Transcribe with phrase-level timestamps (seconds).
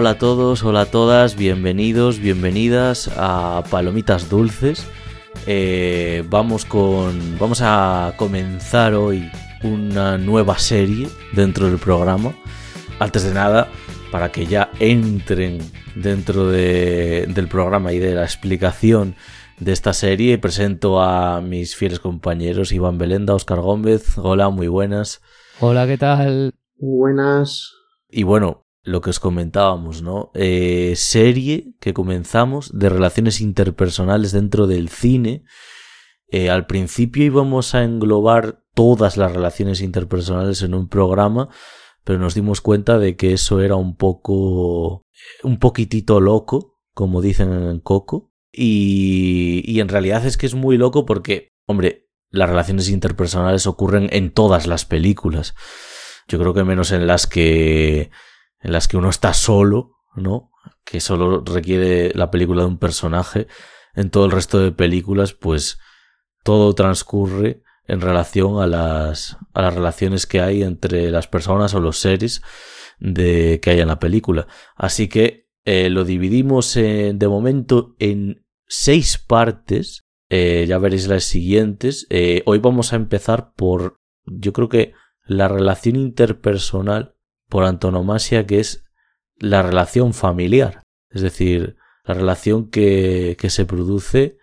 [0.00, 4.86] Hola a todos, hola a todas, bienvenidos, bienvenidas a Palomitas Dulces.
[5.48, 7.36] Eh, vamos con.
[7.36, 9.28] Vamos a comenzar hoy
[9.64, 12.32] una nueva serie dentro del programa.
[13.00, 13.70] Antes de nada,
[14.12, 15.58] para que ya entren
[15.96, 19.16] dentro del programa y de la explicación
[19.58, 24.16] de esta serie, presento a mis fieles compañeros Iván Belenda, Oscar Gómez.
[24.16, 25.20] Hola, muy buenas.
[25.58, 26.54] Hola, ¿qué tal?
[26.76, 27.72] Buenas.
[28.08, 30.30] Y bueno, lo que os comentábamos, ¿no?
[30.34, 35.44] Eh, serie que comenzamos de relaciones interpersonales dentro del cine.
[36.30, 41.48] Eh, al principio íbamos a englobar todas las relaciones interpersonales en un programa,
[42.04, 45.04] pero nos dimos cuenta de que eso era un poco,
[45.42, 48.32] un poquitito loco, como dicen en Coco.
[48.52, 54.08] Y, y en realidad es que es muy loco porque, hombre, las relaciones interpersonales ocurren
[54.12, 55.54] en todas las películas.
[56.26, 58.10] Yo creo que menos en las que
[58.60, 60.50] en las que uno está solo, ¿no?
[60.84, 63.46] Que solo requiere la película de un personaje.
[63.94, 65.78] En todo el resto de películas, pues
[66.42, 71.80] todo transcurre en relación a las, a las relaciones que hay entre las personas o
[71.80, 72.42] los seres
[73.00, 74.46] de, que hay en la película.
[74.76, 80.04] Así que eh, lo dividimos de momento en seis partes.
[80.30, 82.06] Eh, ya veréis las siguientes.
[82.10, 84.92] Eh, hoy vamos a empezar por, yo creo que
[85.24, 87.16] la relación interpersonal
[87.48, 88.84] por antonomasia que es
[89.36, 94.38] la relación familiar, es decir, la relación que, que se produce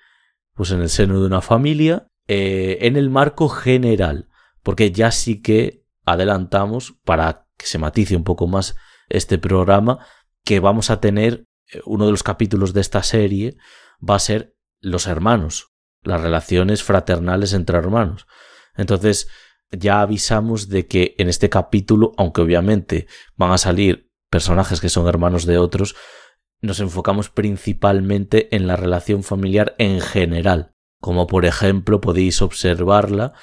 [0.53, 4.30] pues en el seno de una familia eh, en el marco general,
[4.64, 8.76] porque ya sí que adelantamos para que se matice un poco más
[9.09, 10.00] este programa
[10.44, 13.58] que vamos a tener eh, uno de los capítulos de esta serie
[14.08, 18.27] va a ser los hermanos, las relaciones fraternales entre hermanos.
[18.76, 19.27] Entonces,
[19.71, 25.08] ya avisamos de que en este capítulo, aunque obviamente van a salir personajes que son
[25.08, 25.95] hermanos de otros,
[26.61, 33.33] nos enfocamos principalmente en la relación familiar en general, como por ejemplo podéis observarla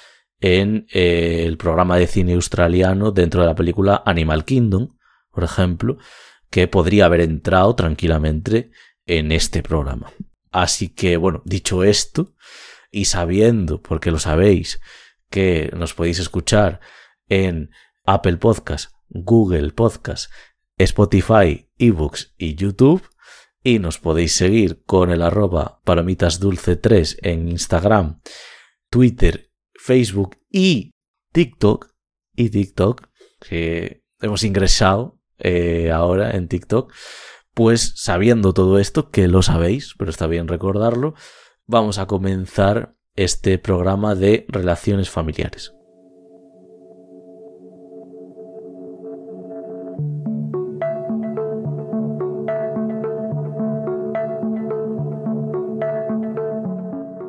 [0.41, 4.97] en eh, el programa de cine australiano dentro de la película Animal Kingdom,
[5.31, 5.99] por ejemplo,
[6.51, 8.71] que podría haber entrado tranquilamente
[9.07, 10.13] en este programa.
[10.51, 12.35] Así que, bueno, dicho esto,
[12.91, 14.81] y sabiendo, porque lo sabéis,
[15.33, 16.81] que nos podéis escuchar
[17.29, 17.71] en
[18.05, 20.31] Apple Podcast, Google Podcast,
[20.79, 23.03] Spotify, eBooks y YouTube.
[23.65, 28.21] Y nos podéis seguir con el arroba palomitasdulce3 en Instagram,
[28.91, 30.93] Twitter, Facebook y
[31.33, 31.89] TikTok.
[32.35, 33.09] Y TikTok,
[33.41, 36.93] que hemos ingresado eh, ahora en TikTok.
[37.55, 41.15] Pues sabiendo todo esto, que lo sabéis, pero está bien recordarlo,
[41.67, 45.75] vamos a comenzar este programa de relaciones familiares.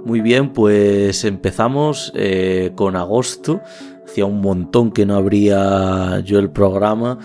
[0.05, 3.61] Muy bien, pues empezamos eh, con agosto.
[4.05, 7.17] Hacía un montón que no abría yo el programa.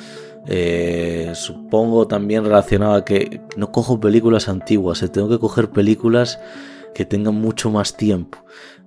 [0.46, 6.40] Eh, supongo también relacionado a que no cojo películas antiguas, eh, tengo que coger películas
[6.98, 8.38] que tengan mucho más tiempo.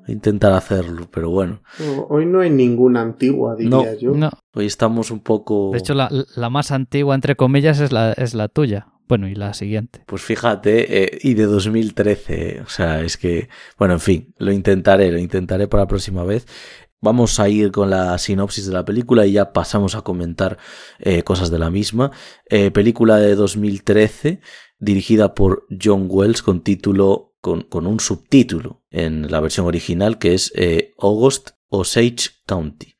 [0.05, 1.61] intentar hacerlo, pero bueno.
[2.09, 4.11] Hoy no hay ninguna antigua, diría yo.
[4.11, 4.31] No.
[4.53, 5.69] Hoy estamos un poco.
[5.71, 8.87] De hecho, la, más antigua, entre comillas, es la, es la tuya.
[9.07, 10.03] Bueno, y la siguiente.
[10.07, 15.09] Pues fíjate, eh, y de 2013, o sea, es que, bueno, en fin, lo intentaré,
[15.09, 16.45] lo intentaré para la próxima vez.
[16.99, 20.57] Vamos a ir con la sinopsis de la película y ya pasamos a comentar
[20.99, 22.11] eh, cosas de la misma.
[22.49, 24.41] Eh, película de 2013,
[24.79, 30.51] dirigida por John Wells con título con, un subtítulo en la versión original que es
[30.55, 32.95] eh, August Osage County.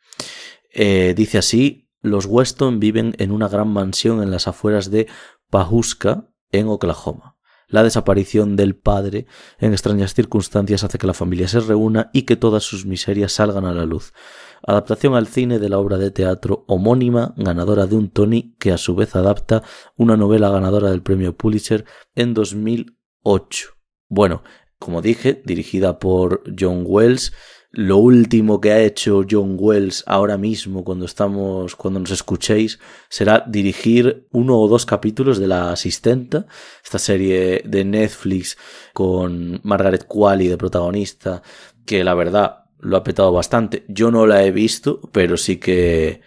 [0.74, 5.07] Eh, dice así, los Weston viven en una gran mansión en las afueras de
[5.50, 7.38] Pawhuska, en Oklahoma.
[7.68, 9.27] La desaparición del padre
[9.60, 13.66] en extrañas circunstancias hace que la familia se reúna y que todas sus miserias salgan
[13.66, 14.13] a la luz.
[14.62, 18.77] Adaptación al cine de la obra de teatro homónima, ganadora de un Tony, que a
[18.77, 19.63] su vez adapta
[19.95, 23.81] una novela ganadora del premio Pulitzer en 2008.
[24.12, 24.44] Bueno,
[24.78, 27.31] como dije, dirigida por John Wells.
[27.72, 32.78] Lo último que ha hecho John Wells ahora mismo, cuando estamos, cuando nos escuchéis,
[33.08, 36.46] será dirigir uno o dos capítulos de La Asistenta,
[36.84, 38.58] esta serie de Netflix
[38.92, 41.42] con Margaret Qualley de protagonista,
[41.86, 43.86] que la verdad lo ha petado bastante.
[43.88, 46.19] Yo no la he visto, pero sí que,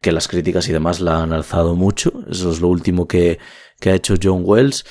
[0.00, 2.12] que las críticas y demás la han alzado mucho.
[2.30, 3.40] Eso es lo último que,
[3.80, 4.84] que ha hecho John Wells.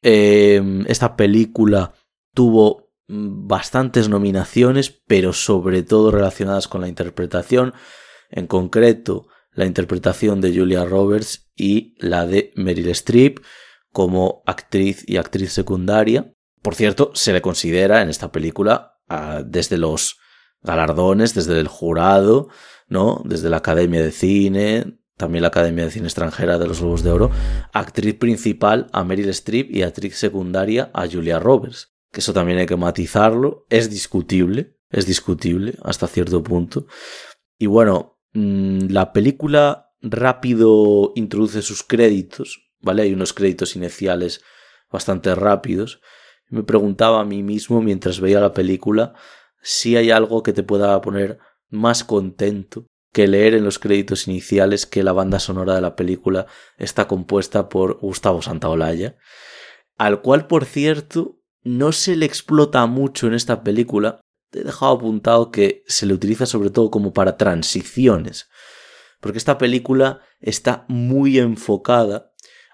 [0.00, 1.92] Eh, esta película
[2.38, 7.74] tuvo mm, bastantes nominaciones, pero sobre todo relacionadas con la interpretación.
[8.30, 13.40] En concreto, la interpretación de Julia Roberts y la de Meryl Streep
[13.92, 16.32] como actriz y actriz secundaria.
[16.62, 20.18] Por cierto, se le considera en esta película ah, desde los
[20.62, 22.50] galardones, desde el jurado,
[22.86, 23.20] ¿no?
[23.24, 27.10] Desde la Academia de Cine, también la Academia de Cine Extranjera de los Globos de
[27.10, 27.32] Oro,
[27.72, 31.97] actriz principal a Meryl Streep y actriz secundaria a Julia Roberts.
[32.10, 36.86] Que eso también hay que matizarlo, es discutible, es discutible hasta cierto punto.
[37.58, 43.02] Y bueno, mm, la película rápido introduce sus créditos, ¿vale?
[43.02, 44.42] Hay unos créditos iniciales
[44.90, 46.00] bastante rápidos.
[46.48, 49.14] Me preguntaba a mí mismo mientras veía la película
[49.60, 51.38] si hay algo que te pueda poner
[51.68, 56.46] más contento que leer en los créditos iniciales que la banda sonora de la película
[56.76, 59.16] está compuesta por Gustavo Santaolalla,
[59.96, 61.37] al cual, por cierto,
[61.68, 64.20] no se le explota mucho en esta película.
[64.52, 68.48] He dejado apuntado que se le utiliza sobre todo como para transiciones,
[69.20, 72.32] porque esta película está muy enfocada,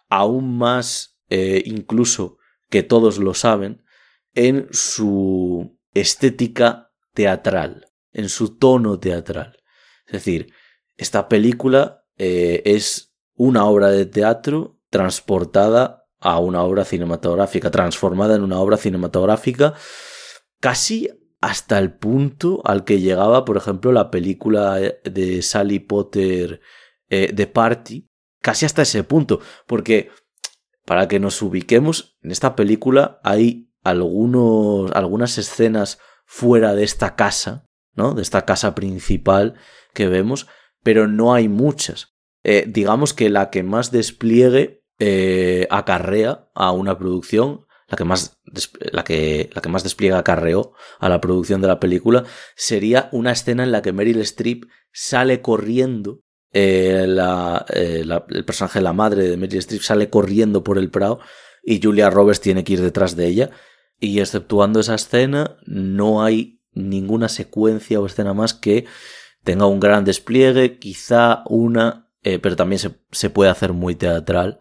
[0.08, 2.38] aún más eh, incluso
[2.70, 3.84] que todos lo saben,
[4.34, 9.56] en su estética teatral, en su tono teatral.
[10.06, 10.52] Es decir,
[10.96, 18.42] esta película eh, es una obra de teatro transportada a una obra cinematográfica, transformada en
[18.42, 19.74] una obra cinematográfica
[20.58, 21.10] casi
[21.42, 26.62] hasta el punto al que llegaba, por ejemplo, la película de Sally Potter
[27.10, 28.08] eh, de Party,
[28.40, 30.10] casi hasta ese punto, porque
[30.86, 37.68] para que nos ubiquemos, en esta película hay algunos, algunas escenas fuera de esta casa,
[37.92, 38.14] ¿no?
[38.14, 39.56] De esta casa principal
[39.92, 40.46] que vemos,
[40.82, 42.14] pero no hay muchas.
[42.42, 48.38] Eh, digamos que la que más despliegue eh, acarrea a una producción, la que, más
[48.92, 52.24] la, que, la que más despliega acarreó a la producción de la película,
[52.56, 56.20] sería una escena en la que Meryl Streep sale corriendo,
[56.52, 61.20] eh, la, el personaje de la madre de Meryl Streep sale corriendo por el Prado
[61.62, 63.50] y Julia Roberts tiene que ir detrás de ella.
[64.00, 68.86] Y exceptuando esa escena, no hay ninguna secuencia o escena más que
[69.44, 72.80] tenga un gran despliegue, quizá una, eh, pero también
[73.10, 74.60] se, puede hacer muy teatral,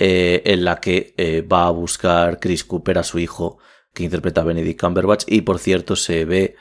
[0.00, 3.58] eh, en la que eh, va a buscar Chris Cooper a su hijo
[3.94, 6.56] que interpreta a Benedict Cumberbatch y por cierto se ve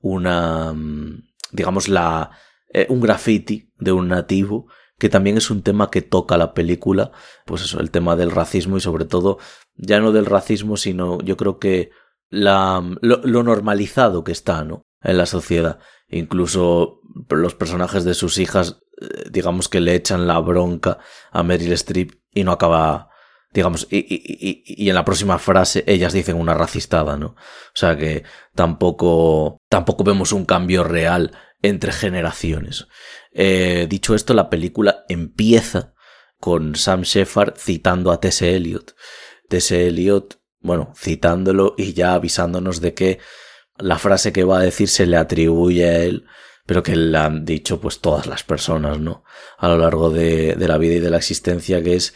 [0.00, 2.30] una, mm, digamos, la,
[2.88, 4.66] un graffiti de un nativo
[4.98, 7.12] que también es un tema que toca la película,
[7.46, 9.38] pues eso, el tema del racismo y sobre todo,
[9.76, 11.90] ya no del racismo, sino yo creo que
[12.30, 14.82] la, lo, normalizado que está, ¿no?
[15.00, 15.78] En la sociedad.
[16.08, 17.00] Incluso
[17.30, 20.98] los personajes de sus hijas, eh, digamos que le echan la bronca
[21.30, 23.10] a Meryl Streep y no acaba,
[23.52, 27.28] digamos, y, y, y, en la próxima frase ellas dicen una racistada, ¿no?
[27.28, 31.32] O sea que tampoco, tampoco vemos un cambio real
[31.62, 32.86] entre generaciones.
[33.32, 35.94] Eh, dicho esto, la película empieza
[36.38, 38.56] con Sam Shepard citando a T.S.
[38.56, 38.94] Eliot.
[39.48, 39.88] T.S.
[39.88, 43.18] Eliot, bueno, citándolo y ya avisándonos de que
[43.76, 46.26] la frase que va a decir se le atribuye a él,
[46.68, 49.24] pero que le han dicho pues todas las personas, ¿no?
[49.56, 52.14] A lo largo de, la vida y de la existencia, que es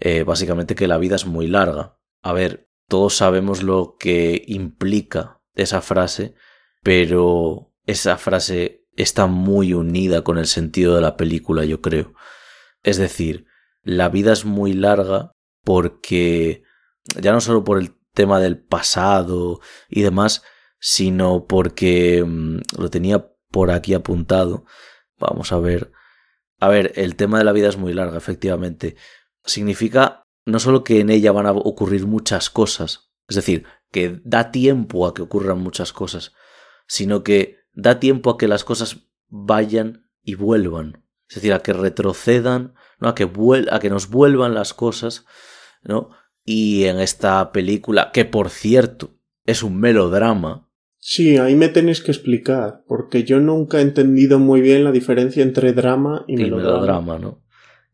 [0.00, 2.00] eh, básicamente que la vida es muy larga.
[2.20, 6.34] A ver, todos sabemos lo que implica esa frase,
[6.82, 12.12] pero esa frase está muy unida con el sentido de la película, yo creo.
[12.82, 13.46] Es decir,
[13.84, 15.30] la vida es muy larga
[15.62, 16.64] porque
[17.20, 20.42] ya no solo por el tema del pasado y demás,
[20.80, 24.64] sino porque mm, lo tenía por aquí apuntado.
[25.18, 25.92] Vamos a ver.
[26.58, 28.96] A ver, el tema de la vida es muy larga, efectivamente.
[29.44, 34.50] Significa no solo que en ella van a ocurrir muchas cosas, es decir, que da
[34.50, 36.32] tiempo a que ocurran muchas cosas,
[36.86, 41.04] sino que da tiempo a que las cosas vayan y vuelvan.
[41.28, 43.08] Es decir, a que retrocedan, ¿no?
[43.08, 43.30] a, que
[43.70, 45.24] a que nos vuelvan las cosas,
[45.82, 46.10] ¿no?
[46.44, 50.68] Y en esta película, que por cierto es un melodrama,
[51.04, 55.42] Sí, ahí me tenéis que explicar, porque yo nunca he entendido muy bien la diferencia
[55.42, 57.18] entre drama y, melodrama.
[57.18, 57.42] ¿no?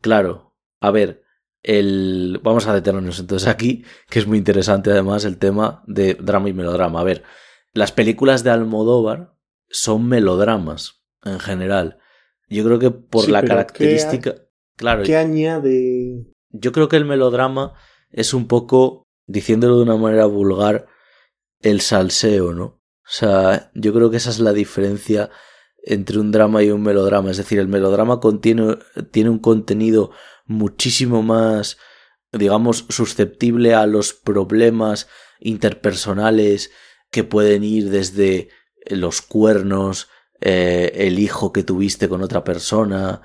[0.02, 1.22] Claro, a ver,
[1.62, 2.38] el...
[2.42, 6.52] vamos a detenernos entonces aquí, que es muy interesante además el tema de drama y
[6.52, 7.00] melodrama.
[7.00, 7.22] A ver,
[7.72, 9.32] las películas de Almodóvar
[9.70, 12.00] son melodramas en general.
[12.50, 14.34] Yo creo que por la característica...
[14.76, 15.04] claro.
[15.04, 16.26] ¿Qué añade?
[16.50, 17.72] Yo creo que el melodrama
[18.10, 20.88] es un poco, diciéndolo de una manera vulgar,
[21.62, 22.77] el salseo, ¿no?
[23.08, 25.30] O sea, yo creo que esa es la diferencia
[25.82, 27.30] entre un drama y un melodrama.
[27.30, 28.76] Es decir, el melodrama contiene,
[29.10, 30.10] tiene un contenido
[30.44, 31.78] muchísimo más,
[32.32, 35.08] digamos, susceptible a los problemas
[35.40, 36.70] interpersonales
[37.10, 38.50] que pueden ir desde
[38.86, 40.08] los cuernos,
[40.42, 43.22] eh, el hijo que tuviste con otra persona,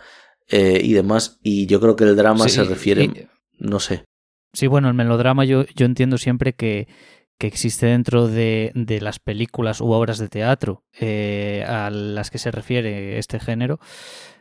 [0.48, 1.40] eh, y demás.
[1.44, 4.06] Y yo creo que el drama se refiere, no sé.
[4.54, 6.88] Sí, bueno, el melodrama yo, yo entiendo siempre que,
[7.38, 12.38] que existe dentro de, de, las películas u obras de teatro eh, a las que
[12.38, 13.80] se refiere este género,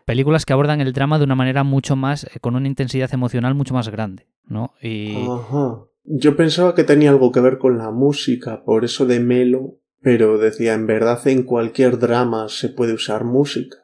[0.05, 3.55] películas que abordan el drama de una manera mucho más, eh, con una intensidad emocional
[3.55, 4.75] mucho más grande, ¿no?
[4.81, 5.17] Y...
[5.27, 5.85] Ajá.
[6.05, 10.37] Yo pensaba que tenía algo que ver con la música, por eso de melo, pero
[10.37, 13.79] decía, en verdad en cualquier drama se puede usar música.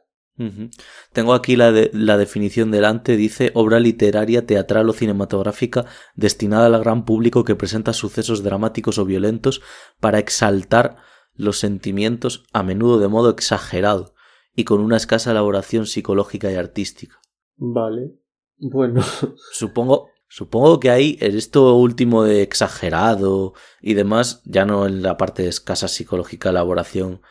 [1.13, 6.81] Tengo aquí la, de, la definición delante, dice obra literaria, teatral o cinematográfica destinada al
[6.81, 9.61] gran público que presenta sucesos dramáticos o violentos
[10.01, 10.97] para exaltar
[11.35, 14.15] los sentimientos a menudo de modo exagerado
[14.55, 17.21] y con una escasa elaboración psicológica y artística.
[17.57, 18.13] Vale.
[18.59, 19.03] Bueno.
[19.53, 25.17] Supongo, supongo que ahí en esto último de exagerado y demás, ya no en la
[25.17, 27.23] parte de escasa psicológica elaboración,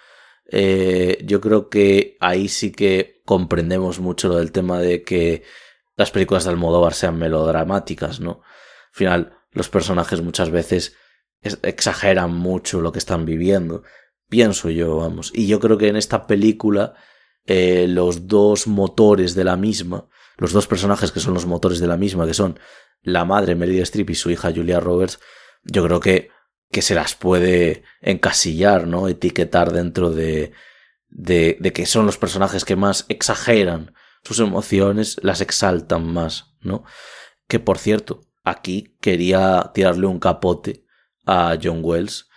[0.49, 5.43] eh, yo creo que ahí sí que comprendemos mucho lo del tema de que
[5.95, 8.41] las películas de Almodóvar sean melodramáticas, ¿no?
[8.41, 10.95] Al final, los personajes muchas veces
[11.41, 13.83] exageran mucho lo que están viviendo.
[14.29, 15.31] Pienso yo, vamos.
[15.33, 16.95] Y yo creo que en esta película
[17.45, 21.87] eh, los dos motores de la misma, los dos personajes que son los motores de
[21.87, 22.59] la misma, que son
[23.01, 25.19] la madre Meryl Streep y su hija Julia Roberts,
[25.63, 26.29] yo creo que
[26.71, 29.07] que se las puede encasillar, ¿no?
[29.07, 30.51] Etiquetar dentro de,
[31.09, 33.93] de, que son los personajes que más exageran
[34.23, 36.83] sus emociones, las exaltan más, ¿no?
[37.47, 40.85] Que por cierto, aquí quería tirarle un capote
[41.25, 42.27] a John Wells,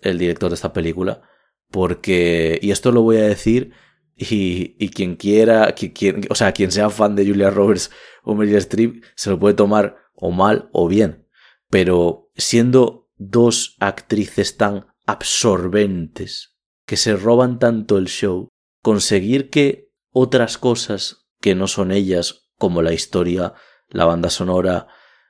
[0.00, 1.22] el director de esta película,
[1.70, 3.72] porque, y esto lo voy a decir,
[4.16, 7.90] y, y quien quiera, quien, o sea, quien sea fan de Julia Roberts
[8.22, 11.26] o Meryl Streep, se lo puede tomar o mal o bien,
[11.70, 18.48] pero siendo dos actrices tan absorbentes que se roban tanto el show,
[18.82, 23.52] conseguir que otras cosas que no son ellas, como la historia,
[23.90, 24.88] la banda sonora,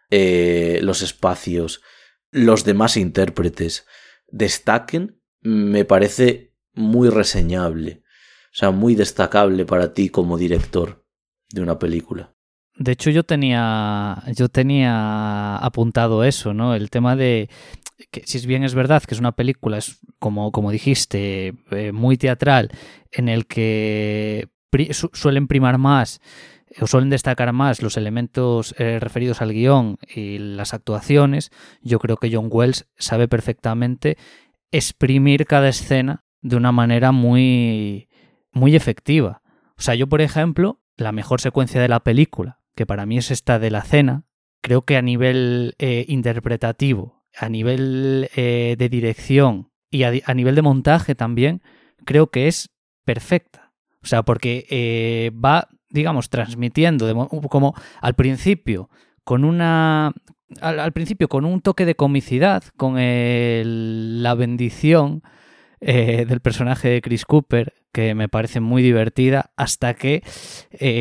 [0.08, 1.82] eh, los espacios,
[2.30, 3.86] los demás intérpretes,
[4.28, 8.04] destaquen, me parece muy reseñable,
[8.52, 11.04] o sea, muy destacable para ti como director
[11.48, 12.36] de una película.
[12.80, 16.74] De hecho, yo tenía, yo tenía apuntado eso, ¿no?
[16.74, 17.50] El tema de
[18.10, 22.16] que, si bien es verdad que es una película, es como, como dijiste, eh, muy
[22.16, 22.70] teatral,
[23.12, 24.48] en el que
[25.12, 26.22] suelen primar más
[26.80, 31.50] o suelen destacar más los elementos eh, referidos al guion y las actuaciones,
[31.82, 34.16] yo creo que John Wells sabe perfectamente
[34.70, 38.08] exprimir cada escena de una manera muy,
[38.52, 39.42] muy efectiva.
[39.76, 43.30] O sea, yo, por ejemplo, la mejor secuencia de la película, que para mí es
[43.30, 44.24] esta de la cena,
[44.62, 50.62] creo que a nivel eh, interpretativo, a nivel eh, de dirección y a, nivel de
[50.62, 51.60] montaje también,
[52.06, 52.70] creo que es
[53.04, 53.74] perfecta.
[54.02, 58.88] O sea, porque eh, va, digamos, transmitiendo como al principio
[59.24, 60.14] con una
[60.62, 65.22] al, principio con un toque de comicidad, con la bendición
[65.82, 70.22] del personaje de Chris Cooper, que me parece muy divertida, hasta que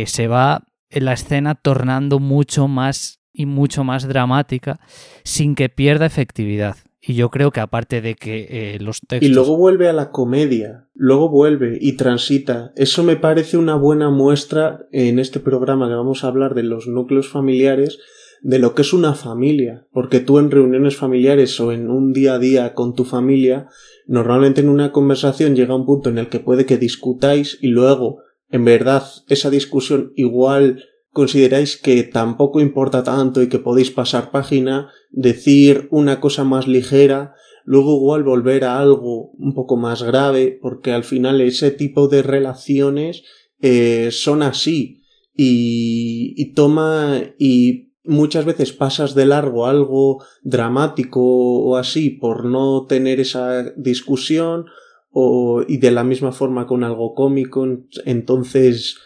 [0.06, 4.80] se va la escena tornando mucho más y mucho más dramática
[5.24, 6.76] sin que pierda efectividad.
[7.02, 9.30] Y yo creo que aparte de que eh, los textos...
[9.30, 12.74] Y luego vuelve a la comedia, luego vuelve y transita.
[12.76, 16.88] Eso me parece una buena muestra en este programa que vamos a hablar de los
[16.88, 18.00] núcleos familiares,
[18.42, 19.88] de lo que es una familia.
[19.94, 23.70] Porque tú en reuniones familiares o en un día a día con tu familia,
[24.06, 28.24] normalmente en una conversación llega un punto en el que puede que discutáis y luego
[28.50, 34.90] en verdad esa discusión igual consideráis que tampoco importa tanto y que podéis pasar página,
[35.12, 37.34] decir una cosa más ligera,
[37.66, 42.22] luego igual volver a algo un poco más grave, porque al final ese tipo de
[42.22, 43.24] relaciones
[43.60, 45.02] eh, son así
[45.36, 52.86] y, y toma y muchas veces pasas de largo algo dramático o así por no
[52.88, 54.66] tener esa discusión
[55.12, 57.68] o, y de la misma forma con algo cómico.
[58.06, 58.98] Entonces,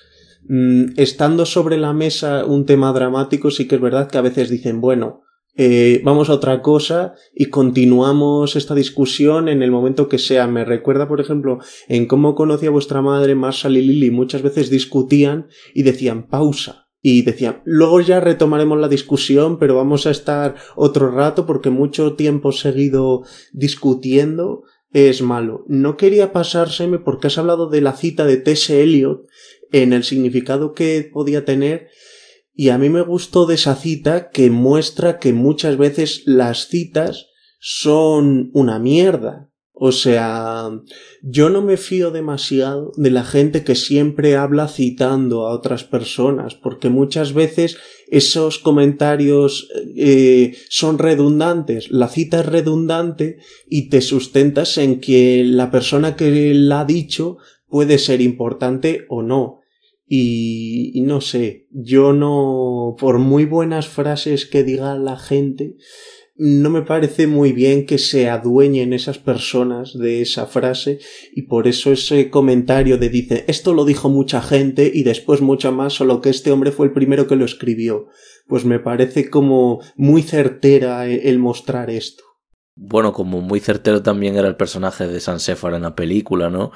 [0.48, 4.50] mm, estando sobre la mesa un tema dramático, sí que es verdad que a veces
[4.50, 5.24] dicen, bueno,
[5.56, 10.48] eh, vamos a otra cosa y continuamos esta discusión en el momento que sea.
[10.48, 14.72] Me recuerda, por ejemplo, en cómo conocí a vuestra madre, Marshall y Lily, muchas veces
[14.72, 16.88] discutían y decían pausa.
[17.06, 22.14] Y decían, luego ya retomaremos la discusión, pero vamos a estar otro rato porque mucho
[22.14, 25.66] tiempo seguido discutiendo es malo.
[25.68, 28.82] No quería pasárseme porque has hablado de la cita de T.S.
[28.82, 29.28] Eliot
[29.72, 31.90] en el significado que podía tener
[32.56, 37.28] y a mí me gustó de esa cita que muestra que muchas veces las citas
[37.60, 39.50] son una mierda.
[39.72, 40.70] O sea,
[41.24, 46.54] yo no me fío demasiado de la gente que siempre habla citando a otras personas,
[46.54, 47.78] porque muchas veces
[48.14, 51.90] esos comentarios eh, son redundantes.
[51.90, 57.38] La cita es redundante y te sustentas en que la persona que la ha dicho
[57.68, 59.62] puede ser importante o no.
[60.06, 65.78] Y, y, no sé, yo no, por muy buenas frases que diga la gente,
[66.46, 71.00] no me parece muy bien que se adueñen esas personas de esa frase
[71.34, 75.72] y por eso ese comentario de dice esto lo dijo mucha gente y después mucha
[75.72, 78.08] más solo que este hombre fue el primero que lo escribió
[78.46, 82.26] pues me parece como muy certera el mostrar esto.
[82.76, 86.74] Bueno como muy certero también era el personaje de Sanséfara en la película no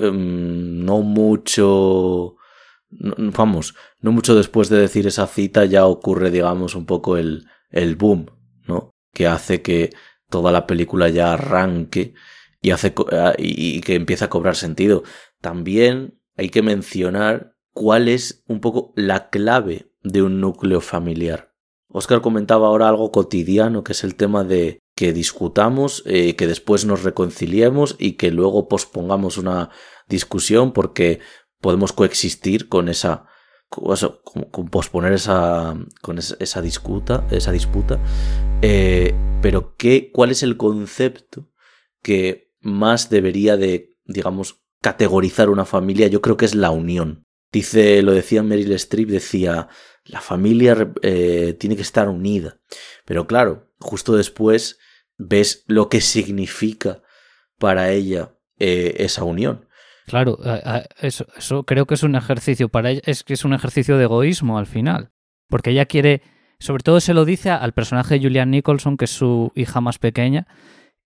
[0.00, 2.36] em, no mucho
[2.90, 7.96] vamos no mucho después de decir esa cita ya ocurre digamos un poco el el
[7.96, 8.37] boom
[9.12, 9.90] que hace que
[10.28, 12.14] toda la película ya arranque
[12.60, 15.04] y, hace, ah, y que empiece a cobrar sentido.
[15.40, 21.54] También hay que mencionar cuál es un poco la clave de un núcleo familiar.
[21.90, 26.84] Oscar comentaba ahora algo cotidiano, que es el tema de que discutamos, eh, que después
[26.84, 29.70] nos reconciliemos y que luego pospongamos una
[30.08, 31.20] discusión porque
[31.60, 33.26] podemos coexistir con esa
[33.68, 37.98] posponer esa, con esa, disputa, esa disputa.
[38.62, 41.50] Eh, pero ¿qué, ¿cuál es el concepto
[42.02, 46.08] que más debería de, digamos, categorizar una familia?
[46.08, 47.26] Yo creo que es la unión.
[47.52, 49.68] Dice, lo decía Meryl Streep, decía,
[50.04, 52.60] la familia eh, tiene que estar unida.
[53.04, 54.78] Pero claro, justo después
[55.16, 57.02] ves lo que significa
[57.58, 59.67] para ella eh, esa unión.
[60.08, 60.38] Claro,
[61.00, 64.04] eso, eso creo que es un ejercicio para ella, es que es un ejercicio de
[64.04, 65.10] egoísmo al final,
[65.48, 66.22] porque ella quiere,
[66.58, 69.98] sobre todo se lo dice al personaje de Julian Nicholson, que es su hija más
[69.98, 70.46] pequeña,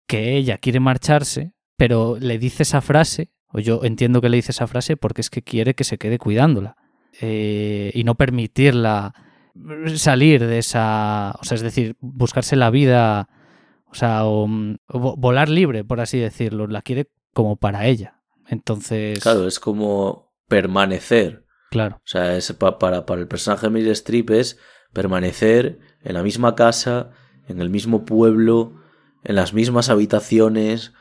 [0.06, 4.52] que ella quiere marcharse, pero le dice esa frase, o yo entiendo que le dice
[4.52, 6.76] esa frase porque es que quiere que se quede cuidándola
[7.20, 9.14] eh, y no permitirla
[9.96, 13.28] salir de esa, o sea, es decir, buscarse la vida,
[13.86, 14.46] o sea, o
[14.86, 18.21] volar libre, por así decirlo, la quiere como para ella.
[18.46, 19.20] Entonces.
[19.20, 21.44] Claro, es como permanecer.
[21.70, 21.96] Claro.
[21.96, 24.58] O sea, es para, para el personaje de Meryl Streep es
[24.92, 27.10] permanecer en la misma casa,
[27.48, 28.80] en el mismo pueblo,
[29.24, 30.92] en las mismas habitaciones,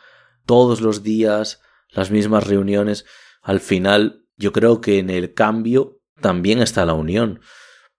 [0.46, 3.06] todos los días, las mismas reuniones.
[3.42, 7.42] Al final, yo creo que en el cambio también está la unión.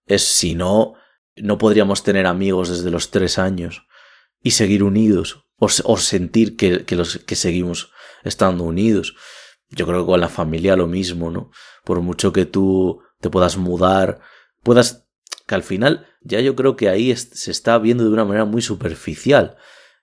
[0.05, 0.95] Es si no,
[1.35, 3.85] no podríamos tener amigos desde los tres años
[4.41, 7.91] y seguir unidos o, o sentir que, que, los, que seguimos
[8.23, 9.15] estando unidos.
[9.69, 11.51] Yo creo que con la familia lo mismo, ¿no?
[11.83, 14.19] Por mucho que tú te puedas mudar,
[14.61, 15.07] puedas...
[15.47, 18.61] que al final ya yo creo que ahí se está viendo de una manera muy
[18.61, 19.57] superficial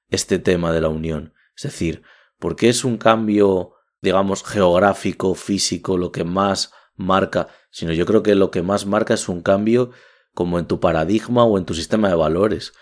[0.08, 1.34] este tema de la unión.
[1.56, 2.02] Es decir,
[2.38, 8.34] porque es un cambio, digamos, geográfico, físico, lo que más marca, sino yo creo que
[8.34, 9.90] lo que más marca es un cambio
[10.34, 12.72] como en tu paradigma o en tu sistema de valores.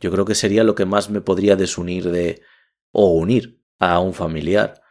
[0.00, 2.42] Yo creo que sería lo que más me podría desunir de
[2.90, 4.81] o unir a un familiar.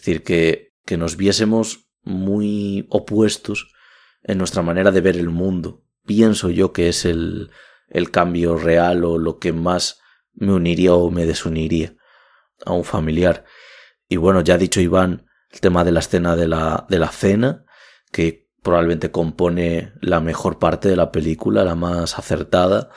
[0.00, 3.72] Es decir, que que nos viésemos muy opuestos
[4.24, 5.84] en nuestra manera de ver el mundo.
[6.04, 7.52] Pienso yo que es el,
[7.88, 10.00] el cambio real o lo que más
[10.34, 11.94] me uniría o me desuniría
[12.66, 13.44] a un familiar.
[14.08, 17.12] Y bueno, ya ha dicho Iván el tema de la escena de la, de la
[17.12, 17.64] cena,
[18.10, 22.90] que probablemente compone la mejor parte de la película, la más acertada.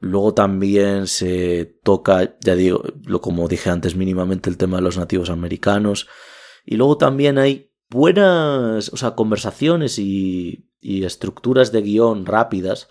[0.00, 2.82] Luego también se toca, ya digo,
[3.20, 6.06] como dije antes mínimamente, el tema de los nativos americanos,
[6.66, 12.88] y luego también hay buenas, o sea, conversaciones y, estructuras de guion rápidas,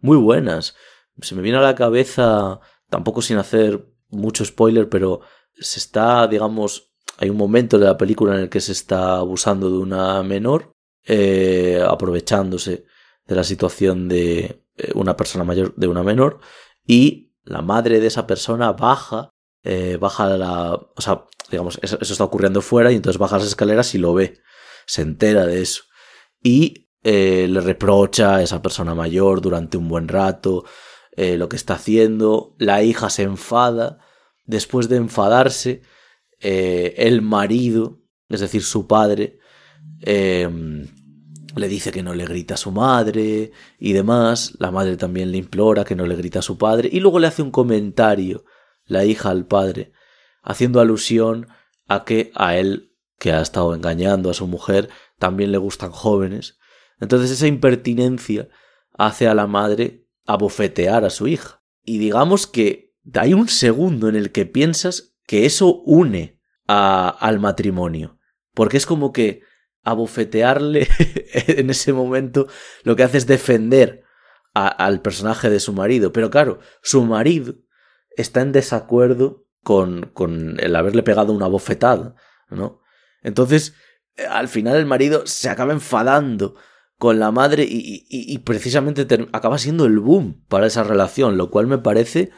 [0.00, 0.76] muy buenas.
[1.20, 5.20] Se me viene a la cabeza, tampoco sin hacer mucho spoiler, pero
[5.58, 9.70] se está, digamos, hay un momento de la película en el que se está abusando
[9.70, 12.86] de una menor, eh, aprovechándose
[13.26, 16.40] de la situación de eh, una persona mayor de una menor,
[16.86, 19.33] y la madre de esa persona baja,
[19.64, 23.94] eh, baja la, o sea, digamos, eso, está ocurriendo fuera y entonces baja las escaleras
[23.94, 24.38] y lo ve,
[24.86, 25.84] se entera de eso.
[26.42, 30.64] Y eh, le reprocha a esa persona mayor durante un buen rato
[31.16, 33.98] eh, lo que está haciendo, la hija se enfada,
[34.44, 35.82] después de enfadarse,
[36.40, 39.38] el marido, es decir, su padre,
[40.02, 40.86] em,
[41.56, 45.38] le dice que no le grita a su madre y demás, la madre también le
[45.38, 48.44] implora que no le grita a su padre y luego le hace un comentario,
[48.86, 49.92] la hija al padre,
[50.42, 51.48] haciendo alusión
[51.86, 56.58] a que a él, que ha estado engañando a su mujer, también le gustan jóvenes.
[57.00, 58.48] Entonces esa impertinencia
[58.92, 61.62] hace a la madre abofetear a su hija.
[61.84, 68.18] Y digamos que hay un segundo en el que piensas que eso une al matrimonio.
[68.54, 69.42] Porque es como que
[69.82, 70.88] abofetearle
[71.46, 72.46] en ese momento
[72.84, 74.02] lo que hace es defender
[74.54, 76.12] al personaje de su marido.
[76.12, 77.56] Pero claro, su marido
[78.16, 82.14] está en desacuerdo con, con el haberle pegado una bofetada,
[82.50, 82.80] ¿no?
[83.22, 83.74] Entonces,
[84.16, 86.54] eh, al final el marido se acaba enfadando
[86.98, 91.78] con la madre y, precisamente acaba siendo el boom para esa relación, lo cual me
[91.78, 92.30] parece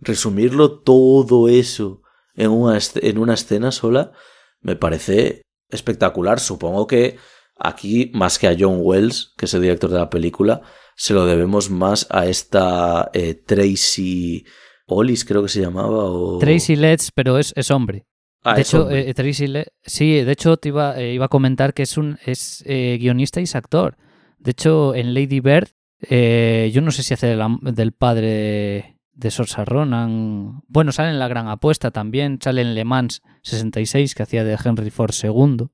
[0.00, 2.02] resumirlo todo eso
[2.34, 4.12] en una, en una escena sola,
[4.60, 6.40] me parece espectacular.
[6.40, 7.18] Supongo que
[7.56, 10.62] aquí, más que a John Wells, que es el director de la película,
[10.96, 14.46] se lo debemos más a esta eh, Tracy
[14.88, 16.04] Ollis, creo que se llamaba.
[16.04, 16.38] O...
[16.38, 18.06] Tracy Letts, pero es, es hombre.
[18.42, 19.46] Ah, de hecho, eh, Tracy
[19.82, 23.44] sí, de hecho te iba, eh, iba, a comentar que es un es guionista y
[23.44, 23.96] es actor.
[24.38, 25.68] De hecho, en Lady Bird,
[26.00, 30.62] yo no sé si hace del padre de, de Sorsa Ronan.
[30.68, 34.56] Bueno, sale en La Gran Apuesta también, sale en Le Mans 66, que hacía de
[34.64, 35.66] Henry Ford II.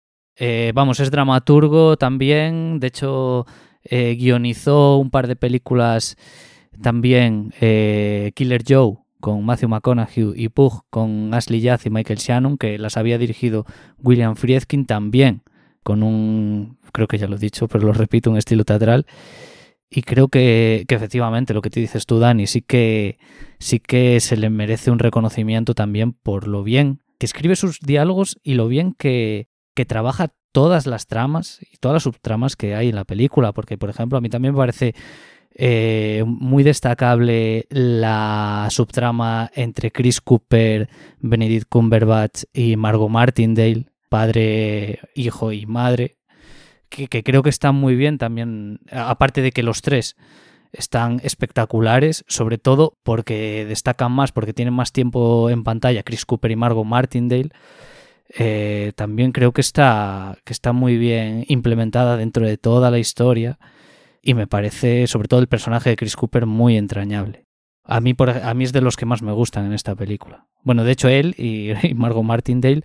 [0.72, 3.46] vamos, es dramaturgo también, de hecho
[3.84, 6.16] eh, guionizó un par de películas
[6.82, 12.58] también, eh, Killer Joe con Matthew McConaughey y Pug con Ashley Judd y Michael Shannon,
[12.58, 13.64] que las había dirigido
[13.96, 15.40] William Friedkin también,
[15.82, 19.06] con un, creo que ya lo he dicho, pero lo repito, un estilo teatral.
[19.88, 23.16] Y creo que, que, efectivamente lo que te dices tú, Dani, sí que,
[23.58, 28.38] sí que se le merece un reconocimiento también por lo bien que escribe sus diálogos
[28.42, 32.90] y lo bien que, que trabaja todas las tramas y todas las subtramas que hay
[32.90, 34.94] en la película, porque por ejemplo a mí también me parece
[35.56, 40.88] eh, muy destacable la subtrama entre Chris Cooper,
[41.20, 46.16] Benedict Cumberbatch y Margot Martindale, padre, hijo y madre,
[46.88, 50.16] que, creo que están muy bien también, aparte de que los tres
[50.72, 56.50] están espectaculares, sobre todo porque destacan más, porque tienen más tiempo en pantalla Chris Cooper
[56.50, 57.50] y Margot Martindale.
[58.36, 63.58] Eh, también creo que está, que está muy bien implementada dentro de toda la historia
[64.24, 67.44] y me parece, sobre todo el personaje de Chris Cooper, muy entrañable.
[67.84, 70.46] A mí, por, a mí es de los que más me gustan en esta película.
[70.62, 72.82] Bueno, de hecho él y, y Margot Martindale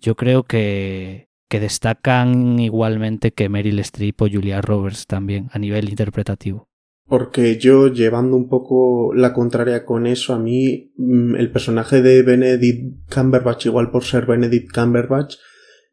[0.00, 5.88] yo creo que, que destacan igualmente que Meryl Streep o Julia Roberts también a nivel
[5.88, 6.68] interpretativo.
[7.08, 12.22] Porque yo, llevando un poco la contraria con eso, a mí mm, el personaje de
[12.22, 15.36] Benedict Cumberbatch, igual por ser Benedict Cumberbatch,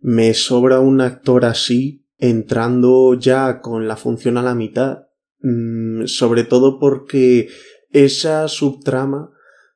[0.02, 5.08] me sobra un actor así entrando ya con la función a la mitad.
[5.42, 7.50] Mm, sobre todo porque
[7.92, 9.32] esa subtrama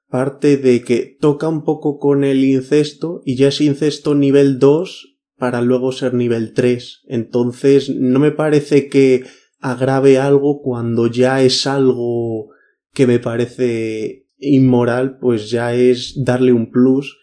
[0.08, 5.18] parte de que toca un poco con el incesto y ya es incesto nivel 2
[5.36, 7.02] para luego ser nivel 3.
[7.08, 9.26] Entonces no me parece que
[9.60, 12.52] agrave algo cuando ya es algo
[12.94, 17.18] que me parece inmoral, pues ya es darle un plus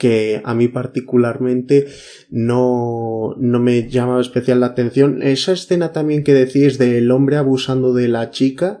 [0.00, 1.86] que a mí particularmente
[2.30, 5.22] no, no me llama especial la atención.
[5.22, 8.80] Esa escena también que decís del hombre abusando de la chica,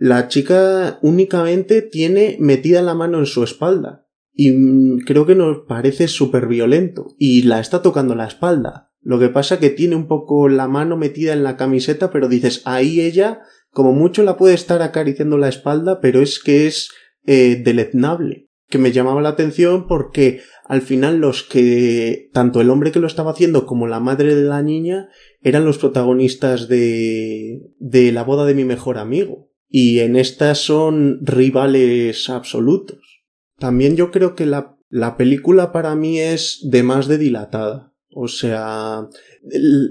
[0.00, 6.08] la chica únicamente tiene metida la mano en su espalda y creo que nos parece
[6.08, 8.90] súper violento y la está tocando la espalda.
[9.00, 12.62] Lo que pasa que tiene un poco la mano metida en la camiseta, pero dices,
[12.64, 16.90] ahí ella, como mucho la puede estar acariciando la espalda, pero es que es
[17.26, 18.48] eh, deleznable.
[18.68, 23.06] Que me llamaba la atención porque al final los que, tanto el hombre que lo
[23.06, 25.08] estaba haciendo como la madre de la niña,
[25.42, 29.50] eran los protagonistas de, de la boda de mi mejor amigo.
[29.68, 33.24] Y en esta son rivales absolutos.
[33.58, 37.92] También yo creo que la, la película para mí es de más de dilatada.
[38.14, 39.08] O sea,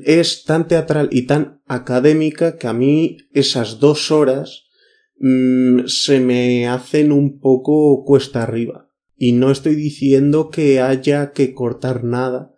[0.05, 4.63] es tan teatral y tan académica que a mí esas dos horas
[5.17, 8.92] mm, se me hacen un poco cuesta arriba.
[9.23, 12.51] Y no estoy diciendo que haya que cortar nada,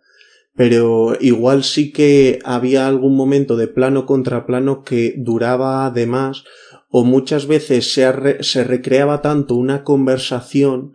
[0.56, 6.42] pero igual sí que había algún momento de plano contra plano que duraba además
[6.90, 10.94] o muchas veces se, se recreaba tanto una conversación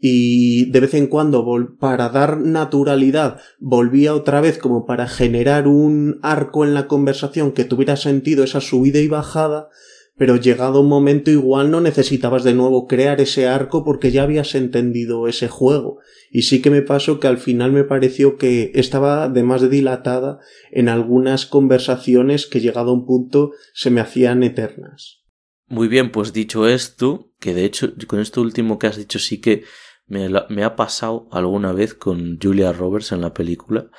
[0.00, 1.46] y de vez en cuando
[1.78, 7.64] para dar naturalidad volvía otra vez como para generar un arco en la conversación que
[7.64, 9.68] tuviera sentido esa subida y bajada,
[10.16, 14.54] pero llegado un momento igual no necesitabas de nuevo crear ese arco porque ya habías
[14.54, 15.98] entendido ese juego.
[16.30, 20.38] Y sí que me pasó que al final me pareció que estaba de más dilatada
[20.70, 25.22] en algunas conversaciones que llegado a un punto se me hacían eternas.
[25.66, 29.40] Muy bien, pues dicho esto, que de hecho con esto último que has dicho sí
[29.40, 29.64] que
[30.06, 33.90] me, ha pasado alguna vez con Julia Roberts en la película.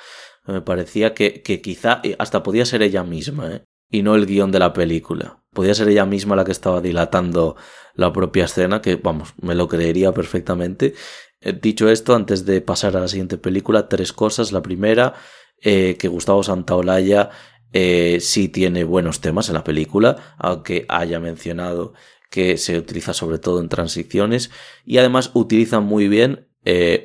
[0.46, 3.64] Me parecía que, que quizá hasta podía ser ella misma, ¿eh?
[3.94, 5.38] Y no el guion de la película.
[5.52, 7.54] podía ser ella misma la que estaba dilatando
[7.94, 10.94] la propia escena, que vamos, me lo creería perfectamente.
[11.40, 14.50] Eh, dicho esto, antes de pasar a la siguiente película, tres cosas.
[14.50, 15.14] La primera,
[15.62, 17.30] eh, que Gustavo Santaolalla
[17.72, 21.94] eh, sí tiene buenos temas en la película, aunque haya mencionado
[22.30, 24.50] que se utiliza sobre todo en transiciones
[24.84, 26.48] y además utiliza muy bien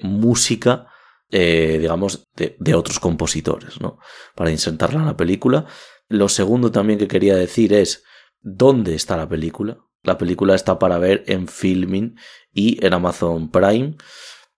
[0.02, 0.88] música,
[1.30, 4.00] digamos, de, de, otros compositores, ¿no?
[4.34, 5.68] Para insertarla en la película.
[6.10, 8.04] Lo segundo también que quería decir es
[8.42, 9.78] dónde está la película.
[10.04, 12.18] La película está para ver en Filming
[12.52, 13.96] y en Amazon Prime.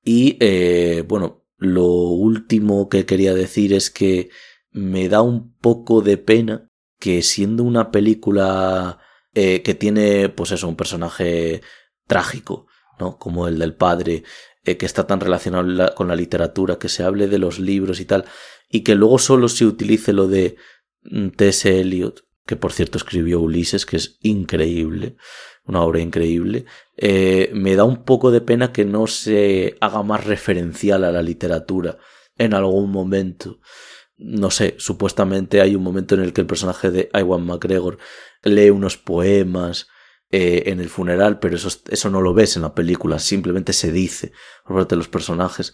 [0.04, 4.30] Y eh, bueno, lo último que quería decir es que
[4.72, 9.00] me da un poco de pena que siendo una película
[9.34, 11.62] eh, que tiene, pues eso, un personaje
[12.08, 12.68] trágico,
[13.00, 13.18] ¿no?
[13.18, 14.24] Como el del padre,
[14.64, 18.06] eh, que está tan relacionado con la literatura, que se hable de los libros y
[18.06, 18.26] tal,
[18.70, 20.56] y que luego solo se utilice lo de
[21.36, 21.80] T.S.
[21.80, 25.16] Eliot, que por cierto escribió Ulises, que es increíble,
[25.66, 26.66] una obra increíble,
[26.98, 31.22] eh, me da un poco de pena que no se haga más referencial a la
[31.22, 31.98] literatura
[32.38, 33.60] en algún momento.
[34.18, 37.98] No sé, supuestamente hay un momento en el que el personaje de Iwan McGregor
[38.44, 39.88] lee unos poemas
[40.30, 43.92] eh, en el funeral, pero eso, eso no lo ves en la película, simplemente se
[43.92, 44.32] dice
[44.66, 45.74] por parte de los personajes.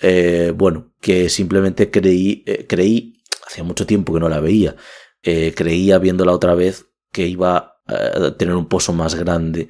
[0.00, 4.76] Eh, bueno, que simplemente creí, creí, hacía mucho tiempo que no la veía,
[5.22, 9.68] creía viéndola otra vez que iba eh, tener un pozo más grande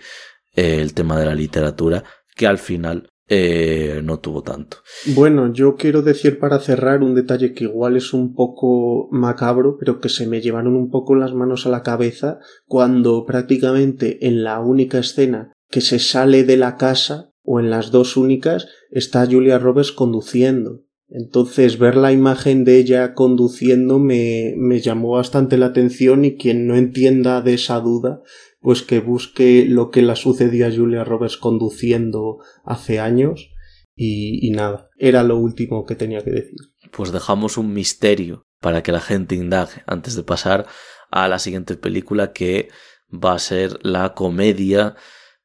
[0.55, 2.05] eh, el tema de la literatura,
[2.37, 4.77] que al final eh, no tuvo tanto.
[5.07, 9.99] Bueno, yo quiero decir para cerrar un detalle que igual es un poco macabro, pero
[9.99, 14.61] que se me llevaron un poco las manos a la cabeza cuando prácticamente en la
[14.61, 19.59] única escena que se sale de la casa o en las dos únicas está Julia
[19.59, 20.84] Roberts conduciendo.
[21.09, 26.67] Entonces ver la imagen de ella conduciendo me, me llamó bastante la atención y quien
[26.67, 28.23] no entienda de esa duda,
[28.61, 33.51] pues que busque lo que le sucedió a Julia Roberts conduciendo hace años
[33.95, 36.57] y, y nada, era lo último que tenía que decir.
[36.91, 40.67] Pues dejamos un misterio para que la gente indague antes de pasar
[41.11, 42.71] a la siguiente película que
[43.13, 44.97] va a ser la comedia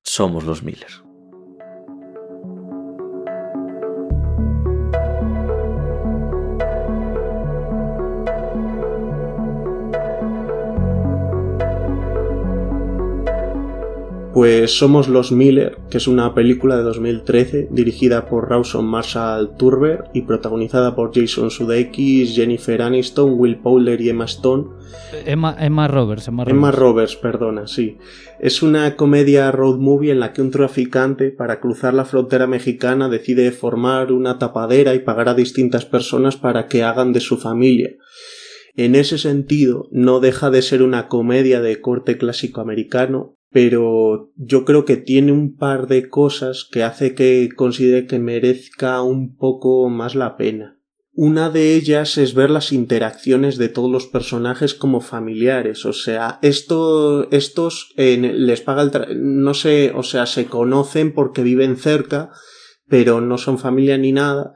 [0.01, 0.89] Somos los Miller.
[14.39, 20.06] Pues Somos los Miller, que es una película de 2013 dirigida por Rawson Marshall Turber
[20.13, 24.67] y protagonizada por Jason Sudeikis, Jennifer Aniston, Will Powler y Emma Stone.
[25.25, 26.30] Emma, Emma Roberts.
[26.30, 26.58] Emma Roberts.
[26.58, 27.97] Emma Roberts, perdona, sí.
[28.39, 33.10] Es una comedia road movie en la que un traficante, para cruzar la frontera mexicana,
[33.10, 37.89] decide formar una tapadera y pagar a distintas personas para que hagan de su familia.
[38.78, 44.65] En ese sentido, no deja de ser una comedia de corte clásico americano, pero yo
[44.65, 49.89] creo que tiene un par de cosas que hace que considere que merezca un poco
[49.89, 50.79] más la pena.
[51.21, 56.39] Una de ellas es ver las interacciones de todos los personajes como familiares, o sea,
[56.41, 58.91] esto, estos les paga el
[59.43, 62.31] no sé, o sea, se conocen porque viven cerca,
[62.88, 64.53] pero no son familia ni nada,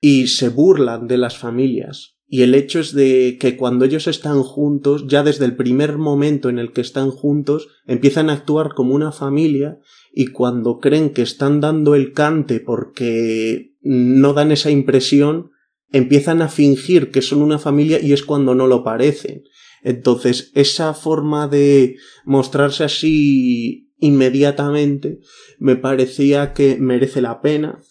[0.00, 2.18] y se burlan de las familias.
[2.34, 6.48] Y el hecho es de que cuando ellos están juntos, ya desde el primer momento
[6.48, 9.78] en el que están juntos, empiezan a actuar como una familia
[10.14, 15.50] y cuando creen que están dando el cante porque no dan esa impresión,
[15.90, 19.42] empiezan a fingir que son una familia y es cuando no lo parecen.
[19.82, 25.18] Entonces, esa forma de mostrarse así inmediatamente
[25.58, 27.82] me parecía que merece la pena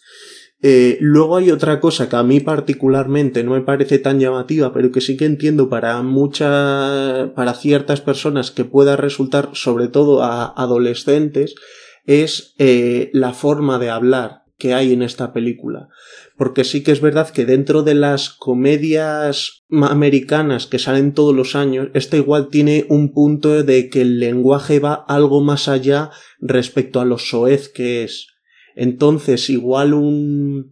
[0.64, 4.92] eh, luego hay otra cosa que a mí particularmente no me parece tan llamativa, pero
[4.92, 10.46] que sí que entiendo para muchas, para ciertas personas que pueda resultar, sobre todo a
[10.46, 11.56] adolescentes,
[12.06, 15.90] es eh, la forma de hablar que hay en esta película.
[16.38, 21.56] Porque sí que es verdad que dentro de las comedias americanas que salen todos los
[21.56, 27.02] años, esta igual tiene un punto de que el lenguaje va algo más allá respecto
[27.02, 28.31] a lo soez que es.
[28.82, 30.72] Entonces, igual un,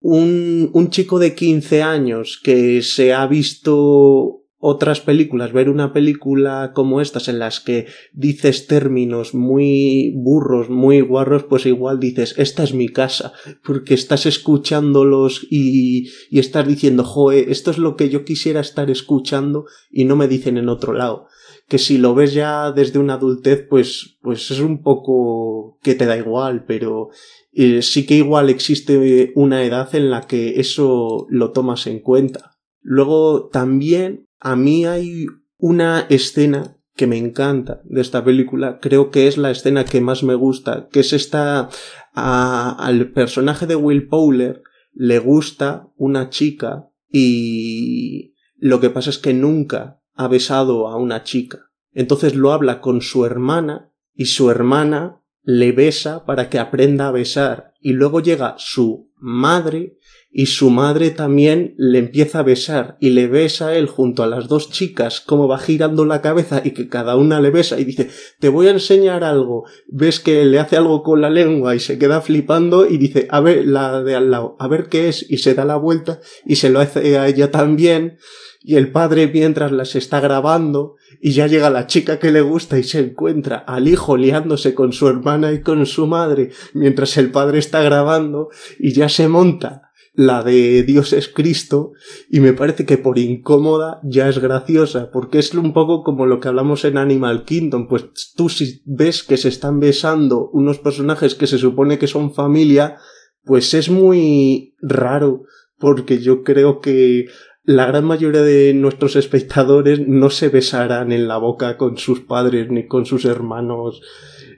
[0.00, 7.00] un, chico de 15 años que se ha visto otras películas, ver una película como
[7.00, 12.74] estas en las que dices términos muy burros, muy guarros, pues igual dices, esta es
[12.74, 13.32] mi casa,
[13.64, 18.90] porque estás escuchándolos y, y estás diciendo, joe, esto es lo que yo quisiera estar
[18.90, 21.28] escuchando y no me dicen en otro lado
[21.68, 26.06] que si lo ves ya desde una adultez, pues, pues es un poco que te
[26.06, 27.10] da igual, pero
[27.52, 32.58] eh, sí que igual existe una edad en la que eso lo tomas en cuenta.
[32.80, 35.26] Luego también a mí hay
[35.58, 40.24] una escena que me encanta de esta película, creo que es la escena que más
[40.24, 41.68] me gusta, que es esta
[42.14, 49.32] al personaje de Will Powler le gusta una chica y lo que pasa es que
[49.32, 51.70] nunca ha besado a una chica.
[51.92, 57.12] Entonces lo habla con su hermana y su hermana le besa para que aprenda a
[57.12, 59.97] besar y luego llega su madre
[60.30, 64.26] y su madre también le empieza a besar y le besa a él junto a
[64.26, 67.84] las dos chicas como va girando la cabeza y que cada una le besa y
[67.84, 71.80] dice te voy a enseñar algo ves que le hace algo con la lengua y
[71.80, 75.24] se queda flipando y dice a ver la de al lado a ver qué es
[75.28, 78.18] y se da la vuelta y se lo hace a ella también.
[78.60, 82.78] Y el padre mientras las está grabando y ya llega la chica que le gusta
[82.78, 87.30] y se encuentra al hijo liándose con su hermana y con su madre mientras el
[87.30, 89.87] padre está grabando y ya se monta
[90.18, 91.92] la de Dios es Cristo
[92.28, 96.40] y me parece que por incómoda ya es graciosa porque es un poco como lo
[96.40, 101.36] que hablamos en Animal Kingdom pues tú si ves que se están besando unos personajes
[101.36, 102.96] que se supone que son familia
[103.44, 105.44] pues es muy raro
[105.78, 107.26] porque yo creo que
[107.62, 112.72] la gran mayoría de nuestros espectadores no se besarán en la boca con sus padres
[112.72, 114.02] ni con sus hermanos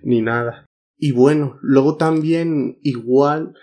[0.03, 0.65] ni nada.
[0.97, 3.55] Y bueno, luego también igual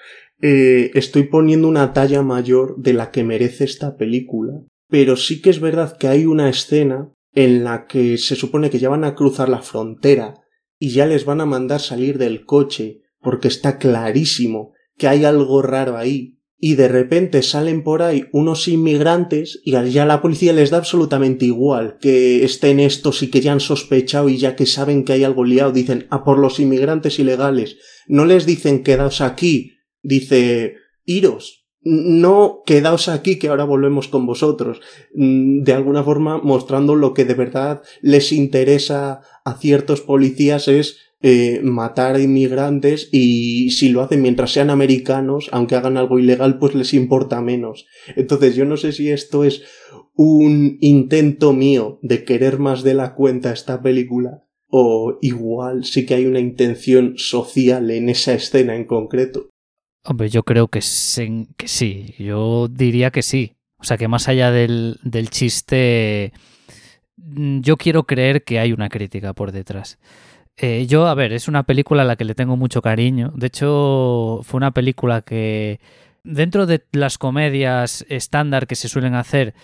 [0.42, 4.54] eh, estoy poniendo una talla mayor de la que merece esta película,
[4.90, 8.80] pero sí que es verdad que hay una escena en la que se supone que
[8.80, 10.36] ya van a cruzar la frontera
[10.80, 15.62] y ya les van a mandar salir del coche porque está clarísimo que hay algo
[15.62, 16.36] raro ahí.
[16.60, 21.46] Y de repente salen por ahí unos inmigrantes y ya la policía les da absolutamente
[21.46, 25.24] igual que estén estos y que ya han sospechado y ya que saben que hay
[25.24, 29.77] algo liado dicen a por los inmigrantes ilegales no les dicen quedaos aquí
[30.08, 34.82] dice, iros, no quedaos aquí que ahora volvemos con vosotros,
[35.14, 40.98] mm, de alguna forma mostrando lo que de verdad les interesa a ciertos policías es
[41.22, 46.60] eh, matar a inmigrantes y si lo hacen mientras sean americanos, aunque hagan algo ilegal,
[46.60, 47.88] pues les importa menos.
[48.16, 49.64] Entonces yo no sé si esto es
[50.14, 56.16] un intento mío de querer más de la cuenta esta película o igual sí que
[56.16, 59.50] hay una intención social en esa escena en concreto.
[60.10, 63.58] Hombre, yo creo que, sí, yo diría que sí.
[63.78, 66.32] O sea, que más allá del, del chiste,
[67.18, 70.00] mm, yo quiero creer que hay una crítica por detrás.
[70.56, 73.34] Eh, yo, a ver, es una película a la que le tengo mucho cariño.
[73.36, 75.82] De hecho, fue una película que,
[76.24, 79.56] dentro de las comedias estándar que se suelen hacer,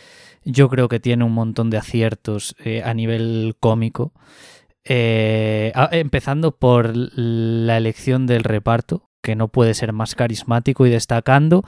[0.43, 4.13] yo creo que tiene un montón de aciertos eh, a nivel cómico.
[4.83, 11.63] Eh, empezando por la elección del reparto que no puede ser más carismático y destacando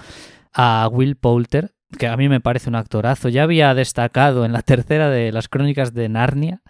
[0.54, 3.30] a Will Poulter, que a mí me parece un actorazo.
[3.30, 6.62] Ya había destacado en la tercera de las crónicas de Narnia,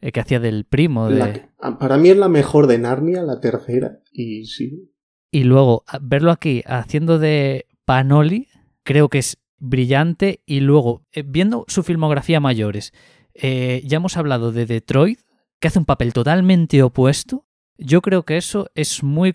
[0.00, 1.48] eh, que hacía del primo de...
[1.78, 4.90] para mí es la mejor de Narnia, la tercera, y sí.
[5.30, 8.48] Y luego verlo aquí haciendo de Panoli,
[8.82, 10.42] creo que es brillante.
[10.46, 12.92] Y luego, eh, viendo su filmografía mayores,
[13.34, 15.20] eh, ya hemos hablado de Detroit,
[15.60, 17.46] que hace un papel totalmente opuesto,
[17.80, 19.32] yo creo que eso es muy,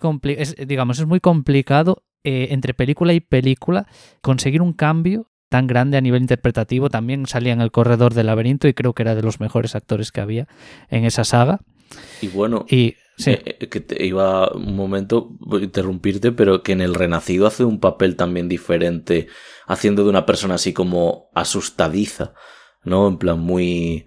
[0.66, 3.86] digamos, es muy complicado eh, entre película y película
[4.20, 6.90] conseguir un cambio tan grande a nivel interpretativo.
[6.90, 10.12] También salía en El Corredor del Laberinto y creo que era de los mejores actores
[10.12, 10.48] que había
[10.88, 11.60] en esa saga.
[12.20, 16.80] Y bueno, y, eh, eh, que te iba un momento a interrumpirte, pero que en
[16.80, 19.28] El Renacido hace un papel también diferente,
[19.66, 22.34] haciendo de una persona así como asustadiza,
[22.82, 23.06] ¿no?
[23.08, 24.06] En plan muy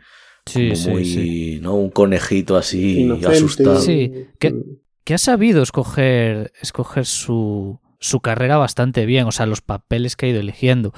[0.50, 1.76] Sí, sí, ¿no?
[1.76, 3.80] Un conejito así asustado.
[3.80, 4.56] Sí, que,
[5.04, 10.26] que, ha sabido escoger, escoger su, su carrera bastante bien, o sea, los papeles que
[10.26, 10.94] ha ido eligiendo.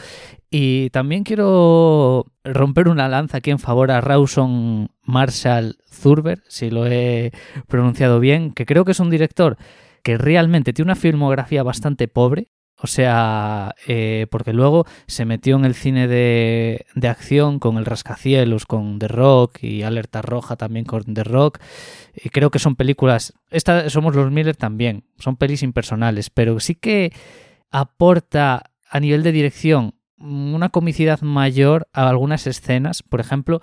[0.50, 6.86] Y también quiero romper una lanza aquí en favor a Rawson Marshall Zurber, si lo
[6.86, 7.32] he
[7.68, 9.58] pronunciado bien, que creo que es un director
[10.04, 12.52] que realmente tiene una filmografía bastante pobre,
[12.84, 17.86] o sea, eh, porque luego se metió en el cine de, de, acción con El
[17.86, 21.60] Rascacielos, con The Rock y Alerta Roja también con The Rock.
[22.16, 23.34] Y creo que son películas.
[23.52, 25.04] Esta Somos los Miller también.
[25.20, 27.14] Son pelis impersonales, pero sí que
[27.70, 33.04] aporta a nivel de dirección una comicidad mayor a algunas escenas.
[33.04, 33.62] Por ejemplo,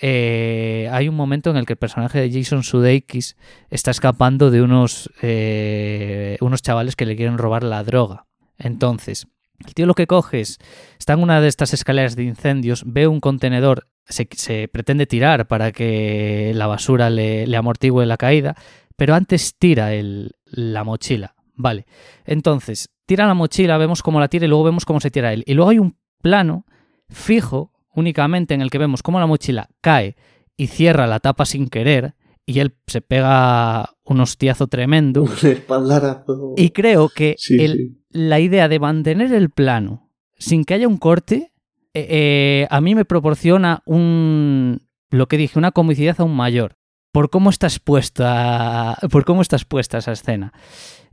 [0.00, 3.36] eh, hay un momento en el que el personaje de Jason Sudeikis
[3.70, 8.26] está escapando de unos, eh, unos chavales que le quieren robar la droga.
[8.62, 9.26] Entonces,
[9.66, 10.58] el tío lo que coge es,
[10.98, 15.72] está en una de estas escaleras de incendios, ve un contenedor, se, pretende tirar para
[15.72, 18.56] que la basura le, le amortigüe la caída,
[18.96, 21.34] pero antes tira el, la mochila.
[21.54, 21.86] Vale.
[22.24, 25.44] Entonces, tira la mochila, vemos cómo la tira y luego vemos cómo se tira él.
[25.46, 26.64] Y luego hay un plano
[27.08, 30.16] fijo únicamente en el que vemos cómo la mochila cae
[30.56, 32.14] y cierra la tapa sin querer
[32.46, 35.22] y él se pega un hostiazo tremendo.
[35.22, 36.54] Un espaldarazo.
[36.56, 38.01] Y creo que Sí, el- sí.
[38.12, 41.52] La idea de mantener el plano sin que haya un corte,
[41.94, 46.76] eh, eh, a mí me proporciona un, lo que dije, una comicidad aún mayor
[47.12, 50.52] por cómo está expuesta, por cómo está expuesta esa escena.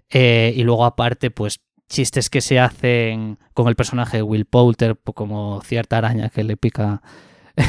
[0.10, 4.96] Eh, y luego aparte, pues chistes que se hacen con el personaje de Will Poulter,
[4.96, 7.02] po- como cierta araña que le pica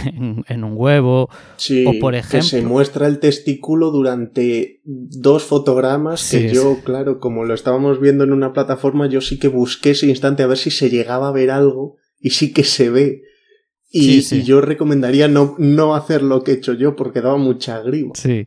[0.07, 1.28] en, en un huevo.
[1.57, 6.78] Sí, O, por que se ejemplo- muestra el testículo durante dos fotogramas Sí, que yo,
[6.84, 10.47] claro, como lo estábamos viendo en una plataforma, yo sí que busqué ese instante a
[10.47, 13.22] ver si se llegaba a ver algo y sí que se ve.
[13.93, 18.12] Y, yo recomendaría no, no hacer lo que he hecho yo porque daba mucha grima.
[18.14, 18.47] Sí.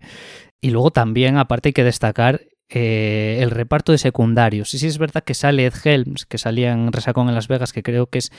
[0.61, 2.39] Y luego también, aparte, hay que destacar
[2.73, 4.69] eh, el reparto de secundarios.
[4.69, 7.73] Sí, sí, es verdad que sale Ed Helms, que salía en Resacón en Las Vegas,
[7.73, 8.31] que creo que es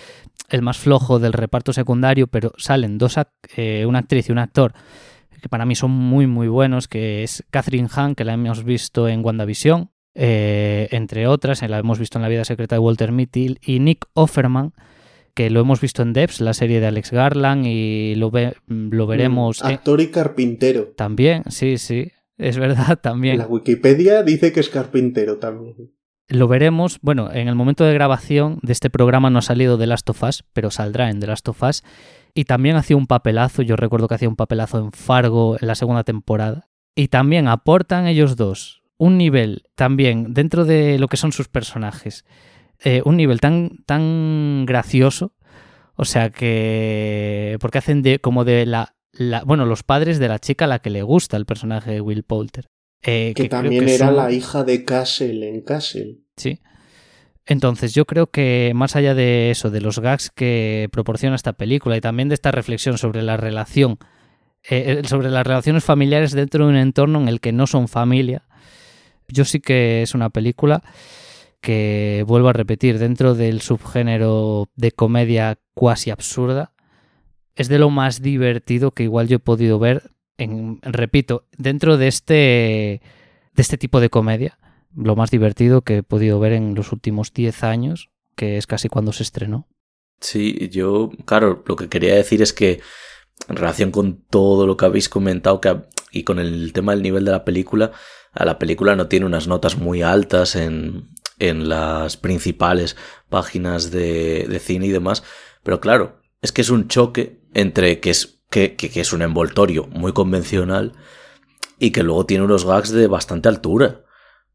[0.51, 3.17] el más flojo del reparto secundario, pero salen dos
[3.57, 4.73] eh, una actriz y un actor
[5.43, 9.09] que para mí son muy, muy buenos, que es Catherine Hahn, que la hemos visto
[9.09, 13.59] en WandaVision, eh, entre otras, la hemos visto en La vida secreta de Walter Mitty,
[13.63, 14.73] y Nick Offerman,
[15.35, 19.07] que lo hemos visto en Debs, la serie de Alex Garland, y lo, ve- lo
[19.07, 20.93] veremos Mm, en- Actor y carpintero.
[20.97, 23.39] también, sí, sí, es verdad, también.
[23.39, 25.93] La Wikipedia dice que es carpintero también.
[26.29, 29.87] Lo veremos, bueno, en el momento de grabación de este programa no ha salido The
[29.87, 31.83] Last of Us, pero saldrá en The Last of Us.
[32.33, 35.75] Y también hacía un papelazo, yo recuerdo que hacía un papelazo en Fargo en la
[35.75, 36.71] segunda temporada.
[36.95, 42.25] Y también aportan ellos dos un nivel también dentro de lo que son sus personajes,
[42.83, 45.35] eh, un nivel tan, tan gracioso,
[45.97, 47.57] o sea que...
[47.61, 50.79] porque hacen de como de la, la- Bueno, los padres de la chica a la
[50.81, 52.67] que le gusta el personaje de Will Poulter.
[53.03, 56.19] Eh, Que, también que era son- la hija de Castle en Castle.
[56.37, 56.61] Sí.
[57.47, 61.97] Entonces, yo creo que más allá de eso, de los gags que proporciona esta película
[61.97, 63.99] y también de esta reflexión sobre la relación,
[64.71, 67.87] eh, eh, sobre las relaciones familiares dentro de un entorno en el que no son
[67.89, 68.47] familia,
[69.29, 70.83] yo sí que es una película
[71.61, 76.73] que, vuelvo a repetir, dentro del subgénero de comedia cuasi absurda,
[77.57, 82.09] es de lo más divertido que igual yo he podido ver, en, repito, dentro de
[82.09, 84.59] este, de este tipo de comedia
[84.97, 88.89] lo más divertido que he podido ver en los últimos 10 años, que es casi
[88.89, 89.67] cuando se estrenó.
[90.21, 92.81] Sí, yo, claro, lo que quería decir es que
[93.49, 95.77] en relación con todo lo que habéis comentado que,
[96.13, 97.93] y con el tema del nivel de la película,
[98.33, 102.97] a la película no tiene unas notas muy altas en, en las principales
[103.29, 105.25] páginas de, de cine y demás,
[105.63, 109.87] pero claro, es que es un choque entre que es, que, que, es un envoltorio
[109.87, 110.93] muy convencional
[111.79, 114.05] y que luego tiene unos gags de bastante altura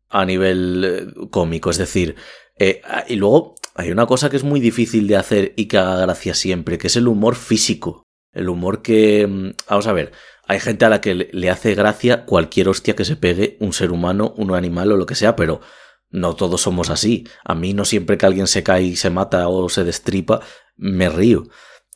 [0.09, 2.15] a nivel eh, cómico, es decir,
[2.57, 6.01] eh, y luego hay una cosa que es muy difícil de hacer y que haga
[6.01, 8.03] gracia siempre, que es el humor físico.
[8.31, 9.25] El humor que...
[9.25, 10.11] mm, Vamos a ver,
[10.45, 13.91] hay gente a la que le hace gracia cualquier hostia que se pegue un ser
[13.91, 15.61] humano, un animal o lo que sea, pero
[16.09, 17.27] no todos somos así.
[17.45, 20.41] A mí no siempre que alguien se cae y se mata o se destripa,
[20.75, 21.47] me río.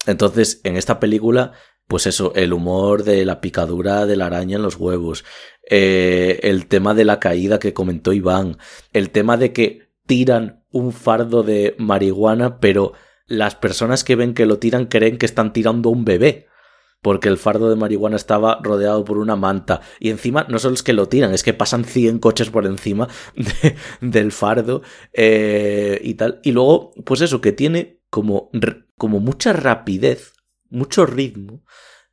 [0.06, 1.54] Entonces, en esta película,
[1.88, 5.26] pues eso, el humor de la picadura de la araña en los huevos,
[5.70, 8.58] eh, el tema de la caída que comentó Iván,
[8.94, 12.94] el tema de que tiran un fardo de marihuana, pero
[13.26, 16.48] las personas que ven que lo tiran creen que están tirando un bebé.
[17.04, 19.82] Porque el fardo de marihuana estaba rodeado por una manta.
[20.00, 23.08] Y encima, no solo es que lo tiran, es que pasan 100 coches por encima
[23.36, 24.82] de- del fardo
[25.14, 26.40] eh, y tal.
[26.44, 28.50] Y luego, pues eso, que tiene como,
[28.98, 30.34] como mucha rapidez,
[30.72, 31.64] mucho ritmo,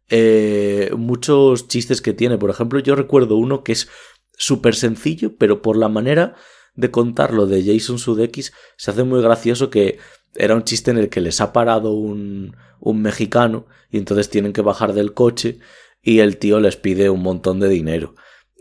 [0.09, 2.37] eh, muchos chistes que tiene.
[2.39, 3.89] Por ejemplo, yo recuerdo uno que es
[4.37, 6.35] súper sencillo, pero por la manera
[6.75, 9.99] de contarlo de Jason Sudeikis se hace muy gracioso que
[10.35, 14.53] era un chiste en el que les ha parado un, un mexicano y entonces tienen
[14.53, 15.59] que bajar del coche
[16.03, 18.15] y el tío les pide un montón de dinero.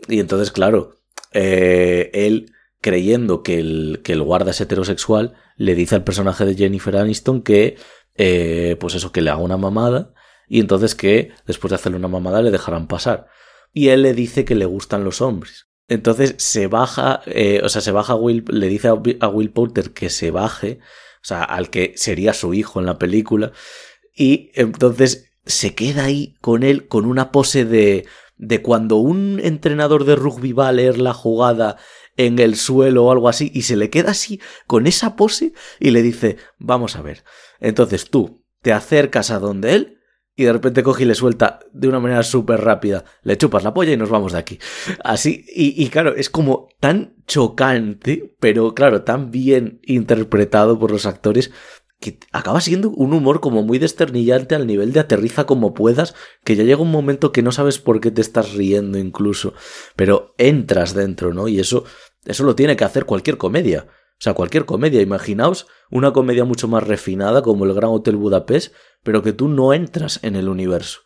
[0.08, 0.96] Y entonces, claro,
[1.32, 6.54] eh, él creyendo que el, que el guarda es heterosexual, le dice al personaje de
[6.54, 7.76] Jennifer Aniston que,
[8.16, 10.12] eh, pues eso, que le haga una mamada
[10.48, 13.26] y entonces que después de hacerle una mamada le dejarán pasar.
[13.72, 15.68] Y él le dice que le gustan los hombres.
[15.88, 19.92] Entonces se baja, eh, o sea, se baja Will, le dice a, a Will Poulter
[19.92, 20.80] que se baje,
[21.22, 23.52] o sea, al que sería su hijo en la película,
[24.14, 28.06] y entonces se queda ahí con él con una pose de,
[28.36, 31.76] de cuando un entrenador de rugby va a leer la jugada
[32.16, 35.90] en el suelo o algo así, y se le queda así con esa pose y
[35.90, 37.24] le dice, vamos a ver,
[37.60, 39.99] entonces tú te acercas a donde él,
[40.40, 43.74] y de repente coge y le suelta de una manera súper rápida, le chupas la
[43.74, 44.58] polla y nos vamos de aquí.
[45.04, 51.04] Así, y, y claro, es como tan chocante, pero claro, tan bien interpretado por los
[51.04, 51.50] actores,
[52.00, 56.56] que acaba siendo un humor como muy desternillante al nivel de aterriza como puedas, que
[56.56, 59.52] ya llega un momento que no sabes por qué te estás riendo incluso,
[59.94, 61.48] pero entras dentro, ¿no?
[61.48, 61.84] Y eso,
[62.24, 63.86] eso lo tiene que hacer cualquier comedia.
[64.20, 68.74] O sea, cualquier comedia, imaginaos una comedia mucho más refinada como el Gran Hotel Budapest,
[69.02, 71.00] pero que tú no entras en el universo.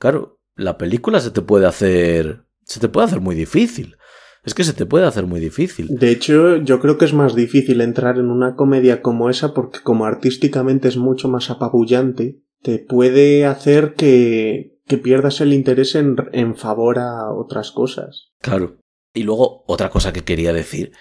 [0.00, 2.44] Claro, la película se te puede hacer.
[2.64, 3.96] se te puede hacer muy difícil.
[4.42, 5.86] Es que se te puede hacer muy difícil.
[5.90, 9.80] De hecho, yo creo que es más difícil entrar en una comedia como esa porque
[9.84, 16.16] como artísticamente es mucho más apabullante, te puede hacer que, que pierdas el interés en,
[16.32, 18.32] en favor a otras cosas.
[18.40, 18.78] Claro.
[19.14, 20.92] Y luego otra cosa que quería decir,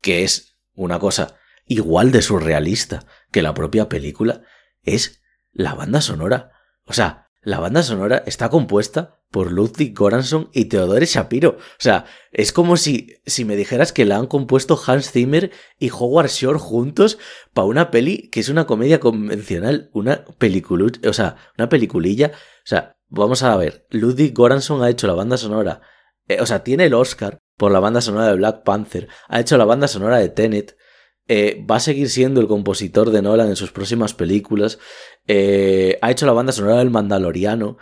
[0.00, 4.42] que es una cosa igual de surrealista que la propia película,
[4.82, 5.22] es
[5.52, 6.52] la banda sonora.
[6.84, 11.50] O sea, la banda sonora está compuesta por Ludwig Göransson y Theodore Shapiro.
[11.50, 15.90] O sea, es como si, si me dijeras que la han compuesto Hans Zimmer y
[15.90, 17.18] Howard Shore juntos
[17.52, 22.32] para una peli que es una comedia convencional, una película, o sea, una peliculilla.
[22.34, 25.82] O sea, vamos a ver, Ludwig Göransson ha hecho la banda sonora,
[26.28, 29.58] eh, o sea, tiene el Oscar por la banda sonora de Black Panther, ha hecho
[29.58, 30.78] la banda sonora de Tenet,
[31.26, 34.78] eh, va a seguir siendo el compositor de Nolan en sus próximas películas,
[35.26, 37.76] eh, ha hecho la banda sonora del Mandaloriano,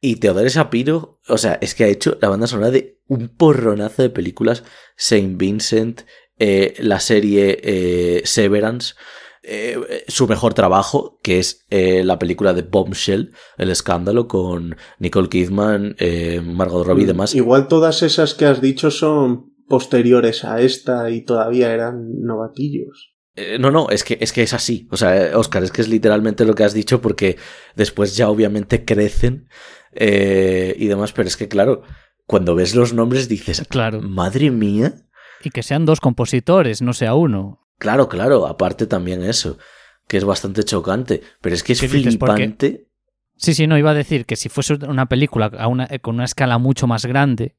[0.00, 4.02] y Teodoro Shapiro, o sea, es que ha hecho la banda sonora de un porronazo
[4.02, 4.64] de películas,
[4.96, 6.02] Saint Vincent,
[6.38, 8.94] eh, la serie Severance,
[9.42, 15.96] eh, su mejor trabajo, que es la película de Bombshell, El escándalo, con Nicole Kidman,
[16.44, 17.34] Margot Robbie y demás.
[17.34, 23.14] Igual todas esas que has dicho son posteriores a esta y todavía eran novatillos.
[23.58, 24.88] no, no, es que, es que es así.
[24.90, 27.36] O sea, Oscar, es que es literalmente lo que has dicho porque
[27.74, 29.48] después ya obviamente crecen
[29.92, 31.82] eh, y demás, pero es que claro,
[32.26, 34.00] cuando ves los nombres dices, claro.
[34.00, 34.94] madre mía.
[35.44, 37.61] Y que sean dos compositores, no sea uno.
[37.82, 39.58] Claro, claro, aparte también eso,
[40.06, 42.86] que es bastante chocante, pero es que es flipante.
[43.36, 45.50] Sí, sí, no, iba a decir que si fuese una película
[46.00, 47.56] con una escala mucho más grande,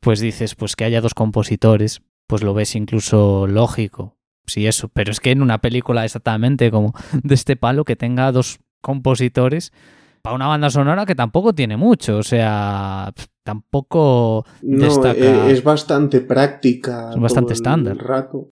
[0.00, 4.16] pues dices, pues que haya dos compositores, pues lo ves incluso lógico.
[4.44, 6.92] Sí, eso, pero es que en una película exactamente como
[7.22, 9.72] de este palo que tenga dos compositores,
[10.20, 13.12] para una banda sonora que tampoco tiene mucho, o sea,
[13.44, 15.16] tampoco destaca.
[15.16, 17.10] Eh, es bastante práctica.
[17.14, 17.96] Es bastante estándar.
[17.98, 18.50] Rato.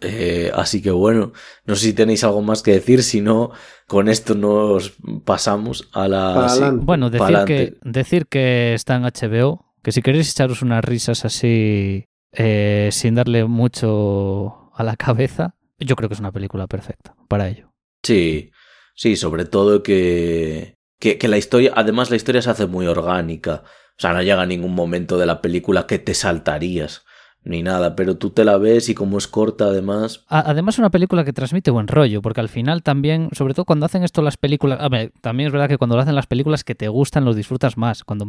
[0.00, 1.32] Eh, así que bueno,
[1.64, 3.50] no sé si tenéis algo más que decir, si no,
[3.86, 4.92] con esto nos
[5.24, 6.72] pasamos a la...
[6.74, 12.04] bueno, decir que, decir que está en HBO, que si queréis echaros unas risas así
[12.32, 17.48] eh, sin darle mucho a la cabeza, yo creo que es una película perfecta para
[17.48, 17.72] ello.
[18.04, 18.52] Sí,
[18.98, 23.62] Sí, sobre todo que, que, la historia, además la historia se hace muy orgánica.
[23.64, 27.04] O sea, no llega a ningún momento de la película que te saltarías
[27.48, 30.24] ni nada, pero tú te la ves y como es corta además.
[30.28, 33.86] Además es una película que transmite buen rollo, porque al final también, sobre todo cuando
[33.86, 36.62] hacen esto las películas, a ver, también es verdad que cuando lo hacen las películas
[36.62, 38.26] que te gustan los disfrutas más, cuando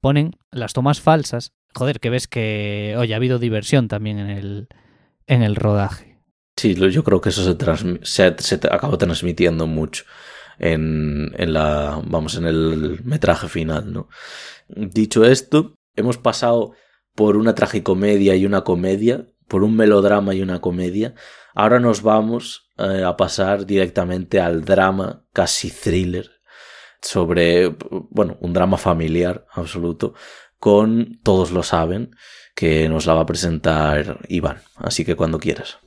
[0.00, 4.68] ponen las tomas falsas, joder, que ves que, oye, ha habido diversión también en el,
[5.26, 6.20] en el rodaje.
[6.56, 7.42] Sí, yo creo que eso
[8.02, 10.04] se, se, acabó transmitiendo mucho
[10.60, 14.08] en, en, la, vamos, en el metraje final, ¿no?
[14.68, 16.74] Dicho esto, hemos pasado
[17.14, 21.14] por una tragicomedia y una comedia, por un melodrama y una comedia.
[21.54, 26.30] Ahora nos vamos eh, a pasar directamente al drama, casi thriller,
[27.02, 27.76] sobre,
[28.10, 30.14] bueno, un drama familiar absoluto,
[30.58, 32.14] con Todos lo saben,
[32.54, 34.62] que nos la va a presentar Iván.
[34.76, 35.78] Así que cuando quieras.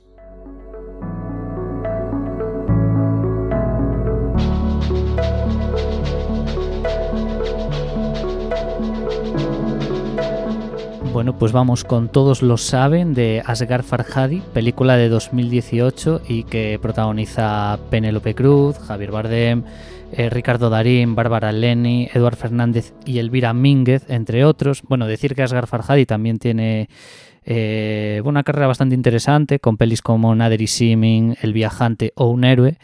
[11.16, 16.78] Bueno, pues vamos con Todos lo saben de Asghar Farhadi, película de 2018 y que
[16.82, 19.64] protagoniza Penélope Cruz, Javier Bardem,
[20.12, 24.82] eh, Ricardo Darín, Bárbara Leni, Eduard Fernández y Elvira Mínguez, entre otros.
[24.82, 26.90] Bueno, decir que Asghar Farhadi también tiene
[27.46, 32.44] eh, una carrera bastante interesante con pelis como Nader y Simin, El viajante o Un
[32.44, 32.76] héroe.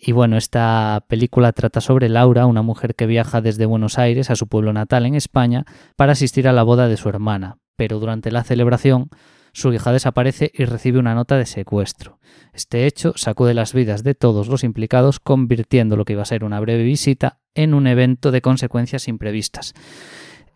[0.00, 4.36] Y bueno, esta película trata sobre Laura, una mujer que viaja desde Buenos Aires a
[4.36, 5.64] su pueblo natal en España
[5.94, 9.08] para asistir a la boda de su hermana, pero durante la celebración
[9.52, 12.18] su hija desaparece y recibe una nota de secuestro.
[12.52, 16.44] Este hecho sacude las vidas de todos los implicados, convirtiendo lo que iba a ser
[16.44, 19.74] una breve visita en un evento de consecuencias imprevistas.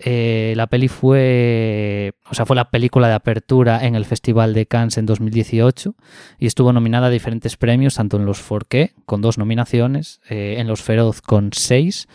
[0.04, 4.66] Eh, la peli fue, o sea, fue la película de apertura en el Festival de
[4.66, 5.94] Cannes en 2018
[6.38, 10.66] y estuvo nominada a diferentes premios, tanto en los Forqué con dos nominaciones, eh, en
[10.66, 12.08] los Feroz con seis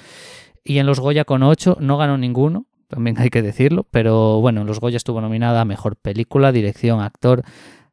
[0.66, 1.78] y en los Goya con ocho.
[1.80, 5.66] No ganó ninguno, también hay que decirlo, pero bueno, en los Goya estuvo nominada a
[5.66, 7.44] Mejor Película, Dirección, Actor,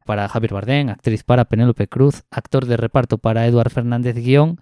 [0.05, 4.59] para Javier Bardem, actriz para Penélope Cruz, actor de reparto para Eduard Fernández Guión,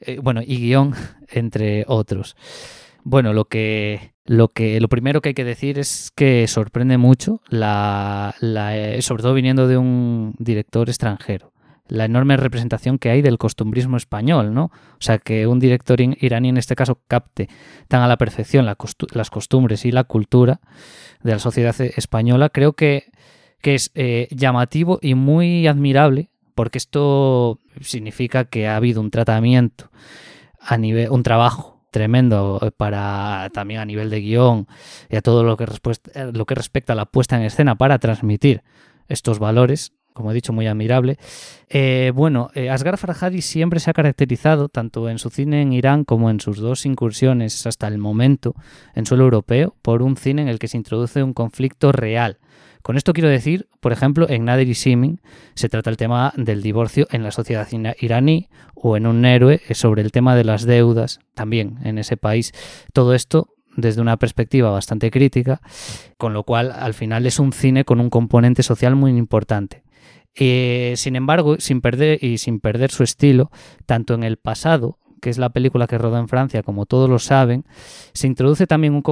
[0.00, 0.94] eh, bueno, y guion,
[1.28, 2.36] entre otros.
[3.02, 7.40] Bueno, lo que, lo que lo primero que hay que decir es que sorprende mucho,
[7.48, 11.52] la, la, eh, sobre todo viniendo de un director extranjero,
[11.86, 14.64] la enorme representación que hay del costumbrismo español, ¿no?
[14.64, 17.48] O sea, que un director iraní en este caso capte
[17.88, 20.60] tan a la perfección las costumbres y la cultura
[21.22, 23.12] de la sociedad española, creo que,
[23.60, 29.90] que es eh, llamativo y muy admirable, porque esto significa que ha habido un tratamiento
[30.60, 34.66] a nivel, un trabajo tremendo eh, para también a nivel de guion
[35.10, 35.66] y a todo lo que,
[36.32, 38.62] lo que respecta a la puesta en escena para transmitir
[39.06, 41.18] estos valores como he dicho, muy admirable.
[41.68, 46.04] Eh, bueno, eh, Asghar Farhadi siempre se ha caracterizado, tanto en su cine en Irán
[46.04, 48.54] como en sus dos incursiones hasta el momento
[48.94, 52.38] en suelo europeo, por un cine en el que se introduce un conflicto real.
[52.82, 55.20] Con esto quiero decir, por ejemplo, en Nader y Simin
[55.54, 57.66] se trata el tema del divorcio en la sociedad
[57.98, 62.52] iraní o en Un héroe sobre el tema de las deudas también en ese país.
[62.92, 65.60] Todo esto desde una perspectiva bastante crítica,
[66.18, 69.83] con lo cual al final es un cine con un componente social muy importante.
[70.36, 73.50] Eh, sin embargo, sin perder y sin perder su estilo,
[73.86, 77.18] tanto en el pasado, que es la película que rodó en Francia, como todos lo
[77.18, 77.64] saben,
[78.12, 79.02] se introduce también un,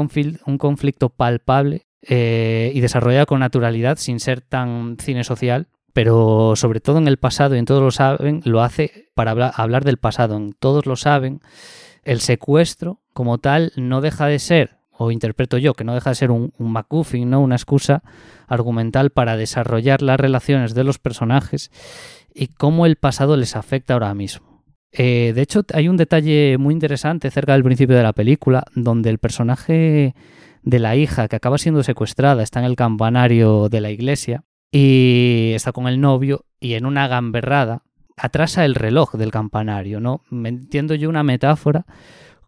[0.59, 6.99] conflicto palpable eh, y desarrollado con naturalidad, sin ser tan cine social, pero sobre todo
[6.99, 10.53] en el pasado, y en todos lo saben, lo hace para hablar del pasado, en
[10.53, 11.41] todos lo saben,
[12.03, 16.17] el secuestro como tal no deja de ser o interpreto yo, que no deja de
[16.17, 16.73] ser un, un
[17.31, 17.41] ¿no?
[17.41, 18.03] una excusa
[18.47, 21.71] argumental para desarrollar las relaciones de los personajes
[22.35, 24.65] y cómo el pasado les afecta ahora mismo.
[24.93, 29.11] Eh, de hecho, hay un detalle muy interesante cerca del principio de la película, donde
[29.11, 30.15] el personaje
[30.63, 35.53] de la hija que acaba siendo secuestrada está en el campanario de la iglesia y
[35.55, 37.83] está con el novio y en una gamberrada
[38.17, 40.23] atrasa el reloj del campanario, ¿no?
[40.31, 41.87] Entiendo yo una metáfora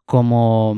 [0.04, 0.76] como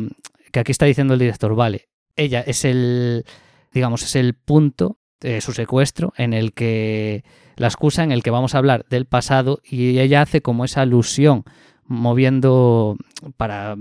[0.56, 3.26] que aquí está diciendo el director, vale, ella es el,
[3.74, 7.24] digamos, es el punto de su secuestro en el que
[7.56, 10.80] la excusa en el que vamos a hablar del pasado y ella hace como esa
[10.80, 11.44] alusión
[11.84, 12.96] moviendo
[13.36, 13.76] para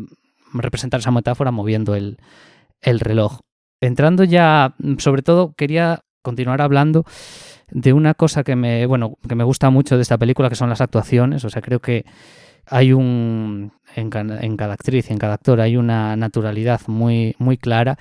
[0.53, 2.17] representar esa metáfora moviendo el,
[2.81, 3.39] el reloj.
[3.79, 7.05] Entrando ya, sobre todo quería continuar hablando
[7.71, 10.67] de una cosa que me, bueno, que me gusta mucho de esta película, que son
[10.67, 11.45] las actuaciones.
[11.45, 12.03] O sea, creo que
[12.67, 17.97] hay un en cada, actriz, en cada actor, hay una naturalidad muy, muy clara.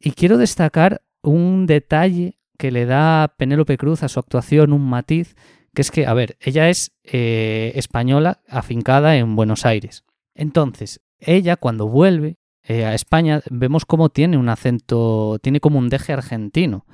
[0.00, 5.36] Y quiero destacar un detalle que le da Penélope Cruz a su actuación, un matiz,
[5.74, 10.04] que es que, a ver, ella es eh, española afincada en Buenos Aires.
[10.34, 15.88] Entonces, ella cuando vuelve eh, a España vemos cómo tiene un acento, tiene como un
[15.88, 16.84] deje argentino,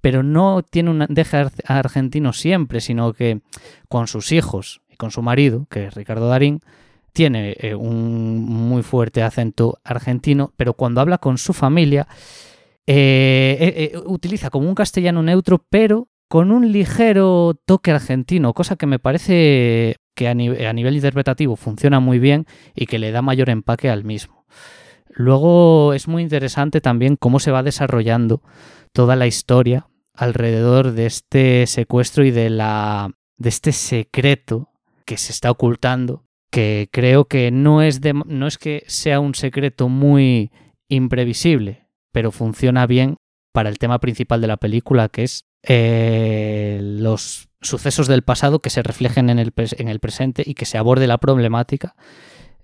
[0.00, 3.42] pero no tiene un deje argentino siempre, sino que
[3.88, 6.60] con sus hijos con su marido, que es Ricardo Darín,
[7.14, 12.06] tiene eh, un muy fuerte acento argentino, pero cuando habla con su familia
[12.86, 18.98] eh, utiliza como un castellano neutro, pero con un ligero toque argentino, cosa que me
[18.98, 23.88] parece que a, a nivel interpretativo funciona muy bien y que le da mayor empaque
[23.88, 24.44] al mismo.
[25.08, 28.42] Luego es muy interesante también cómo se va desarrollando
[28.92, 34.70] toda la historia alrededor de este secuestro y de la de este secreto
[35.08, 39.88] que se está ocultando, que creo que no es no es que sea un secreto
[39.88, 40.52] muy
[40.86, 43.16] imprevisible, pero funciona bien
[43.54, 48.68] para el tema principal de la película, que es eh, los sucesos del pasado que
[48.68, 51.96] se reflejen en el, en el presente y que se aborde la problemática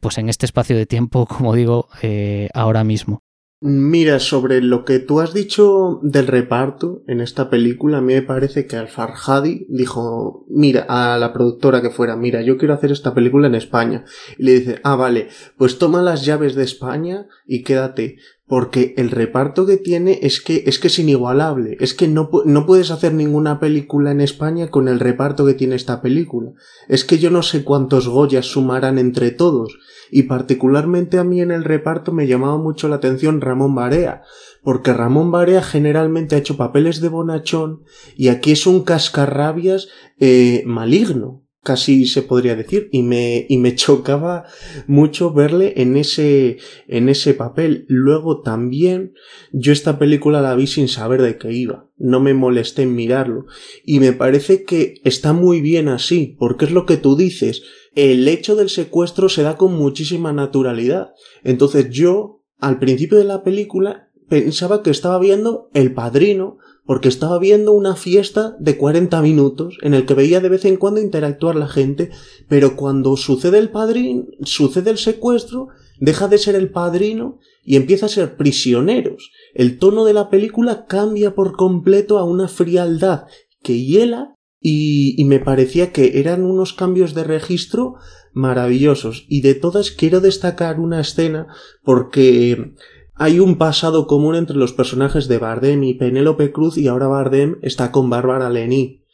[0.01, 3.24] pues en este espacio de tiempo, como digo, eh, ahora mismo.
[3.67, 8.21] Mira, sobre lo que tú has dicho del reparto en esta película, a mí me
[8.21, 13.15] parece que Al-Farhadi dijo, mira, a la productora que fuera, mira, yo quiero hacer esta
[13.15, 14.05] película en España.
[14.37, 18.19] Y le dice, ah, vale, pues toma las llaves de España y quédate
[18.55, 22.67] porque el reparto que tiene es que es que es inigualable, es que no, no
[22.67, 26.53] puedes hacer ninguna película en España con el reparto que tiene esta película.
[26.87, 29.77] Es que yo no sé cuántos Goyas sumarán entre todos,
[30.09, 34.23] y particularmente a mí en el reparto me llamaba mucho la atención Ramón Barea,
[34.63, 37.83] porque Ramón Barea generalmente ha hecho papeles de bonachón
[38.15, 39.89] y aquí es un cascarrabias
[40.21, 44.45] eh, maligno casi se podría decir y me y me chocaba
[44.87, 47.87] mucho verle en ese en ese papel.
[47.89, 49.15] Luego también
[49.53, 51.89] yo esta película la vi sin saber de qué iba.
[51.97, 53.47] No me molesté en mirarlo.
[53.85, 57.63] Y me parece que está muy bien así porque es lo que tú dices.
[57.97, 61.15] El hecho del secuestro se da con muchísima naturalidad.
[61.43, 67.39] Entonces yo al principio de la película pensaba que estaba viendo El Padrino, porque estaba
[67.39, 71.57] viendo una fiesta de 40 minutos en el que veía de vez en cuando interactuar
[71.57, 72.11] la gente,
[72.49, 75.69] pero cuando sucede el padrino, sucede el secuestro,
[75.99, 79.31] deja de ser el padrino y empieza a ser prisioneros.
[79.55, 83.25] El tono de la película cambia por completo a una frialdad
[83.63, 87.95] que hiela y, y me parecía que eran unos cambios de registro
[88.35, 89.25] maravillosos.
[89.29, 91.47] Y de todas quiero destacar una escena
[91.83, 92.75] porque
[93.15, 97.59] hay un pasado común entre los personajes de Bardem y Penélope Cruz y ahora Bardem
[97.63, 99.05] está con Bárbara Leni.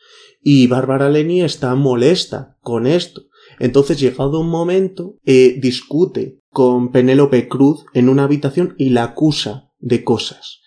[0.43, 3.25] Y Bárbara Leni está molesta con esto.
[3.59, 9.71] Entonces, llegado un momento, eh, discute con Penélope Cruz en una habitación y la acusa
[9.79, 10.61] de cosas.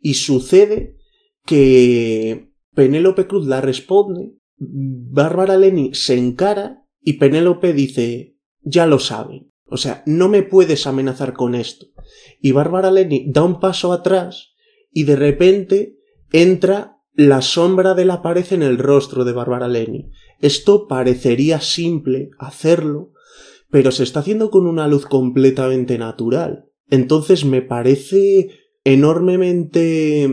[0.00, 0.96] Y sucede
[1.44, 9.50] que Penélope Cruz la responde, Bárbara Leni se encara y Penélope dice, ya lo saben.
[9.70, 11.86] O sea, no me puedes amenazar con esto.
[12.40, 14.54] Y Bárbara Leni da un paso atrás
[14.92, 15.96] y de repente
[16.32, 20.10] entra la sombra de la pared en el rostro de Bárbara Leni.
[20.40, 23.12] Esto parecería simple hacerlo,
[23.70, 26.66] pero se está haciendo con una luz completamente natural.
[26.90, 28.50] Entonces me parece
[28.84, 30.28] enormemente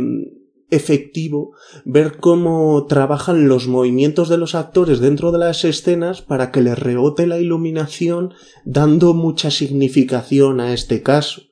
[0.70, 1.54] efectivo
[1.86, 6.78] ver cómo trabajan los movimientos de los actores dentro de las escenas para que les
[6.78, 8.34] rebote la iluminación
[8.66, 11.44] dando mucha significación a este caso.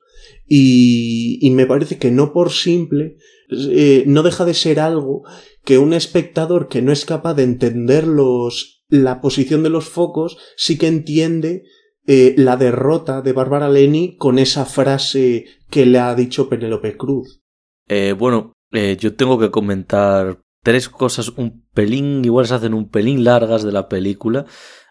[0.46, 3.16] Y, me parece que no por simple
[3.50, 5.22] eh, no deja de ser algo
[5.64, 10.36] que un espectador que no es capaz de entender los, la posición de los focos
[10.56, 11.64] sí que entiende
[12.06, 17.42] eh, la derrota de Bárbara Leni con esa frase que le ha dicho Penélope Cruz.
[17.88, 22.90] Eh, bueno, eh, yo tengo que comentar tres cosas un pelín, igual se hacen un
[22.90, 24.46] pelín largas de la película.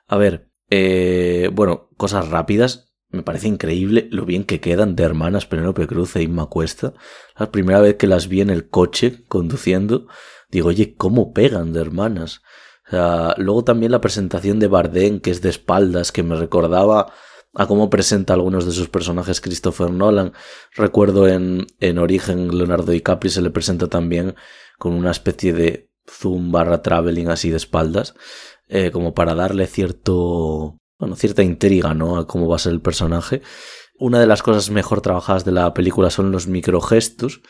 [0.08, 2.94] A ver, eh, bueno, cosas rápidas.
[3.10, 6.94] Me parece increíble lo bien que quedan de hermanas Penélope Cruz e Inma Cuesta.
[7.38, 10.08] La primera vez que las vi en el coche conduciendo,
[10.50, 12.42] digo, oye, ¿cómo pegan de hermanas?
[13.38, 17.14] Luego también la presentación de Bardem, que es de espaldas, que me recordaba
[17.54, 20.34] a cómo presenta algunos de sus personajes Christopher Nolan.
[20.74, 24.36] Recuerdo en, en Origen Leonardo DiCaprio se le presenta también
[24.80, 28.16] con una especie de zoom barra traveling así de espaldas,
[28.68, 32.18] eh, como para darle cierto, bueno, cierta intriga, ¿no?
[32.18, 33.42] A cómo va a ser el personaje.
[33.98, 37.42] Una de las cosas mejor trabajadas de la película son los microgestos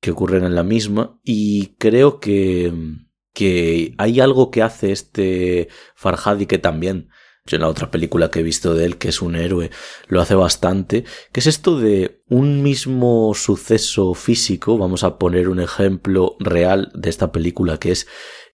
[0.00, 2.72] que ocurren en la misma y creo que,
[3.32, 7.08] que hay algo que hace este Farhadi que también
[7.52, 9.70] en la otra película que he visto de él, que es un héroe,
[10.08, 15.60] lo hace bastante, que es esto de un mismo suceso físico, vamos a poner un
[15.60, 18.06] ejemplo real de esta película, que es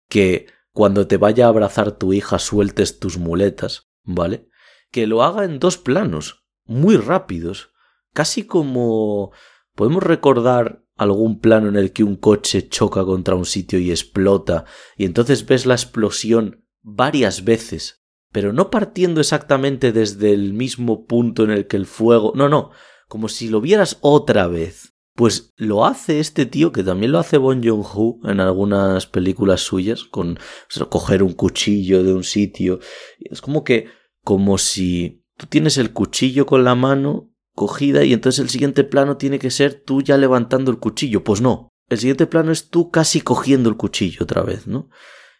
[0.09, 4.49] que cuando te vaya a abrazar tu hija sueltes tus muletas, ¿vale?
[4.93, 7.70] Que lo haga en dos planos, muy rápidos,
[8.12, 9.32] casi como
[9.74, 14.64] podemos recordar algún plano en el que un coche choca contra un sitio y explota,
[14.97, 21.45] y entonces ves la explosión varias veces pero no partiendo exactamente desde el mismo punto
[21.45, 22.70] en el que el fuego, no, no,
[23.09, 24.93] como si lo vieras otra vez.
[25.14, 30.05] Pues lo hace este tío, que también lo hace Bon Joon-ho en algunas películas suyas,
[30.05, 30.39] con
[30.91, 32.81] coger un cuchillo de un sitio.
[33.18, 33.87] Es como que,
[34.22, 39.16] como si tú tienes el cuchillo con la mano cogida y entonces el siguiente plano
[39.16, 41.24] tiene que ser tú ya levantando el cuchillo.
[41.24, 44.91] Pues no, el siguiente plano es tú casi cogiendo el cuchillo otra vez, ¿no?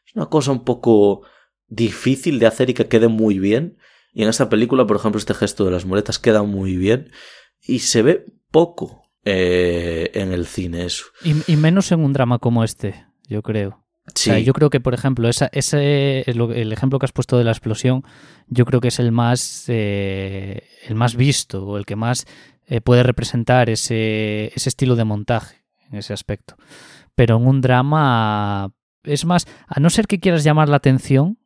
[0.07, 1.23] Es una cosa un poco
[1.69, 3.79] difícil de hacer y que quede muy bien.
[4.13, 7.11] Y en esta película, por ejemplo, este gesto de las muletas queda muy bien
[7.61, 11.05] y se ve poco eh, en el cine eso.
[11.23, 13.85] Y, menos en un drama como este, yo creo.
[14.15, 14.45] Sí.
[14.45, 18.05] yo creo que, por ejemplo, esa, ese, el ejemplo que has puesto de la explosión,
[18.47, 22.25] yo creo que es el más, eh, el más visto o el que más
[22.69, 26.57] eh, puede representar ese, ese estilo de montaje en ese aspecto.
[27.17, 31.39] Pero en un drama, es más, a no ser que quieras llamar la atención,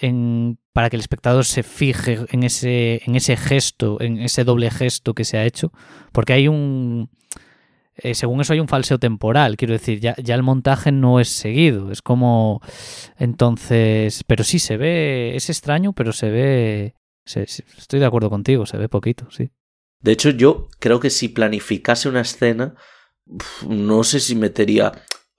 [0.00, 4.70] en, para que el espectador se fije en ese, en ese gesto, en ese doble
[4.70, 5.72] gesto que se ha hecho,
[6.12, 7.10] porque hay un...
[7.98, 11.28] Eh, según eso hay un falseo temporal, quiero decir, ya, ya el montaje no es
[11.28, 12.60] seguido, es como...
[13.18, 16.94] Entonces, pero sí se ve, es extraño, pero se ve...
[17.24, 19.50] estoy de acuerdo contigo, se ve poquito, sí.
[20.00, 22.74] De hecho, yo creo que si planificase una escena,
[23.66, 24.92] no sé si metería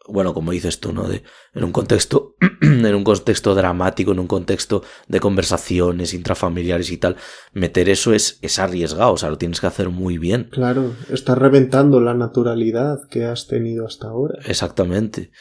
[0.08, 1.08] bueno, como dices tú, ¿no?
[1.08, 6.98] De, en un contexto, en un contexto dramático, en un contexto de conversaciones intrafamiliares y
[6.98, 7.18] tal,
[7.54, 10.50] meter eso es, es arriesgado, o sea, lo tienes que hacer muy bien.
[10.52, 14.40] Claro, estás reventando la naturalidad que has tenido hasta ahora.
[14.46, 15.32] Exactamente.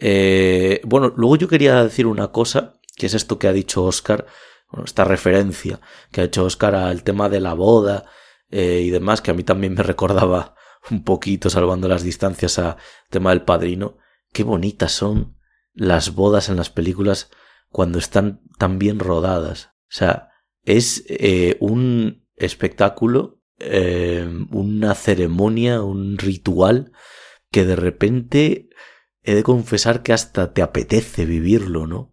[0.00, 4.26] Eh, bueno, luego yo quería decir una cosa, que es esto que ha dicho Oscar,
[4.70, 8.04] bueno, esta referencia que ha hecho Oscar al tema de la boda
[8.50, 10.54] eh, y demás, que a mí también me recordaba
[10.90, 12.76] un poquito salvando las distancias a
[13.10, 13.98] tema del padrino,
[14.34, 15.38] qué bonitas son
[15.72, 17.30] las bodas en las películas
[17.70, 19.70] cuando están tan bien rodadas.
[19.84, 20.28] O sea,
[20.64, 26.92] es eh, un espectáculo, eh, una ceremonia, un ritual
[27.50, 28.68] que de repente
[29.22, 32.12] he de confesar que hasta te apetece vivirlo, ¿no?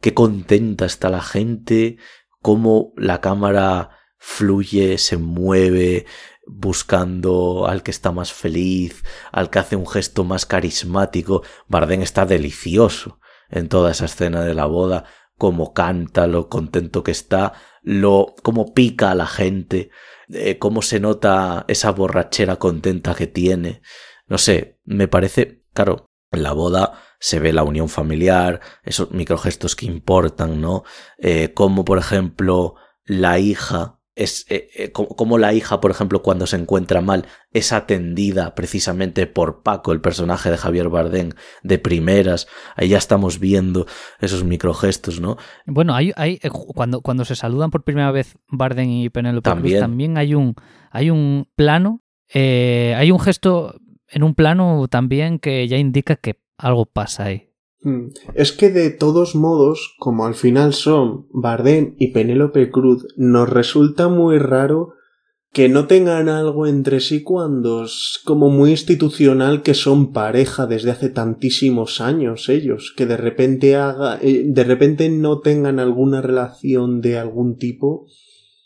[0.00, 1.98] Qué contenta está la gente,
[2.40, 6.06] cómo la cámara fluye, se mueve,
[6.46, 11.42] buscando al que está más feliz, al que hace un gesto más carismático.
[11.68, 13.20] Bardem está delicioso
[13.50, 15.04] en toda esa escena de la boda,
[15.36, 19.90] cómo canta, lo contento que está, lo cómo pica a la gente,
[20.28, 23.82] eh, cómo se nota esa borrachera contenta que tiene.
[24.26, 29.76] No sé, me parece, claro, en la boda se ve la unión familiar, esos microgestos
[29.76, 30.84] que importan, ¿no?
[31.18, 32.74] Eh, como por ejemplo
[33.04, 37.72] la hija es eh, eh, como, la hija, por ejemplo, cuando se encuentra mal, es
[37.72, 42.48] atendida precisamente por Paco, el personaje de Javier Bardem, de primeras.
[42.76, 43.86] Ahí ya estamos viendo
[44.18, 45.36] esos microgestos, ¿no?
[45.66, 49.80] Bueno, hay, hay eh, cuando, cuando se saludan por primera vez Bardem y Penélope también.
[49.80, 50.54] también hay un,
[50.90, 52.02] hay un plano,
[52.32, 53.74] hay un gesto
[54.08, 57.45] en un plano también que ya indica que algo pasa ahí.
[57.80, 58.08] Mm.
[58.34, 64.08] Es que de todos modos, como al final son Bardem y Penélope Cruz, nos resulta
[64.08, 64.94] muy raro
[65.52, 70.90] que no tengan algo entre sí cuando es como muy institucional que son pareja desde
[70.90, 77.00] hace tantísimos años ellos, que de repente haga, eh, de repente no tengan alguna relación
[77.00, 78.06] de algún tipo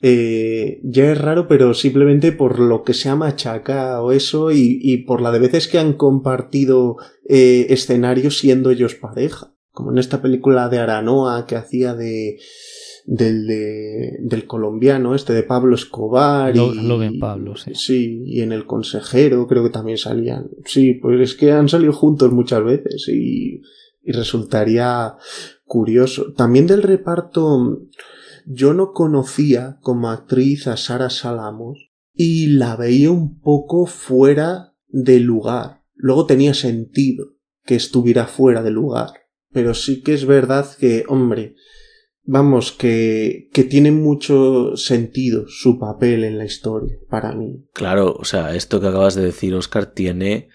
[0.02, 4.98] eh, ya es raro, pero simplemente por lo que se ha machacado eso y, y
[4.98, 6.96] por la de veces que han compartido
[7.28, 9.54] eh, escenarios siendo ellos pareja.
[9.72, 12.38] Como en esta película de Aranoa que hacía de
[13.06, 16.54] del, de, del colombiano, este de Pablo Escobar.
[16.56, 17.72] y, Pablo, sí.
[17.74, 20.50] Sí, y en El Consejero creo que también salían.
[20.64, 23.60] Sí, pues es que han salido juntos muchas veces y,
[24.02, 25.14] y resultaría
[25.64, 26.32] curioso.
[26.34, 27.80] También del reparto
[28.46, 35.20] yo no conocía como actriz a Sara Salamos y la veía un poco fuera de
[35.20, 35.82] lugar.
[35.94, 37.34] Luego tenía sentido
[37.64, 39.10] que estuviera fuera de lugar.
[39.52, 41.56] Pero sí que es verdad que, hombre,
[42.22, 47.66] vamos, que, que tiene mucho sentido su papel en la historia, para mí.
[47.72, 50.48] Claro, o sea, esto que acabas de decir, Oscar, tiene,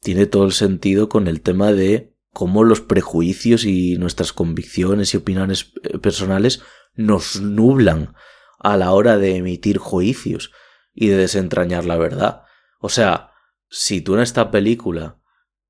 [0.00, 5.18] tiene todo el sentido con el tema de cómo los prejuicios y nuestras convicciones y
[5.18, 6.62] opiniones eh, personales
[6.94, 8.14] nos nublan
[8.58, 10.52] a la hora de emitir juicios
[10.94, 12.42] y de desentrañar la verdad.
[12.80, 13.32] O sea,
[13.68, 15.18] si tú en esta película,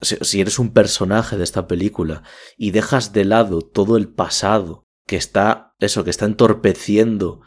[0.01, 2.23] si eres un personaje de esta película
[2.57, 7.43] y dejas de lado todo el pasado que está, eso, que está entorpeciendo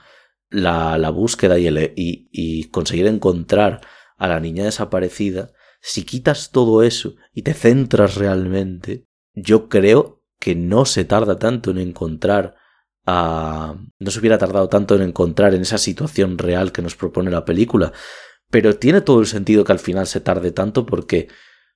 [0.50, 3.82] la, búsqueda y conseguir encontrar
[4.18, 5.52] a la niña desaparecida,
[5.82, 11.72] si quitas todo eso y te centras realmente, yo creo que no se tarda tanto
[11.72, 12.56] en encontrar
[13.06, 17.46] no se hubiera tardado tanto en encontrar en esa situación real que nos propone la
[17.46, 17.94] película.
[18.50, 21.28] Pero tiene todo el sentido que al final se tarde tanto porque,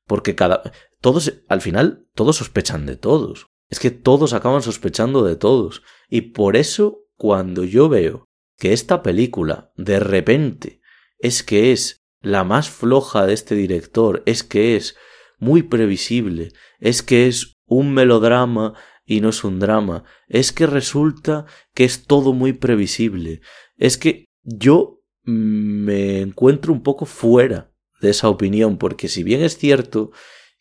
[0.05, 0.71] porque cada,
[1.01, 3.47] todos, al final, todos sospechan de todos.
[3.69, 5.84] Es que todos acaban sospechando de todos.
[6.09, 8.25] Y por eso, cuando yo veo
[8.57, 10.82] que esta película, de repente,
[11.19, 14.95] es que es la más floja de este director, es que es
[15.38, 18.73] muy previsible, es que es un melodrama
[19.10, 20.03] y no es un drama.
[20.28, 23.41] Es que resulta que es todo muy previsible.
[23.76, 29.57] Es que yo me encuentro un poco fuera de esa opinión, porque si bien es
[29.57, 30.12] cierto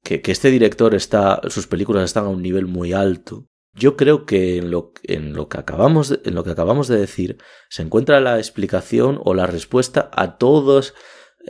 [0.02, 4.56] que, este director está, sus películas están a un nivel muy alto, yo creo que
[4.56, 7.36] en lo, en lo, que acabamos de, en lo que acabamos de decir
[7.68, 10.94] se encuentra la explicación o la respuesta a todos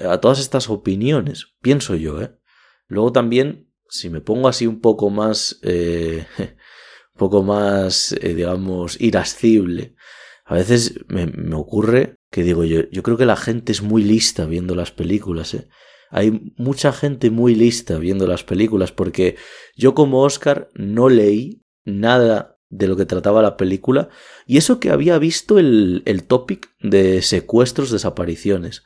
[0.04, 2.36] a todas estas opiniones, pienso yo, ¿eh?
[2.86, 6.26] Luego también, si me pongo así un poco más eh,
[7.18, 9.94] poco más, eh, digamos, irascible.
[10.46, 14.46] A veces me, ocurre que digo yo, yo creo que la gente es muy lista
[14.46, 15.68] viendo las películas, ¿eh?
[16.10, 19.36] Hay mucha gente muy lista viendo las películas porque
[19.76, 24.08] yo como Oscar no leí nada de lo que trataba la película
[24.46, 28.84] y eso que había visto el, el topic de secuestros, desapariciones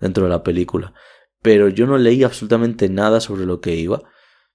[0.00, 0.94] dentro de la película.
[1.42, 4.02] Pero yo no leí absolutamente nada sobre lo que iba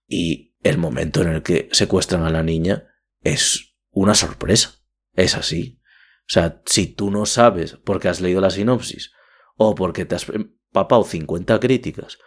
[0.05, 2.88] y el momento en el que secuestran a la niña
[3.21, 4.75] es una sorpresa.
[5.13, 5.79] Es así.
[6.21, 9.11] O sea, si tú no sabes porque has leído la sinopsis
[9.57, 10.27] o porque te has
[10.71, 12.17] papado 50 críticas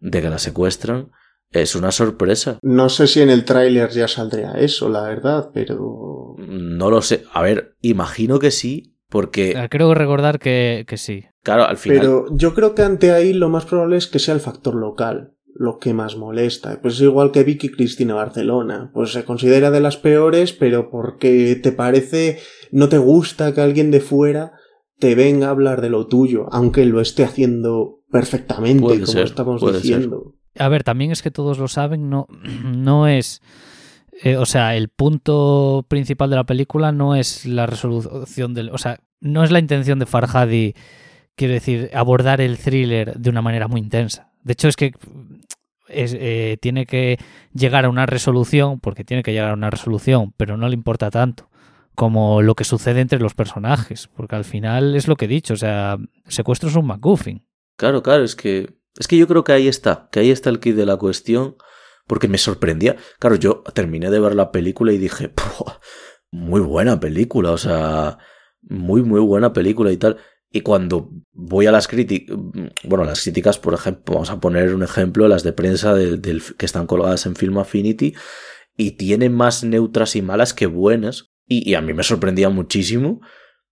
[0.00, 1.10] de que la secuestran,
[1.50, 2.58] es una sorpresa.
[2.62, 6.34] No sé si en el tráiler ya saldría eso, la verdad, pero...
[6.38, 7.24] No lo sé.
[7.32, 9.54] A ver, imagino que sí, Porque.
[9.58, 11.26] Ah, creo recordar que, que sí.
[11.42, 11.98] Claro, al final.
[11.98, 15.34] Pero yo creo que ante ahí lo más probable es que sea el factor local
[15.62, 16.80] lo que más molesta.
[16.82, 18.90] Pues es igual que Vicky Cristina Barcelona.
[18.92, 22.40] Pues se considera de las peores, pero porque te parece,
[22.72, 24.52] no te gusta que alguien de fuera
[24.98, 29.60] te venga a hablar de lo tuyo, aunque lo esté haciendo perfectamente, como ser, estamos
[29.60, 30.34] puede diciendo.
[30.58, 32.26] A ver, también es que todos lo saben, no,
[32.76, 33.40] no es.
[34.22, 38.70] eh, o sea, el punto principal de la película no es la resolución del.
[38.70, 40.74] O sea, no es la intención de Farhadi,
[41.36, 44.32] quiero decir, abordar el thriller de una manera muy intensa.
[44.42, 44.92] De hecho, es que
[45.92, 47.18] es, eh, tiene que
[47.54, 51.10] llegar a una resolución, porque tiene que llegar a una resolución, pero no le importa
[51.10, 51.48] tanto
[51.94, 55.54] como lo que sucede entre los personajes, porque al final es lo que he dicho,
[55.54, 57.46] o sea, secuestro es un MacGuffin.
[57.76, 58.74] Claro, claro, es que.
[58.98, 61.56] Es que yo creo que ahí está, que ahí está el kit de la cuestión,
[62.06, 62.96] porque me sorprendía.
[63.18, 65.78] Claro, yo terminé de ver la película y dije, "Puah,
[66.30, 68.18] muy buena película, o sea,
[68.62, 70.18] muy, muy buena película y tal.
[70.52, 72.36] Y cuando voy a las críticas,
[72.84, 76.42] bueno, las críticas, por ejemplo, vamos a poner un ejemplo, las de prensa del, del-
[76.58, 78.14] que están colgadas en Film Affinity,
[78.76, 81.30] y tienen más neutras y malas que buenas.
[81.46, 83.20] Y, y a mí me sorprendía muchísimo,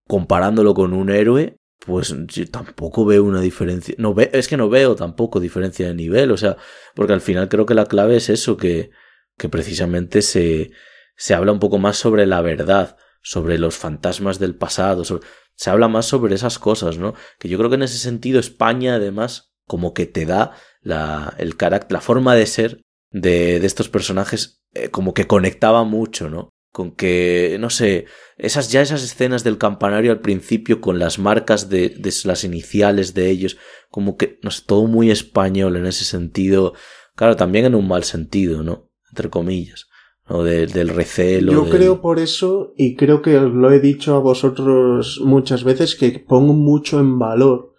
[0.07, 3.95] comparándolo con un héroe, pues yo tampoco veo una diferencia.
[3.99, 6.57] No ve, es que no veo tampoco diferencia de nivel, o sea,
[6.95, 8.91] porque al final creo que la clave es eso, que,
[9.39, 10.71] que precisamente se,
[11.17, 15.27] se habla un poco más sobre la verdad, sobre los fantasmas del pasado, sobre-
[15.61, 17.13] se habla más sobre esas cosas, ¿no?
[17.39, 21.59] Que yo creo que en ese sentido España además como que te da la, el
[21.59, 22.81] carácter, la forma de ser
[23.11, 26.49] de, de estos personajes eh, como que conectaba mucho, ¿no?
[26.73, 28.07] Con que, no sé,
[28.39, 33.13] esas ya esas escenas del campanario al principio con las marcas de, de las iniciales
[33.13, 33.59] de ellos,
[33.91, 36.73] como que, no sé, todo muy español en ese sentido,
[37.17, 38.91] claro, también en un mal sentido, ¿no?
[39.11, 39.90] Entre comillas,
[40.39, 41.53] del recelo.
[41.53, 45.65] Yo del- creo por eso, y creo que os lo he dicho a vosotros muchas
[45.65, 47.75] veces, que pongo mucho en valor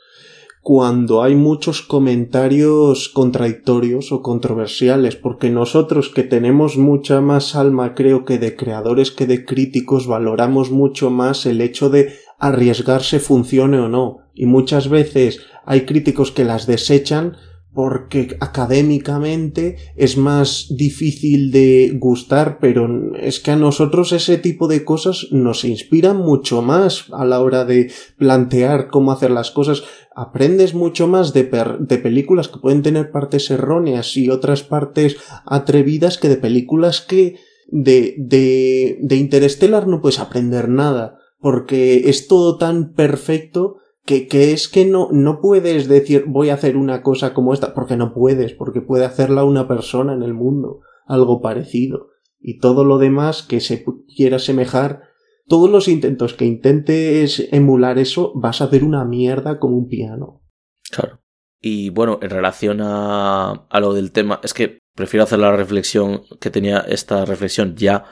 [0.64, 8.26] cuando hay muchos comentarios contradictorios o controversiales, porque nosotros que tenemos mucha más alma, creo
[8.26, 13.88] que de creadores que de críticos, valoramos mucho más el hecho de arriesgarse funcione o
[13.90, 14.20] no.
[14.36, 17.38] Y muchas veces hay críticos que las desechan
[17.74, 24.84] porque académicamente es más difícil de gustar, pero es que a nosotros ese tipo de
[24.84, 29.84] cosas nos inspiran mucho más a la hora de plantear cómo hacer las cosas.
[30.14, 35.16] Aprendes mucho más de, per- de películas que pueden tener partes erróneas y otras partes
[35.46, 37.38] atrevidas que de películas que
[37.70, 44.52] de, de, de Interstellar no puedes aprender nada, porque es todo tan perfecto que, que
[44.52, 48.14] es que no, no puedes decir voy a hacer una cosa como esta, porque no
[48.14, 52.10] puedes, porque puede hacerla una persona en el mundo, algo parecido.
[52.40, 53.86] Y todo lo demás que se
[54.16, 55.04] quiera asemejar,
[55.48, 60.42] todos los intentos que intentes emular eso, vas a hacer una mierda como un piano.
[60.90, 61.22] Claro.
[61.60, 66.24] Y bueno, en relación a, a lo del tema, es que prefiero hacer la reflexión
[66.40, 68.06] que tenía esta reflexión ya,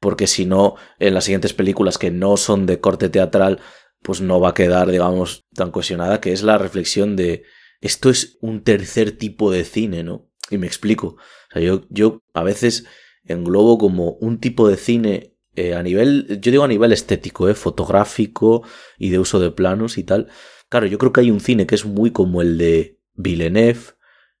[0.00, 3.60] porque si no, en las siguientes películas que no son de corte teatral,
[4.02, 7.42] pues no va a quedar, digamos, tan cohesionada, que es la reflexión de
[7.80, 10.28] esto es un tercer tipo de cine, ¿no?
[10.50, 11.06] Y me explico.
[11.08, 12.86] O sea, yo, yo a veces
[13.24, 17.54] englobo como un tipo de cine eh, a nivel, yo digo a nivel estético, eh,
[17.54, 18.62] fotográfico
[18.96, 20.28] y de uso de planos y tal.
[20.68, 23.80] Claro, yo creo que hay un cine que es muy como el de Villeneuve.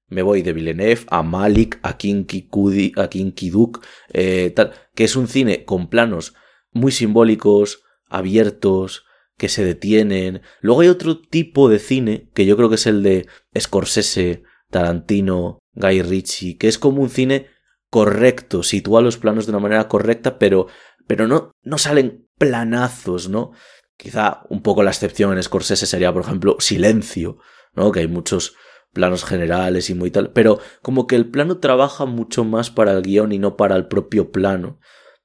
[0.08, 5.04] Me voy de Villeneuve a Malik, a Kinky, Kudi, a Kinky Duk, eh, tal, que
[5.04, 6.34] es un cine con planos
[6.72, 9.04] muy simbólicos, abiertos,
[9.38, 10.42] que se detienen.
[10.60, 13.26] Luego hay otro tipo de cine, que yo creo que es el de
[13.58, 17.46] Scorsese, Tarantino, Guy Ritchie, que es como un cine
[17.88, 20.66] correcto, sitúa los planos de una manera correcta, pero,
[21.06, 23.52] pero no, no salen planazos, ¿no?
[23.96, 27.38] Quizá un poco la excepción en Scorsese sería, por ejemplo, Silencio,
[27.74, 27.90] ¿no?
[27.92, 28.54] Que hay muchos
[28.92, 33.02] planos generales y muy tal, pero como que el plano trabaja mucho más para el
[33.02, 34.80] guion y no para el propio plano.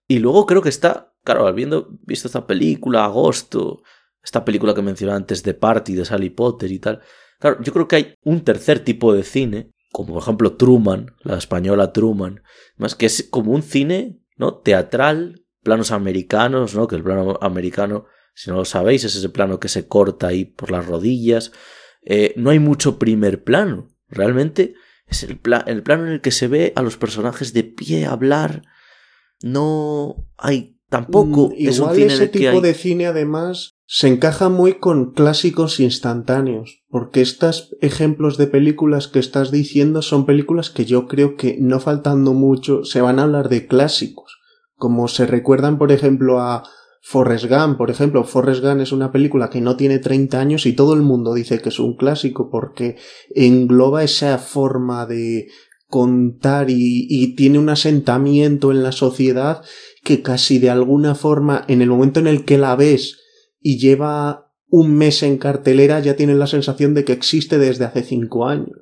[0.07, 3.82] Y luego creo que está, claro, habiendo visto esta película, Agosto,
[4.24, 7.01] esta película que mencionaba antes de Party, de Sally Potter y tal,
[7.39, 11.38] claro, yo creo que hay un tercer tipo de cine, como por ejemplo Truman, la
[11.38, 12.41] española Truman,
[12.78, 14.55] más que es como un cine, ¿no?
[14.59, 16.88] Teatral, planos americanos, ¿no?
[16.88, 20.45] Que el plano americano, si no lo sabéis, es ese plano que se corta ahí
[20.45, 21.51] por las rodillas.
[22.01, 24.74] Eh, no hay mucho primer plano, realmente
[25.05, 28.05] es el, pla- el plano en el que se ve a los personajes de pie
[28.05, 28.63] hablar.
[29.41, 31.49] No hay tampoco.
[31.49, 34.75] Mm, es un Igual cine en ese tipo hay- de cine además se encaja muy
[34.75, 41.07] con clásicos instantáneos, porque estos ejemplos de películas que estás diciendo son películas que yo
[41.07, 44.39] creo que no faltando mucho se van a hablar de clásicos,
[44.75, 46.63] como se recuerdan por ejemplo a
[47.05, 50.71] Forrest Gump, por ejemplo, Forrest Gump es una película que no tiene 30 años y
[50.71, 52.95] todo el mundo dice que es un clásico porque
[53.36, 55.49] engloba esa forma de
[55.88, 59.61] contar y, y tiene un asentamiento en la sociedad
[60.05, 63.19] que casi de alguna forma en el momento en el que la ves
[63.64, 68.03] y lleva un mes en cartelera ya tienes la sensación de que existe desde hace
[68.03, 68.80] cinco años.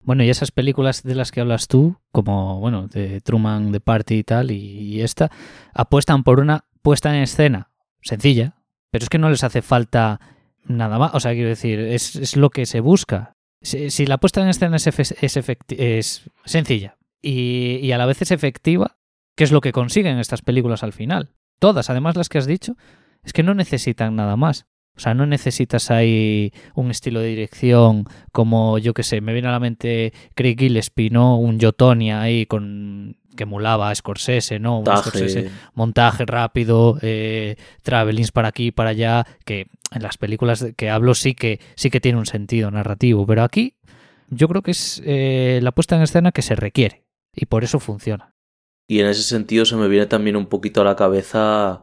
[0.00, 4.16] Bueno, y esas películas de las que hablas tú, como, bueno, de Truman, de Party
[4.16, 5.30] y tal, y, esta,
[5.72, 7.70] apuestan por una puesta en escena
[8.02, 8.56] sencilla,
[8.90, 10.20] pero es que no les hace falta
[10.64, 11.14] nada más.
[11.14, 13.36] O sea, quiero decir, es, es lo que se busca.
[13.62, 15.36] Si, si, la puesta en escena es, es,
[15.68, 18.98] es sencilla y, y, a la vez es efectiva,
[19.36, 21.34] ¿qué es lo que consiguen estas películas al final?
[21.58, 22.76] Todas, además las que has dicho,
[23.24, 24.66] es que no necesitan nada más.
[24.96, 29.48] O sea, no necesitas ahí un estilo de dirección como, yo que sé, me viene
[29.48, 31.36] a la mente Craig Gillespie, ¿no?
[31.36, 34.76] Un Jotonia ahí con que emulaba a Scorsese, ¿no?
[34.76, 40.90] Montaje, Scorsese, montaje rápido, eh, travelings para aquí, para allá, que en las películas que
[40.90, 43.74] hablo sí que, sí que tiene un sentido narrativo, pero aquí
[44.28, 47.04] yo creo que es eh, la puesta en escena que se requiere
[47.34, 48.34] y por eso funciona.
[48.86, 51.82] Y en ese sentido se me viene también un poquito a la cabeza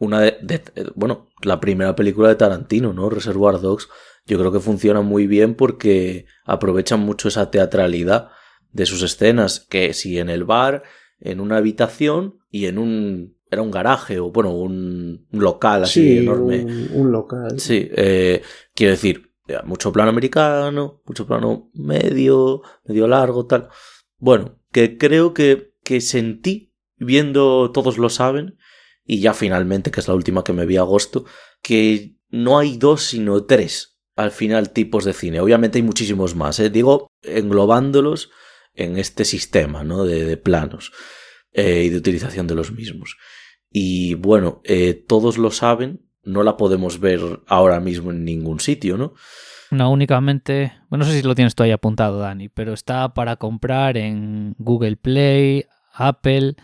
[0.00, 0.62] una de, de,
[0.96, 3.08] bueno, la primera película de Tarantino, ¿no?
[3.08, 3.88] Reservoir Dogs.
[4.26, 8.30] Yo creo que funciona muy bien porque aprovechan mucho esa teatralidad
[8.72, 10.82] de sus escenas, que si en el bar,
[11.20, 16.18] en una habitación y en un era un garaje o bueno, un, local así sí,
[16.18, 16.64] enorme.
[16.64, 17.58] Un, un, local.
[17.58, 18.42] Sí, eh,
[18.74, 19.32] quiero decir,
[19.64, 23.68] mucho plano americano, mucho plano medio, medio largo, tal.
[24.18, 28.56] Bueno, que creo que, que sentí viendo Todos lo saben
[29.10, 31.24] y ya finalmente, que es la última que me vi agosto,
[31.60, 35.40] que no hay dos sino tres al final tipos de cine.
[35.40, 36.70] Obviamente hay muchísimos más, ¿eh?
[36.70, 38.30] digo englobándolos
[38.72, 40.04] en este sistema ¿no?
[40.04, 40.92] de, planos
[41.52, 43.16] eh, y de utilización de los mismos.
[43.68, 48.96] Y bueno, eh, todos lo saben, no la podemos ver ahora mismo en ningún sitio,
[48.96, 49.14] ¿no?
[49.72, 53.34] No, únicamente, bueno, no sé si lo tienes tú ahí apuntado, Dani, pero está para
[53.34, 56.54] comprar en Google Play, Apple,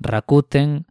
[0.00, 0.86] Rakuten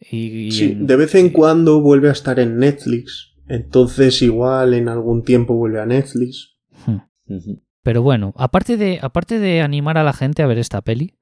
[0.00, 0.50] y...
[0.52, 5.54] Sí, de vez en cuando vuelve a estar en Netflix, entonces igual en algún tiempo
[5.54, 6.56] vuelve a Netflix.
[6.86, 6.98] Hmm.
[7.26, 7.62] Uh -huh.
[7.82, 11.14] Pero bueno, aparte de, aparte de animar a la gente a ver esta peli,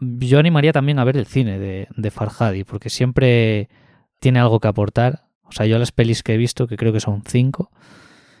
[0.00, 3.68] yo animaría también a ver el cine de, de Farhadi, porque siempre
[4.18, 5.28] tiene algo que aportar.
[5.44, 7.70] O sea, yo las pelis que he visto, que creo que son cinco,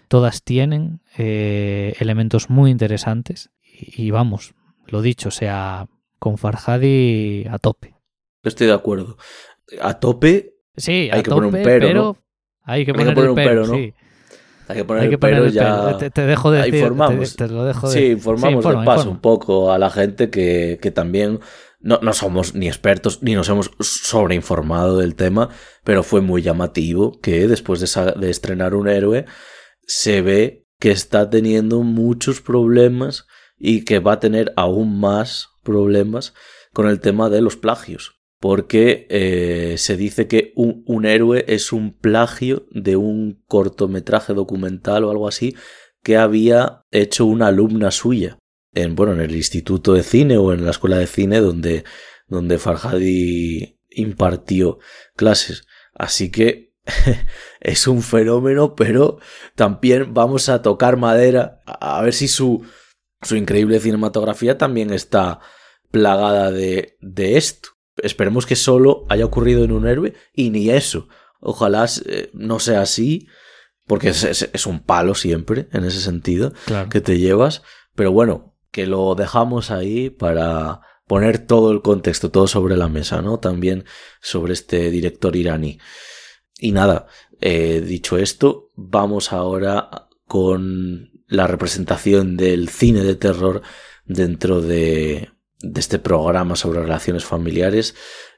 [0.08, 3.50] todas tienen eh, elementos muy interesantes.
[3.64, 4.54] Y, y, vamos,
[4.86, 5.88] lo dicho, o sea,
[6.18, 7.94] con Farhadi a tope.
[8.42, 9.16] Estoy de acuerdo.
[9.80, 10.54] A tope.
[10.76, 11.86] Sí, hay a que tope, poner un pero.
[11.86, 12.16] pero ¿no?
[12.62, 13.74] Hay que Hay poner, que poner el un pero, ¿no?
[13.74, 13.94] sí.
[14.68, 15.84] Hay que poner Hay que el poner pero el ya.
[15.84, 15.96] pero.
[15.96, 17.36] Te, te dejo de decir, formamos.
[17.36, 19.10] Te, te lo dejo de Sí, informamos Sí, informa, de paso informa.
[19.16, 21.40] un poco a la gente que, que también
[21.80, 25.48] no, no, somos ni expertos ni nos hemos sobreinformado del tema,
[25.84, 29.24] pero fue muy llamativo que después de, de estrenar un héroe
[29.86, 33.26] se ve que está teniendo muchos problemas
[33.58, 36.32] y que va a tener aún más problemas
[36.72, 38.19] con el tema de los plagios.
[38.40, 45.10] Porque eh, se dice que un, héroe es un plagio de un cortometraje documental o
[45.10, 45.54] algo así
[46.02, 48.38] que había hecho una alumna suya
[48.72, 51.84] en, bueno, en el instituto de cine o en la escuela de cine donde,
[52.28, 54.78] donde Farhadi impartió
[55.16, 55.66] clases.
[55.94, 56.72] Así que
[57.60, 59.18] es un fenómeno, pero
[59.54, 62.64] también vamos a tocar madera a ver si su,
[63.22, 65.40] su increíble cinematografía también está
[65.90, 67.69] plagada de, de esto.
[68.02, 71.08] Esperemos que solo haya ocurrido en un héroe y ni eso.
[71.40, 73.28] Ojalá eh, no sea así,
[73.86, 76.88] porque es, es, es, un palo siempre en ese sentido Claro.
[76.88, 77.62] que te llevas.
[77.94, 83.20] Pero bueno, que lo dejamos ahí para poner todo el contexto, todo sobre la mesa,
[83.20, 83.40] ¿no?
[83.40, 83.84] También
[84.20, 85.78] sobre este director iraní.
[86.58, 87.06] Y nada,
[87.40, 93.62] eh, dicho esto, vamos ahora con la representación del cine de terror
[94.04, 95.30] dentro de,
[95.62, 97.94] de este programa sobre relaciones familiares.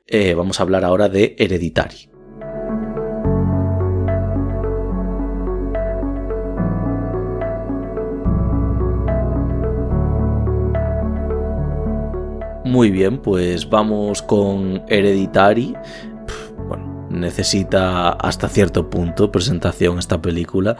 [0.06, 2.12] Eh, vamos a hablar ahora de Hereditary.
[12.64, 15.74] Muy bien, pues vamos con Hereditary.
[16.66, 20.78] Bueno, necesita hasta cierto punto presentación esta película,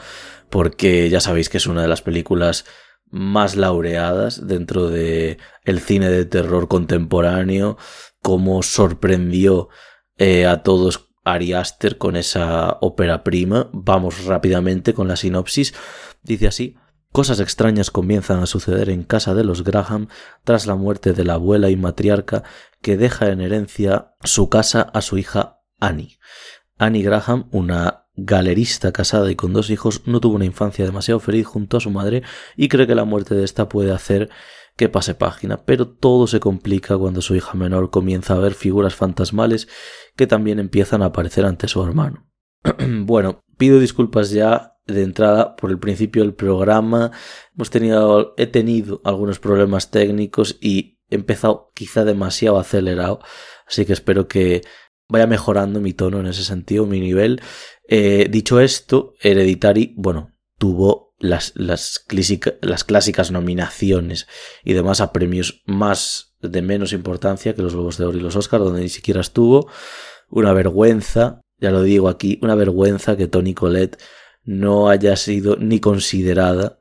[0.48, 2.64] porque ya sabéis que es una de las películas
[3.12, 7.76] más laureadas dentro de el cine de terror contemporáneo,
[8.20, 9.68] como sorprendió
[10.16, 13.70] eh, a todos Ari Aster con esa ópera prima.
[13.72, 15.74] Vamos rápidamente con la sinopsis.
[16.22, 16.76] Dice así.
[17.12, 20.08] Cosas extrañas comienzan a suceder en casa de los Graham
[20.44, 22.42] tras la muerte de la abuela y matriarca
[22.80, 26.18] que deja en herencia su casa a su hija Annie.
[26.78, 31.46] Annie Graham, una galerista casada y con dos hijos, no tuvo una infancia demasiado feliz
[31.46, 32.22] junto a su madre
[32.56, 34.30] y cree que la muerte de esta puede hacer
[34.76, 38.94] que pase página, pero todo se complica cuando su hija menor comienza a ver figuras
[38.94, 39.68] fantasmales
[40.16, 42.26] que también empiezan a aparecer ante su hermano.
[43.04, 47.12] bueno, pido disculpas ya de entrada por el principio del programa.
[47.54, 53.20] Hemos tenido, he tenido algunos problemas técnicos y he empezado quizá demasiado acelerado,
[53.66, 54.62] así que espero que
[55.08, 57.40] vaya mejorando mi tono en ese sentido, mi nivel.
[57.94, 64.26] Eh, dicho esto, Hereditary, bueno, tuvo las, las, clásicas nominaciones
[64.64, 68.34] y demás a premios más de menos importancia que los Globos de Oro y los
[68.34, 69.68] Oscars, donde ni siquiera estuvo.
[70.30, 73.98] Una vergüenza, ya lo digo aquí, una vergüenza que Tony Collette
[74.42, 76.78] no haya sido ni considerada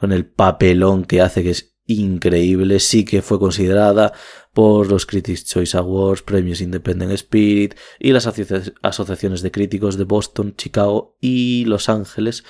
[0.00, 2.80] con el papelón que hace, que es increíble.
[2.80, 4.14] Sí que fue considerada
[4.54, 10.54] por los Critics Choice Awards, premios Independent Spirit y las asociaciones de críticos de Boston,
[10.56, 12.44] Chicago y Los Ángeles,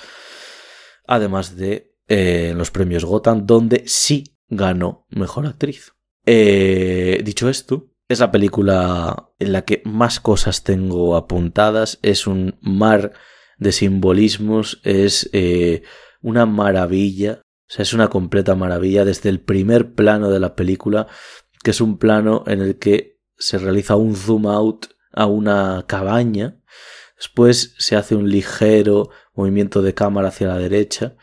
[1.07, 5.93] además de eh, los premios Gotham, donde sí ganó Mejor Actriz.
[6.25, 12.57] Eh, dicho esto, es la película en la que más cosas tengo apuntadas, es un
[12.61, 13.13] mar
[13.57, 15.81] de simbolismos, es eh,
[16.21, 21.07] una maravilla, o sea, es una completa maravilla desde el primer plano de la película,
[21.65, 26.61] que es un plano en el que se realiza un zoom out a una cabaña,
[27.17, 31.15] después se hace un ligero movimiento de cámara hacia la derecha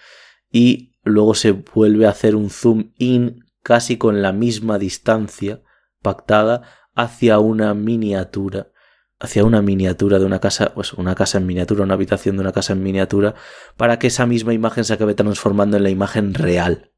[0.51, 5.63] y luego se vuelve a hacer un zoom in casi con la misma distancia
[6.03, 6.63] pactada
[6.97, 8.73] hacia una miniatura
[9.21, 12.51] hacia una miniatura de una casa, pues una casa en miniatura, una habitación de una
[12.51, 13.37] casa en miniatura,
[13.77, 16.91] para que esa misma imagen se acabe transformando en la imagen real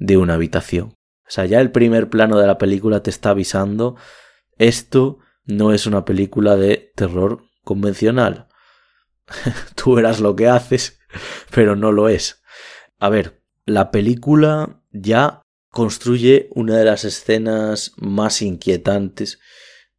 [0.00, 0.96] de una habitación.
[1.30, 3.94] O sea, ya el primer plano de la película te está avisando,
[4.58, 8.48] esto no es una película de terror convencional.
[9.76, 10.98] Tú verás lo que haces,
[11.54, 12.42] pero no lo es.
[12.98, 19.38] A ver, la película ya construye una de las escenas más inquietantes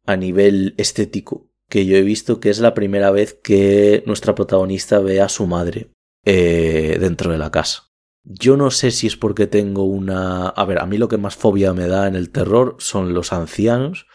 [0.04, 4.98] a nivel estético que yo he visto que es la primera vez que nuestra protagonista
[4.98, 5.90] ve a su madre
[6.26, 7.91] eh, dentro de la casa.
[8.24, 10.48] Yo no sé si es porque tengo una...
[10.48, 13.32] A ver, a mí lo que más fobia me da en el terror son los
[13.32, 14.06] ancianos.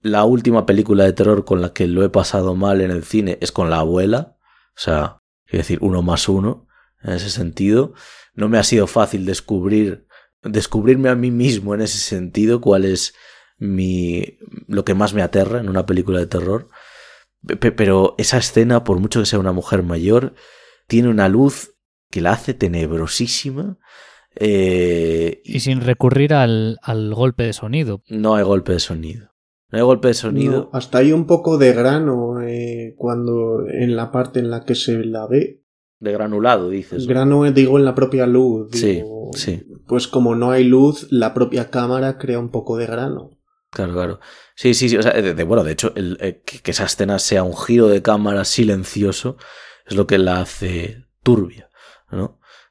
[0.00, 3.38] La última película de terror con la que lo he pasado mal en el cine
[3.40, 4.36] es con la abuela.
[4.76, 6.66] O sea, quiero decir, uno más uno.
[7.02, 7.94] En ese sentido,
[8.34, 10.06] no me ha sido fácil descubrir,
[10.42, 13.14] descubrirme a mí mismo en ese sentido cuál es
[13.58, 16.68] mi, lo que más me aterra en una película de terror.
[17.60, 20.34] Pero esa escena, por mucho que sea una mujer mayor,
[20.86, 21.71] tiene una luz
[22.12, 23.78] que la hace tenebrosísima.
[24.36, 26.78] Eh, y sin recurrir al,
[27.14, 28.02] golpe de sonido.
[28.08, 29.30] No hay golpe de sonido.
[29.70, 30.68] No hay golpe de sonido.
[30.74, 35.02] hasta hay un poco de grano eh, cuando en la parte en la que se
[35.04, 35.64] la ve.
[35.98, 37.06] De granulado, dices.
[37.06, 38.68] Grano, digo, en la propia luz.
[38.72, 39.02] sí,
[39.32, 39.62] sí.
[39.86, 43.30] Pues como no hay luz, la propia cámara crea un poco de grano.
[43.70, 44.20] Claro, claro.
[44.54, 44.98] Sí, sí, sí.
[44.98, 48.02] O sea, de, bueno, de hecho, el, eh, que, esa escena sea un giro de
[48.02, 49.38] cámara silencioso
[49.86, 51.70] es lo que la hace turbia,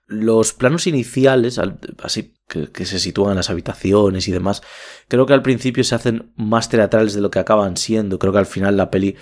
[0.07, 1.59] Los planos iniciales,
[2.03, 4.61] así que, se sitúan en las habitaciones y demás,
[5.07, 8.19] creo que al principio se hacen más teatrales de lo que acaban siendo.
[8.19, 9.15] Creo que al final la peli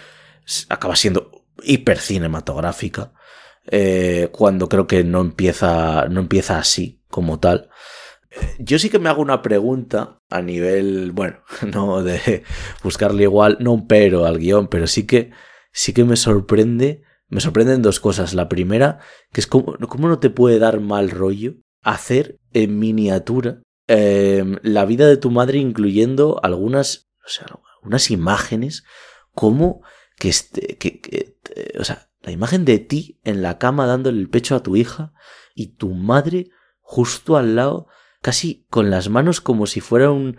[0.69, 3.13] acaba siendo hiper cinematográfica.
[3.71, 7.69] Eh, cuando creo que no empieza, no empieza así como tal.
[8.59, 11.37] Yo sí que me hago una pregunta a nivel, bueno,
[11.73, 12.43] no de
[12.83, 15.31] buscarle igual, no un pero al guion, pero sí que,
[15.71, 18.34] sí que me sorprende, me sorprenden dos cosas.
[18.34, 18.99] La primera,
[19.31, 25.07] que es cómo, no te puede dar mal rollo hacer en miniatura em, la vida
[25.07, 27.45] de tu madre, incluyendo algunas, o sea,
[27.77, 28.84] algunas imágenes,
[29.34, 29.81] como
[30.18, 31.38] que, este, que, que,
[31.80, 35.14] o sea, la imagen de ti en la cama dándole el pecho a tu hija
[35.56, 36.49] y tu madre
[36.81, 37.88] justo al lado
[38.22, 40.38] casi con las manos como si fuera un,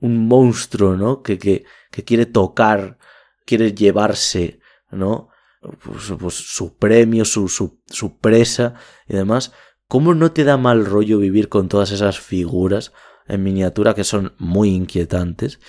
[0.00, 1.22] un monstruo, ¿no?
[1.22, 2.98] Que, que, que, quiere tocar,
[3.46, 4.60] quiere llevarse,
[4.90, 5.30] ¿no?
[5.62, 8.74] Pues, pues su premio, su, su, su, presa
[9.08, 9.52] y demás.
[9.86, 12.92] ¿Cómo no te da mal rollo vivir con todas esas figuras
[13.28, 15.60] en miniatura que son muy inquietantes?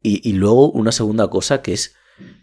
[0.00, 1.96] Y, y luego una segunda cosa que es,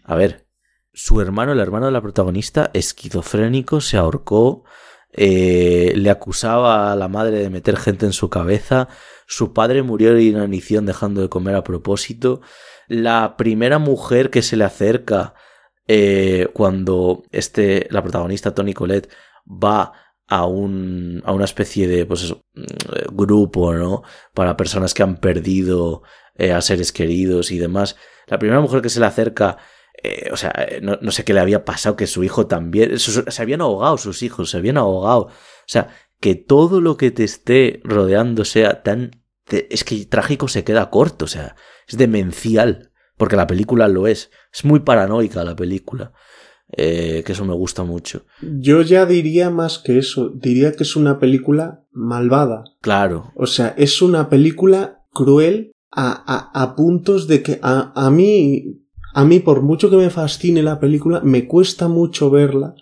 [0.04, 0.46] a ver,
[0.92, 4.64] su hermano, el hermano de la protagonista, esquizofrénico, se ahorcó,
[5.12, 8.88] eh, le acusaba a la madre de meter gente en su cabeza,
[9.26, 12.40] su padre murió de inanición dejando de comer a propósito,
[12.88, 15.34] la primera mujer que se le acerca
[15.92, 19.08] eh, cuando este, la protagonista Tony Colette
[19.44, 19.92] va
[20.28, 24.04] a, un, a una especie de pues mm, grupo, ¿no?
[24.32, 26.04] Para personas que han perdido
[26.36, 27.96] eh, a seres queridos y demás.
[28.28, 29.58] La primera mujer que se le acerca
[30.00, 33.42] eh, o sea, no, no, sé qué le había pasado, que su hijo también, se
[33.42, 35.22] habían ahogado sus hijos, se habían ahogado.
[35.22, 35.32] O
[35.66, 35.88] sea,
[36.20, 39.24] que todo lo que te esté rodeando sea tan...
[39.48, 41.56] Es que trágico se queda corto, o sea,
[41.88, 42.89] es demencial,
[43.20, 44.30] porque la película lo es.
[44.50, 46.12] Es muy paranoica la película.
[46.72, 48.24] Eh, que eso me gusta mucho.
[48.40, 52.64] Yo ya diría más que eso, diría que es una película malvada.
[52.80, 53.32] Claro.
[53.36, 58.80] O sea, es una película cruel a, a, a puntos de que a, a mí
[59.12, 62.74] a mí, por mucho que me fascine la película, me cuesta mucho verla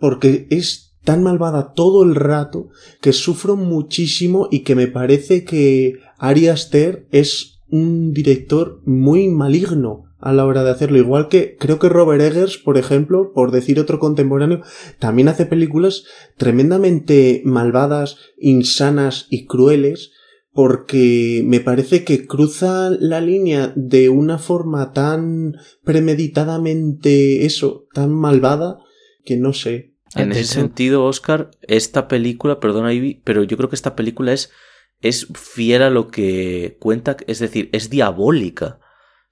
[0.00, 6.00] porque es tan malvada todo el rato que sufro muchísimo y que me parece que
[6.18, 10.96] Ari Aster es un director muy maligno a la hora de hacerlo.
[10.96, 14.62] Igual que creo que Robert Eggers, por ejemplo, por decir otro contemporáneo,
[15.00, 16.04] también hace películas
[16.36, 20.12] tremendamente malvadas, insanas y crueles
[20.52, 28.78] porque me parece que cruza la línea de una forma tan premeditadamente eso, tan malvada,
[29.24, 29.94] que no sé.
[30.14, 34.52] En ese sentido, Oscar, esta película, perdona Ivy, pero yo creo que esta película es,
[35.04, 38.80] es fiel a lo que cuenta, es decir, es diabólica,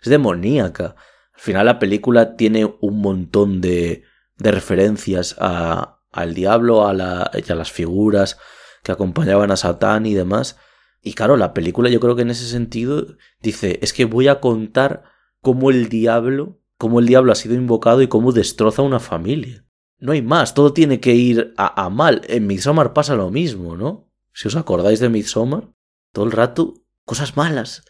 [0.01, 0.97] es demoníaca.
[1.35, 4.05] Al final la película tiene un montón de,
[4.37, 8.39] de referencias a, al diablo, a, la, a las figuras
[8.83, 10.57] que acompañaban a Satán y demás
[11.03, 14.41] y claro, la película yo creo que en ese sentido dice, es que voy a
[14.41, 15.03] contar
[15.41, 19.67] cómo el diablo, cómo el diablo ha sido invocado y cómo destroza una familia.
[19.99, 22.23] No hay más, todo tiene que ir a, mal.
[22.29, 24.12] En Midsommar pasa lo mismo, ¿no?
[24.33, 25.69] Si os acordáis de Midsommar,
[26.13, 27.85] todo el rato cosas malas,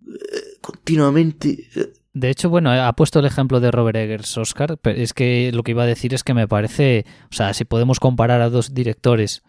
[0.00, 1.68] eh, continuamente.
[1.74, 1.92] Eh.
[2.12, 5.62] De hecho, bueno, ha puesto el ejemplo de Robert Eggers, Oscar, pero es que lo
[5.62, 8.74] que iba a decir es que me parece, o sea, si podemos comparar a dos
[8.74, 9.42] directores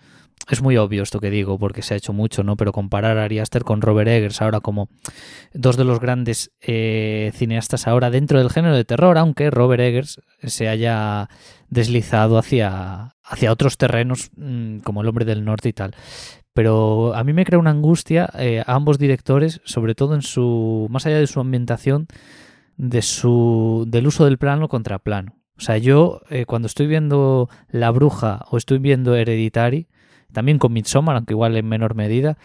[0.49, 2.55] es muy obvio esto que digo porque se ha hecho mucho, ¿no?
[2.55, 4.89] Pero comparar a Ari con Robert Eggers ahora como
[5.53, 10.21] dos de los grandes eh, cineastas ahora dentro del género de terror, aunque Robert Eggers
[10.43, 11.29] se haya
[11.67, 15.95] deslizado hacia, hacia otros terrenos mm, como El hombre del norte y tal.
[16.53, 20.87] Pero a mí me crea una angustia eh, a ambos directores, sobre todo en su,
[20.89, 22.07] más allá de su ambientación,
[22.75, 25.35] de su, del uso del plano contra plano.
[25.57, 29.87] O sea, yo eh, cuando estoy viendo La Bruja o estoy viendo Hereditary,
[30.31, 32.37] también con Midsommar, aunque igual en menor medida,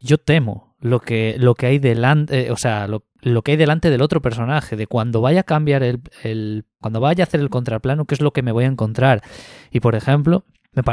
[0.00, 3.02] yo temo lo que, lo que hay delante, eh, o sea, lo,
[3.42, 7.26] que hay delante del otro personaje, de cuando vaya a cambiar el, cuando vaya a
[7.26, 9.22] hacer el contraplano, qué es lo que me voy a encontrar.
[9.70, 10.44] Y por ejemplo,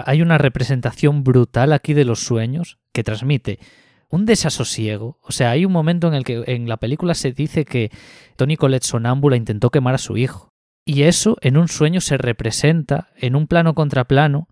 [0.05, 3.59] hay una representación brutal aquí de los sueños que transmite
[4.07, 5.19] un desasosiego.
[5.23, 7.91] O sea, hay un momento en el que en la película se dice que
[8.37, 10.53] Tony Colette sonámbula intentó quemar a su hijo.
[10.85, 14.47] Y eso en un sueño se representa en un plano contra plano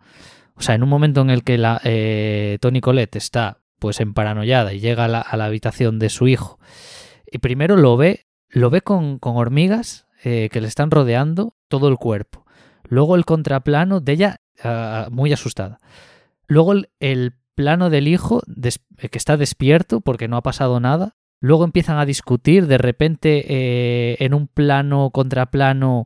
[0.60, 4.74] o sea, en un momento en el que eh, Tony Colette está pues en paranoiada
[4.74, 6.60] y llega a la, habitación de su hijo,
[7.32, 11.98] y primero lo ve, lo ve con, hormigas eh, que le están rodeando todo el
[11.98, 12.46] cuerpo.
[12.88, 15.80] Luego el contraplano de ella ah, muy asustada.
[16.48, 18.42] Luego el, plano del hijo
[18.98, 21.18] que está despierto porque no ha pasado nada.
[21.42, 26.06] Luego empiezan a discutir, de repente eh, en un plano contraplano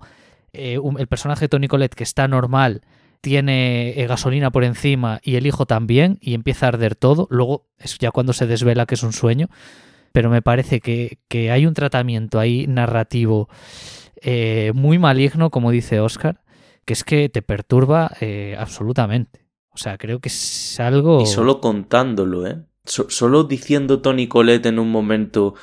[0.51, 2.81] el personaje de Tony Colette que está normal
[3.23, 7.25] tiene eh, gasolina por encima y el hijo también y empieza a arder todo.
[7.31, 9.47] Luego es ya cuando se desvela que es un sueño.
[10.11, 11.19] Pero me parece que,
[11.49, 13.47] hay un tratamiento ahí narrativo
[14.21, 16.41] eh, muy maligno, como dice Oscar,
[16.83, 19.47] que es que te perturba eh, absolutamente.
[19.69, 21.21] O sea, creo que es algo...
[21.21, 22.61] Y solo contándolo, ¿eh?
[22.83, 25.55] solo diciendo Tony Colette en un momento...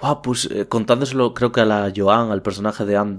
[0.00, 3.16] Wow, pues contándoselo creo que a la Joan, al personaje de Anne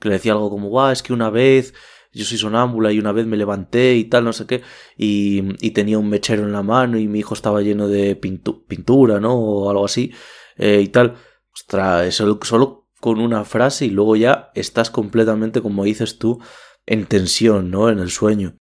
[0.00, 1.72] que le decía algo como, wow, es que una vez
[2.12, 4.62] yo soy sonámbula y una vez me levanté y tal, no sé qué,
[4.96, 9.34] y, tenía un mechero en la mano y mi hijo estaba lleno de pintura, ¿no?
[9.34, 10.12] O algo así,
[10.56, 11.16] eh, y tal.
[11.54, 16.40] Ostras, solo, solo con una frase y luego ya estás completamente, como dices tú,
[16.86, 17.88] en tensión, ¿no?
[17.88, 18.56] En el sueño.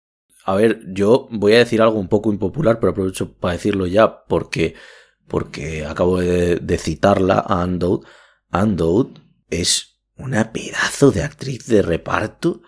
[0.45, 4.24] A ver, yo voy a decir algo un poco impopular, pero aprovecho para decirlo ya
[4.26, 4.76] porque,
[5.28, 8.06] porque acabo de, citarla a Andout.
[8.49, 9.19] Andout
[9.49, 12.61] es una pedazo de actriz de reparto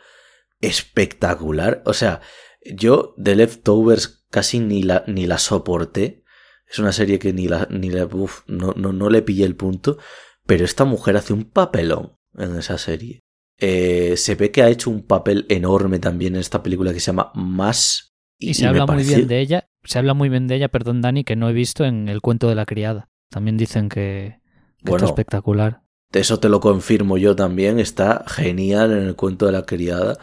[0.62, 1.82] espectacular.
[1.86, 2.22] O sea,
[2.64, 6.24] yo The Leftovers casi ni la, ni la soporté.
[6.68, 8.08] Es una serie que ni la, ni la,
[8.48, 9.98] no, no, no le pillé el punto.
[10.46, 13.22] Pero esta mujer hace un papelón en esa serie.
[13.58, 17.08] Eh, se ve que ha hecho un papel enorme también en esta película que se
[17.08, 18.14] llama Más.
[18.38, 19.70] Y, se habla muy bien de ella.
[19.84, 22.48] Se habla muy bien de ella, perdón, Dani, que no he visto en El cuento
[22.48, 23.10] de la criada.
[23.30, 24.40] También dicen que,
[24.84, 25.82] que está espectacular.
[26.12, 27.80] Eso te lo confirmo yo también.
[27.80, 30.18] Está genial en el cuento de la criada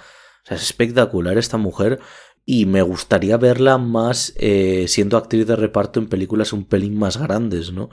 [0.48, 2.01] es espectacular esta mujer
[2.44, 7.16] y me gustaría verla más eh, siendo actriz de reparto en películas un pelín más
[7.16, 7.90] grandes, ¿no?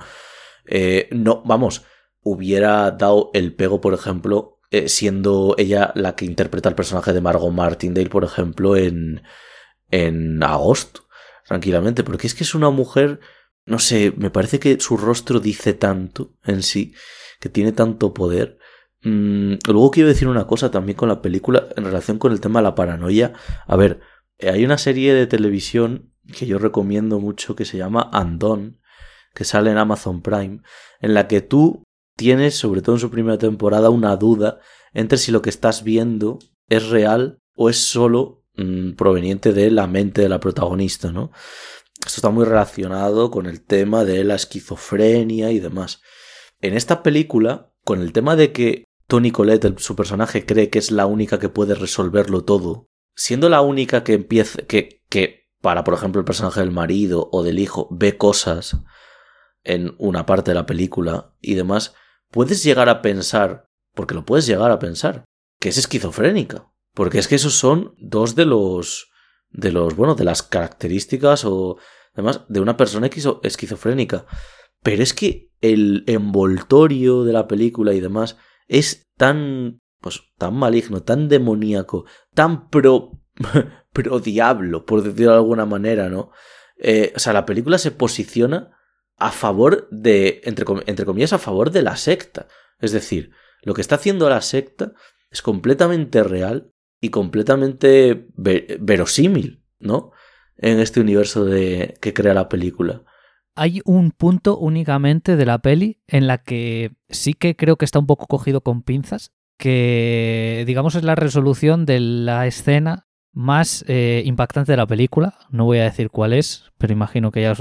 [0.65, 1.84] Eh, no, vamos,
[2.21, 7.21] hubiera dado el pego, por ejemplo, eh, siendo ella la que interpreta el personaje de
[7.21, 9.23] Margot Martindale, por ejemplo, en,
[9.89, 11.05] en agosto,
[11.47, 13.19] tranquilamente, porque es que es una mujer,
[13.65, 16.93] no sé, me parece que su rostro dice tanto en sí,
[17.39, 18.57] que tiene tanto poder.
[19.03, 22.59] Mm, luego quiero decir una cosa también con la película en relación con el tema
[22.59, 23.34] de la paranoia.
[23.67, 23.99] A ver,
[24.39, 28.80] hay una serie de televisión que yo recomiendo mucho que se llama Andon,
[29.34, 30.61] que sale en Amazon Prime,
[31.01, 31.84] en la que tú
[32.15, 34.59] tienes, sobre todo en su primera temporada, una duda
[34.93, 36.39] entre si lo que estás viendo
[36.69, 41.31] es real o es solo mm, proveniente de la mente de la protagonista, ¿no?
[42.05, 46.01] Esto está muy relacionado con el tema de la esquizofrenia y demás.
[46.59, 50.90] En esta película, con el tema de que Tony Colette, su personaje, cree que es
[50.90, 55.94] la única que puede resolverlo todo, siendo la única que empieza, que, que para, por
[55.94, 58.76] ejemplo, el personaje del marido o del hijo ve cosas
[59.64, 61.94] en una parte de la película y demás,
[62.31, 65.26] puedes llegar a pensar, porque lo puedes llegar a pensar,
[65.60, 66.72] que es esquizofrénica.
[66.95, 69.11] Porque es que esos son dos de los,
[69.52, 71.77] de los, bueno, de las características o
[72.15, 73.11] demás de una persona
[73.44, 74.26] esquizofrénica.
[74.81, 78.38] Pero es que el envoltorio de la película y demás
[78.68, 83.19] es tan, pues, tan maligno, tan demoníaco, tan pro,
[83.94, 86.31] pro diablo, por decirlo de alguna manera, ¿no?
[86.77, 88.77] Eh, o sea, la película se posiciona
[89.18, 92.48] a favor de, entre, entre comillas, a favor de la secta.
[92.80, 93.31] Es decir,
[93.61, 94.94] lo que está haciendo la secta
[95.30, 100.11] es completamente real y completamente verosímil, ¿no?
[100.57, 103.03] En este universo de, que crea la película.
[103.55, 107.99] Hay un punto únicamente de la peli en la que sí que creo que está
[107.99, 114.23] un poco cogido con pinzas, que digamos es la resolución de la escena más eh,
[114.25, 115.38] impactante de la película.
[115.49, 117.55] No voy a decir cuál es, pero imagino que ya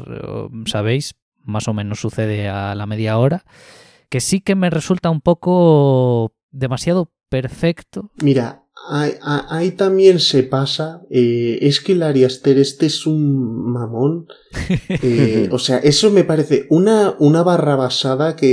[0.66, 1.14] sabéis,
[1.44, 3.44] más o menos sucede a la media hora,
[4.08, 8.10] que sí que me resulta un poco demasiado perfecto.
[8.22, 11.02] Mira, ahí, también se pasa.
[11.10, 14.26] Eh, es que el Ariaster este es un mamón.
[15.04, 18.46] Eh, o sea, eso me parece una, una barra basada que,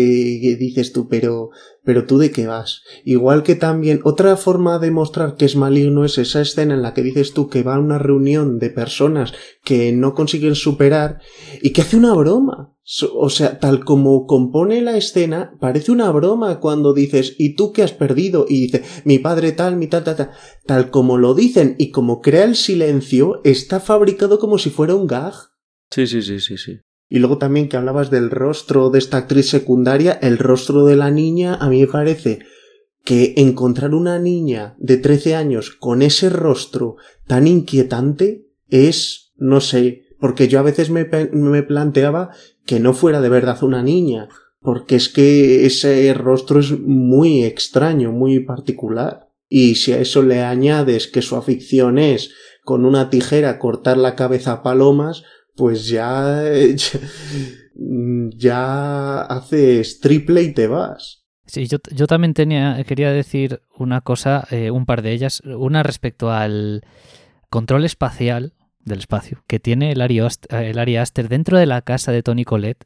[0.59, 1.49] dices tú, pero,
[1.83, 2.81] pero tú de qué vas.
[3.03, 6.93] Igual que también otra forma de mostrar que es maligno es esa escena en la
[6.93, 9.33] que dices tú que va a una reunión de personas
[9.63, 11.19] que no consiguen superar
[11.61, 12.73] y que hace una broma.
[13.13, 17.83] O sea, tal como compone la escena, parece una broma cuando dices, ¿y tú qué
[17.83, 18.47] has perdido?
[18.49, 20.31] Y dice, mi padre tal, mi tal, tal, tal.
[20.65, 25.05] Tal como lo dicen y como crea el silencio, está fabricado como si fuera un
[25.05, 25.33] gag.
[25.91, 26.79] Sí, sí, sí, sí, sí.
[27.07, 31.11] Y luego también que hablabas del rostro de esta actriz secundaria, el rostro de la
[31.11, 32.39] niña, a mí me parece
[33.03, 36.97] que encontrar una niña de 13 años con ese rostro
[37.27, 42.31] tan inquietante es, no sé, porque yo a veces me, me planteaba
[42.69, 44.29] que no fuera de verdad una niña,
[44.61, 49.31] porque es que ese rostro es muy extraño, muy particular.
[49.47, 52.31] Y si a eso le añades que su afición es
[52.63, 55.23] con una tijera cortar la cabeza a palomas,
[55.55, 56.43] pues ya,
[57.73, 61.25] ya, haces triple y te vas.
[61.47, 65.41] Sí, yo, yo también tenía, quería decir una cosa, eh, un par de ellas.
[65.43, 66.83] Una respecto al
[67.49, 68.53] control espacial
[68.89, 72.85] del espacio que tiene el Ari, el Aster dentro de la casa de Tony Colette.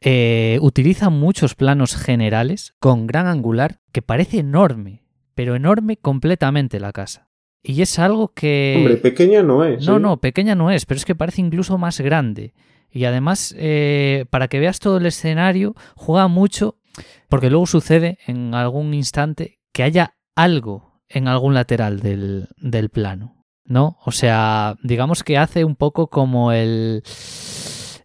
[0.00, 6.92] Eh, utiliza muchos planos generales con gran angular que parece enorme, pero enorme completamente la
[6.92, 7.28] casa.
[7.62, 8.74] Y es algo que...
[8.78, 9.86] Hombre, pequeña no es.
[9.86, 10.00] No, ¿eh?
[10.00, 12.54] no, pequeña no es, pero es que parece incluso más grande.
[12.90, 16.78] Y además, eh, para que veas todo el escenario, juega mucho,
[17.28, 23.39] porque luego sucede en algún instante que haya algo en algún lateral del, del plano.
[23.70, 23.96] ¿No?
[24.04, 27.02] O sea, digamos que hace un poco como el...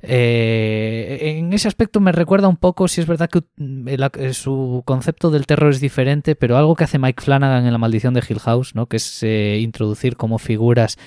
[0.08, 5.48] Eh, en ese aspecto me recuerda un poco, si es verdad que su concepto del
[5.48, 8.76] terror es diferente, pero algo que hace Mike Flanagan en La maldición de Hill House,
[8.76, 8.86] ¿no?
[8.86, 11.00] que es eh, introducir como figuras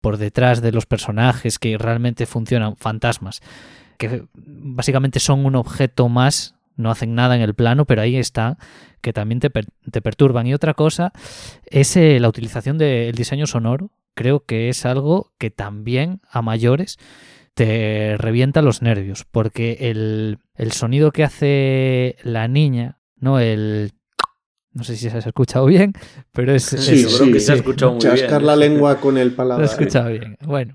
[0.00, 3.42] por detrás de los personajes que realmente funcionan, fantasmas,
[3.98, 8.56] que básicamente son un objeto más, no hacen nada en el plano, pero ahí está,
[9.02, 9.50] que también te,
[10.00, 10.46] perturban.
[10.46, 11.12] Y otra cosa
[11.66, 16.98] es eh, la utilización del diseño sonoro, creo que es algo que también a mayores
[17.54, 20.38] te revienta los nervios, porque el,
[20.72, 23.38] sonido que hace la niña, ¿no?
[23.38, 23.92] El...
[24.72, 25.94] No sé si se ha escuchado bien,
[26.32, 26.64] pero es...
[26.64, 29.66] Sí, creo que se ha escuchado muy Chascar la lengua con el paladar.
[29.66, 30.36] Se ha escuchado bien.
[30.44, 30.74] Bueno,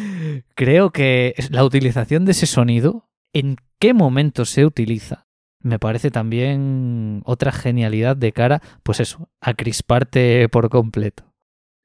[0.56, 5.26] creo que la utilización de ese sonido, ¿en qué momento se utiliza?
[5.60, 11.35] Me parece también otra genialidad de cara, pues eso, a crisparte por completo.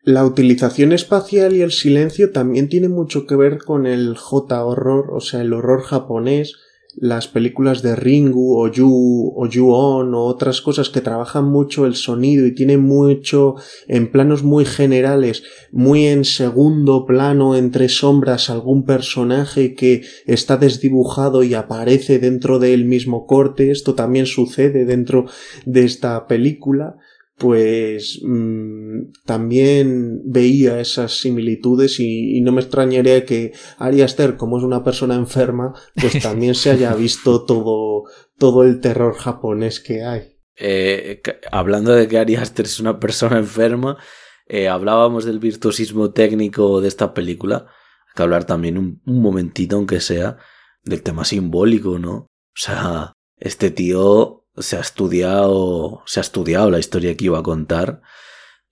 [0.03, 5.19] La utilización espacial y el silencio también tiene mucho que ver con el J-horror, o
[5.19, 6.55] sea, el horror japonés,
[6.95, 11.93] las películas de Ringu o Yu o Ju-on o otras cosas que trabajan mucho el
[11.93, 13.55] sonido y tienen mucho
[13.87, 21.43] en planos muy generales, muy en segundo plano entre sombras algún personaje que está desdibujado
[21.43, 23.69] y aparece dentro del mismo corte.
[23.69, 25.27] Esto también sucede dentro
[25.65, 26.97] de esta película
[27.41, 34.59] pues mmm, también veía esas similitudes y, y, no me extrañaría que Ari Aster, como
[34.59, 38.03] es una persona enferma, pues también se haya visto todo,
[38.37, 40.37] todo el terror japonés que hay.
[40.55, 43.97] Eh, hablando de que Ari Aster es una persona enferma,
[44.45, 47.65] eh, hablábamos del virtuosismo técnico de esta película.
[47.65, 50.37] Hay que hablar también un, un momentito, aunque sea,
[50.83, 52.13] del tema simbólico, ¿no?
[52.13, 57.43] O sea, este tío se ha estudiado, se ha estudiado la historia que iba a
[57.43, 58.01] contar.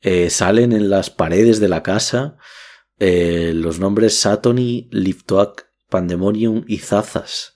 [0.02, 2.38] Eh, salen en las paredes de la casa
[3.00, 7.56] eh, los nombres Satoni, Liftoak, Pandemonium y Zazas.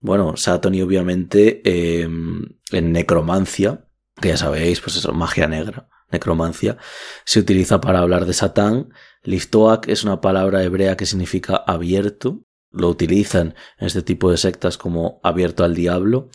[0.00, 3.88] Bueno, Satoni obviamente eh, en necromancia,
[4.20, 6.76] que ya sabéis, pues eso, magia negra, necromancia,
[7.24, 8.92] se utiliza para hablar de Satán.
[9.22, 12.44] Liftoak es una palabra hebrea que significa abierto.
[12.70, 16.28] Lo utilizan en este tipo de sectas como abierto al diablo.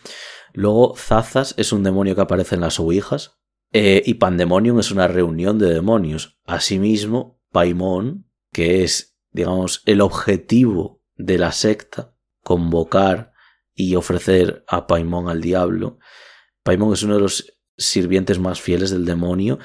[0.54, 3.38] Luego, Zazas es un demonio que aparece en las Ouijas.
[3.74, 6.40] Eh, y Pandemonium es una reunión de demonios.
[6.46, 12.14] Asimismo, Paimon, que es, digamos, el objetivo de la secta,
[12.44, 13.32] convocar
[13.74, 16.00] y ofrecer a Paimon al diablo.
[16.64, 19.60] Paimon es uno de los sirvientes más fieles del demonio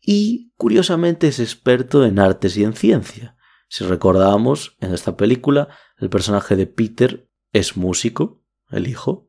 [0.00, 3.36] y, curiosamente, es experto en artes y en ciencia.
[3.68, 9.28] Si recordamos, en esta película, el personaje de Peter es músico, el hijo,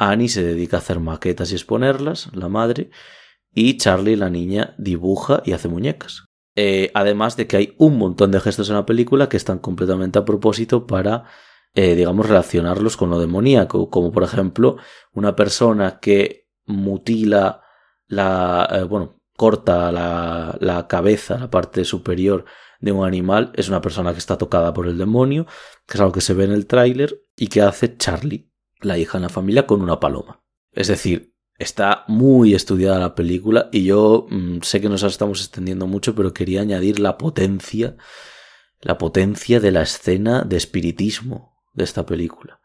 [0.00, 2.90] Annie se dedica a hacer maquetas y exponerlas, la madre,
[3.52, 6.24] y Charlie, la niña, dibuja y hace muñecas.
[6.56, 10.18] Eh, además de que hay un montón de gestos en la película que están completamente
[10.18, 11.24] a propósito para,
[11.74, 14.78] eh, digamos, relacionarlos con lo demoníaco, como por ejemplo
[15.12, 17.60] una persona que mutila
[18.06, 22.46] la, eh, bueno, corta la, la cabeza, la parte superior
[22.80, 25.44] de un animal, es una persona que está tocada por el demonio,
[25.86, 28.49] que es algo que se ve en el tráiler y que hace Charlie
[28.82, 30.42] la hija en la familia con una paloma.
[30.72, 35.86] Es decir, está muy estudiada la película y yo mmm, sé que nos estamos extendiendo
[35.86, 37.96] mucho, pero quería añadir la potencia,
[38.80, 42.60] la potencia de la escena de espiritismo de esta película,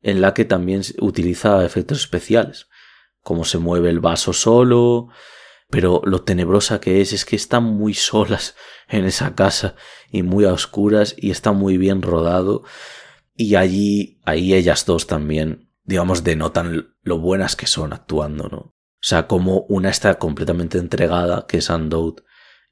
[0.00, 2.68] en la que también utiliza efectos especiales,
[3.22, 5.08] como se mueve el vaso solo,
[5.68, 8.54] pero lo tenebrosa que es es que están muy solas
[8.88, 9.74] en esa casa
[10.10, 12.62] y muy a oscuras y está muy bien rodado
[13.40, 18.58] y allí, ahí ellas dos también, digamos, denotan lo buenas que son actuando, ¿no?
[18.58, 22.22] O sea, como una está completamente entregada, que es Andout,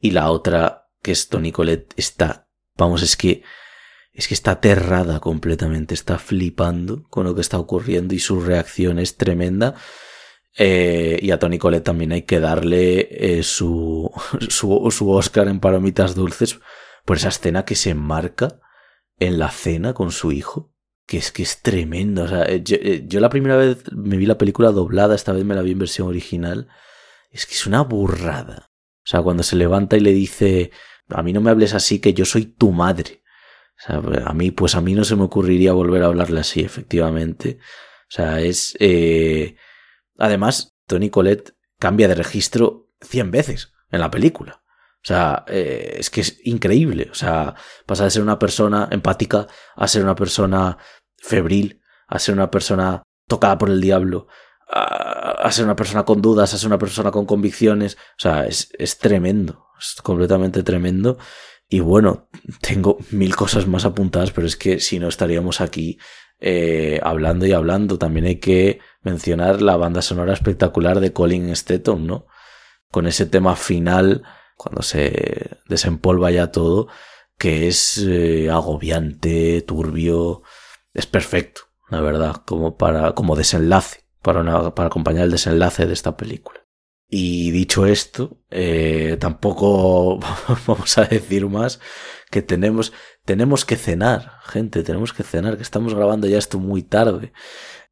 [0.00, 3.44] y la otra, que es Tony Colette, está, vamos, es que,
[4.12, 8.98] es que está aterrada completamente, está flipando con lo que está ocurriendo y su reacción
[8.98, 9.76] es tremenda.
[10.58, 14.10] Eh, y a Tony Colette también hay que darle eh, su,
[14.48, 16.58] su, su Oscar en Palomitas Dulces
[17.04, 18.58] por esa escena que se enmarca
[19.18, 20.72] en la cena con su hijo,
[21.06, 22.24] que es que es tremendo.
[22.24, 25.44] O sea, eh, eh, yo, la primera vez me vi la película doblada, esta vez
[25.44, 26.68] me la vi en versión original.
[27.30, 28.70] Es que es una burrada.
[29.04, 30.70] O sea, cuando se levanta y le dice,
[31.08, 33.22] a mí no me hables así, que yo soy tu madre.
[33.78, 36.60] O sea, a mí, pues a mí no se me ocurriría volver a hablarle así,
[36.60, 37.58] efectivamente.
[38.08, 38.76] O sea, es...
[38.80, 39.56] Eh...
[40.18, 44.62] Además, Tony Colette cambia de registro cien veces en la película.
[45.06, 47.08] O sea, eh, es que es increíble.
[47.12, 47.54] O sea,
[47.86, 49.46] pasa de ser una persona empática
[49.76, 50.78] a ser una persona
[51.16, 54.26] febril, a ser una persona tocada por el diablo,
[54.68, 57.94] a, ser una persona con dudas, a ser una persona con convicciones.
[57.94, 61.18] O sea, es, es tremendo, es completamente tremendo.
[61.68, 62.28] Y bueno,
[62.60, 66.00] tengo mil cosas más apuntadas, pero es que si no estaríamos aquí
[66.40, 67.96] eh, hablando y hablando.
[67.96, 72.26] También hay que mencionar la banda sonora espectacular de Colin Stetton, ¿no?
[72.90, 74.24] Con ese tema final
[74.56, 76.88] cuando se desempolva ya todo,
[77.38, 80.42] que es eh, agobiante, turbio,
[80.94, 86.16] es perfecto, la verdad, como para como desenlace, para, para acompañar el desenlace de esta
[86.16, 86.60] película.
[87.08, 90.18] Y dicho esto, eh, tampoco
[90.66, 91.80] vamos a decir más
[92.30, 92.92] que tenemos,
[93.24, 97.32] tenemos que cenar, gente, tenemos que cenar, que estamos grabando ya esto muy tarde.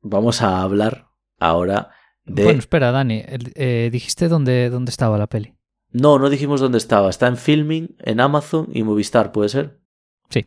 [0.01, 1.09] Vamos a hablar
[1.39, 1.91] ahora
[2.25, 2.45] de...
[2.45, 5.55] Bueno, espera, Dani, eh, dijiste dónde, dónde estaba la peli.
[5.95, 7.09] No, no dijimos dónde estaba.
[7.09, 9.81] Está en Filming, en Amazon y Movistar, ¿puede ser?
[10.29, 10.45] Sí.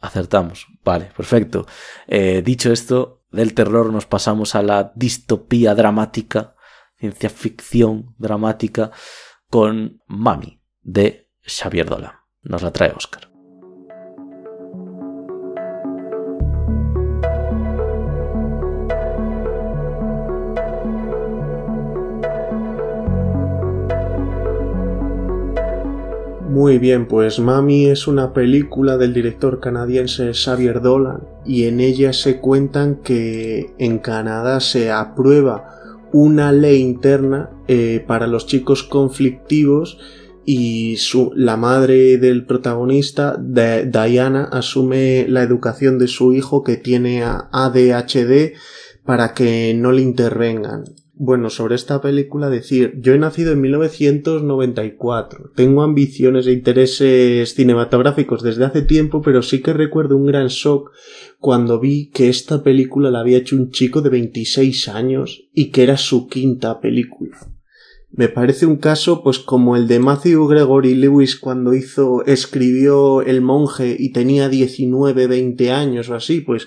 [0.00, 0.66] Acertamos.
[0.82, 1.66] Vale, perfecto.
[2.06, 6.56] Eh, dicho esto, del terror nos pasamos a la distopía dramática,
[6.98, 8.90] ciencia ficción dramática,
[9.50, 12.14] con Mami, de Xavier Dolan.
[12.40, 13.35] Nos la trae Oscar.
[26.56, 32.14] Muy bien, pues Mami es una película del director canadiense Xavier Dolan y en ella
[32.14, 39.98] se cuentan que en Canadá se aprueba una ley interna eh, para los chicos conflictivos
[40.46, 47.22] y su, la madre del protagonista, Diana, asume la educación de su hijo que tiene
[47.22, 48.54] ADHD
[49.04, 50.84] para que no le intervengan.
[51.18, 58.42] Bueno, sobre esta película decir, yo he nacido en 1994, tengo ambiciones e intereses cinematográficos
[58.42, 60.90] desde hace tiempo, pero sí que recuerdo un gran shock
[61.38, 65.84] cuando vi que esta película la había hecho un chico de 26 años y que
[65.84, 67.38] era su quinta película.
[68.10, 73.40] Me parece un caso pues como el de Matthew Gregory Lewis cuando hizo, escribió El
[73.40, 76.66] monje y tenía 19, 20 años o así, pues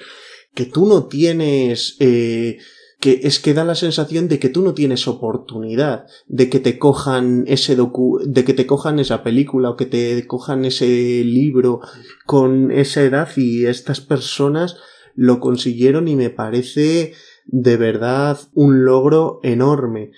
[0.56, 2.58] que tú no tienes eh,
[3.00, 6.78] que es que da la sensación de que tú no tienes oportunidad de que te
[6.78, 11.80] cojan ese docu de que te cojan esa película o que te cojan ese libro
[12.26, 14.78] con esa edad y estas personas
[15.16, 17.14] lo consiguieron y me parece
[17.46, 20.12] de verdad un logro enorme.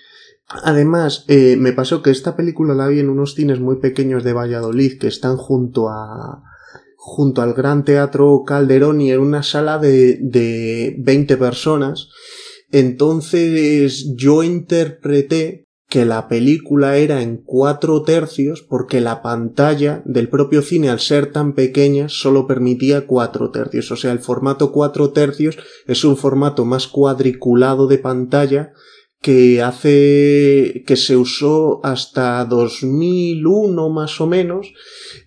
[0.47, 4.33] Además, eh, me pasó que esta película la vi en unos cines muy pequeños de
[4.33, 6.43] Valladolid que están junto a
[6.97, 12.09] junto al Gran Teatro Calderón y en una sala de, de 20 personas
[12.71, 20.61] entonces yo interpreté que la película era en cuatro tercios porque la pantalla del propio
[20.61, 23.91] cine al ser tan pequeña solo permitía cuatro tercios.
[23.91, 25.57] O sea, el formato cuatro tercios
[25.87, 28.71] es un formato más cuadriculado de pantalla
[29.21, 34.73] que hace que se usó hasta 2001 más o menos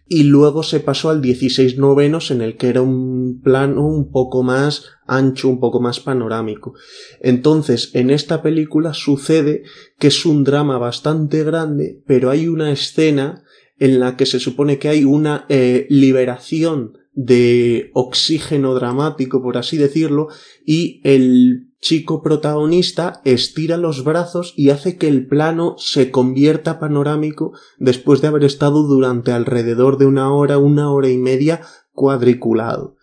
[0.06, 4.42] y luego se pasó al 16 novenos en el que era un plano un poco
[4.42, 6.74] más ancho, un poco más panorámico.
[7.20, 9.62] Entonces, en esta película sucede
[9.98, 13.44] que es un drama bastante grande, pero hay una escena
[13.78, 19.76] en la que se supone que hay una eh, liberación de oxígeno dramático, por así
[19.76, 20.28] decirlo,
[20.66, 27.52] y el chico protagonista estira los brazos y hace que el plano se convierta panorámico
[27.78, 31.60] después de haber estado durante alrededor de una hora, una hora y media
[31.92, 32.96] cuadriculado.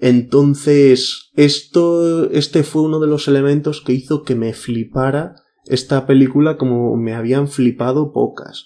[0.00, 5.34] Entonces, esto, este fue uno de los elementos que hizo que me flipara
[5.66, 8.64] esta película como me habían flipado pocas.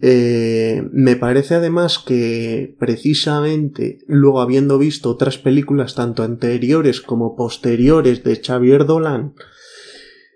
[0.00, 8.22] Eh, me parece además que precisamente luego habiendo visto otras películas tanto anteriores como posteriores
[8.22, 9.34] de Xavier Dolan,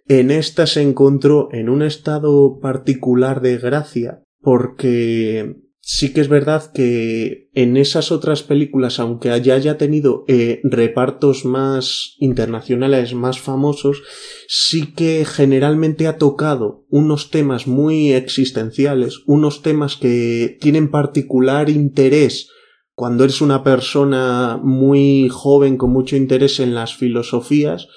[0.09, 6.71] en esta se encontró en un estado particular de gracia porque sí que es verdad
[6.73, 14.03] que en esas otras películas, aunque haya, haya tenido eh, repartos más internacionales, más famosos,
[14.47, 22.49] sí que generalmente ha tocado unos temas muy existenciales, unos temas que tienen particular interés
[22.95, 27.89] cuando eres una persona muy joven con mucho interés en las filosofías,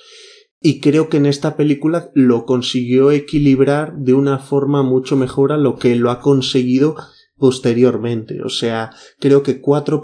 [0.62, 5.58] y creo que en esta película lo consiguió equilibrar de una forma mucho mejor a
[5.58, 6.96] lo que lo ha conseguido
[7.38, 8.42] posteriormente.
[8.44, 10.02] O sea, creo que cuatro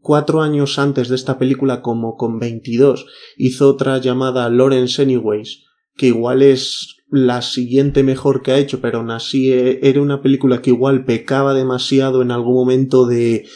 [0.00, 5.64] cuatro años antes de esta película, como con 22, hizo otra llamada Lawrence Anyways,
[5.96, 10.22] que igual es la siguiente mejor que ha hecho, pero aún así eh, era una
[10.22, 13.46] película que igual pecaba demasiado en algún momento de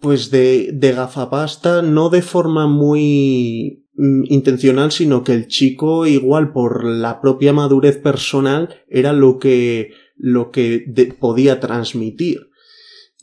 [0.00, 6.52] pues de, de gafapasta, no de forma muy mm, intencional, sino que el chico igual
[6.52, 10.84] por la propia madurez personal era lo que lo que
[11.18, 12.51] podía transmitir.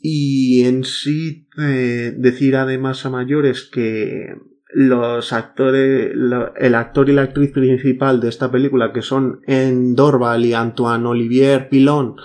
[0.00, 4.34] Y en sí eh, decir además a mayores que
[4.72, 6.12] los actores,
[6.56, 11.06] el actor y la actriz principal de esta película, que son En Dorval y Antoine
[11.06, 12.16] Olivier Pilon,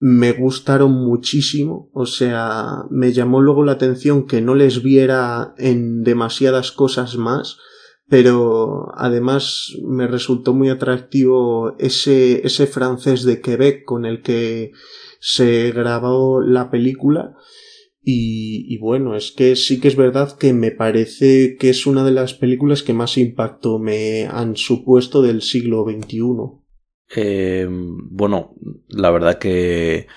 [0.00, 1.90] me gustaron muchísimo.
[1.92, 7.58] O sea, me llamó luego la atención que no les viera en demasiadas cosas más.
[8.08, 14.72] Pero además me resultó muy atractivo ese, ese francés de Quebec con el que
[15.24, 17.36] se grabó la película
[18.02, 22.10] y, bueno, es que sí que es verdad que me parece que es una de
[22.10, 26.18] las películas que más impacto me han supuesto del siglo XXI.
[27.14, 28.56] Eh, bueno,
[28.88, 30.08] la verdad que,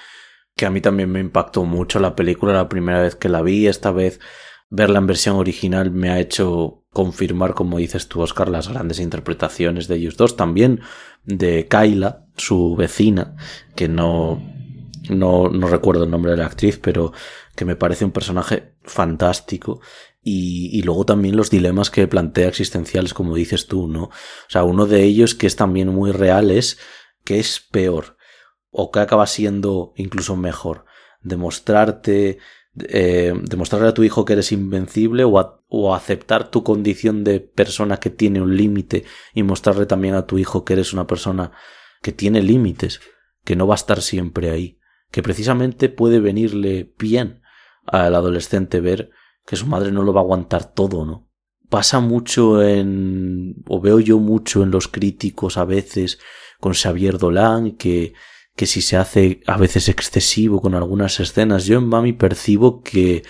[0.56, 3.68] que a mí también me impactó mucho la película la primera vez que la vi.
[3.68, 4.20] Esta vez
[4.72, 9.88] verla en versión original me ha hecho confirmar, como dices tú, Oscar, las grandes interpretaciones
[9.88, 10.36] de ellos dos.
[10.36, 10.82] También
[11.24, 13.36] de Kyla, su vecina,
[13.76, 14.55] que no,
[15.10, 17.14] no, no recuerdo el nombre de la actriz, pero
[17.56, 19.82] que me parece un personaje fantástico.
[20.22, 24.06] Y, y, luego también los dilemas que plantea existenciales, como dices tú, ¿no?
[24.06, 26.80] O sea, uno de ellos que es también muy real es
[27.24, 28.18] que es peor
[28.72, 30.86] o que acaba siendo incluso mejor
[31.22, 32.40] demostrarte,
[32.88, 37.98] eh, demostrarle a tu hijo que eres invencible o, o aceptar tu condición de persona
[37.98, 41.52] que tiene un límite y mostrarle también a tu hijo que eres una persona
[42.02, 43.02] que tiene límites,
[43.44, 44.80] que no va a estar siempre ahí,
[45.16, 47.42] que precisamente puede venirle bien
[47.86, 49.12] al adolescente ver
[49.46, 51.30] que su madre no lo va a aguantar todo, ¿no?
[51.70, 56.20] Pasa mucho en, o veo yo mucho en los críticos a veces
[56.60, 58.14] con Xavier Dolan, que
[58.58, 63.24] que si se hace a veces excesivo con algunas escenas, yo en Mami percibo que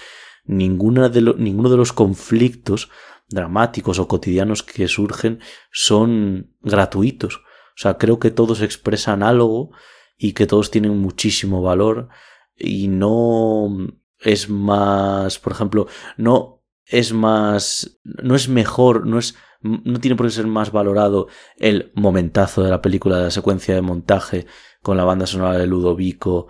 [0.44, 2.90] ninguna de ninguno de los conflictos
[3.30, 5.40] dramáticos o cotidianos que surgen
[5.72, 7.36] son gratuitos.
[7.36, 9.70] O sea, creo que todos expresan algo
[10.18, 12.10] y que todos tienen muchísimo valor
[12.56, 13.70] y no
[14.20, 15.88] es más, por ejemplo,
[16.18, 21.28] no es más, no es mejor, no es, no tiene por qué ser más valorado
[21.58, 24.46] el momentazo de la película, de la secuencia de montaje,
[24.82, 26.48] con la banda sonora de Ludovico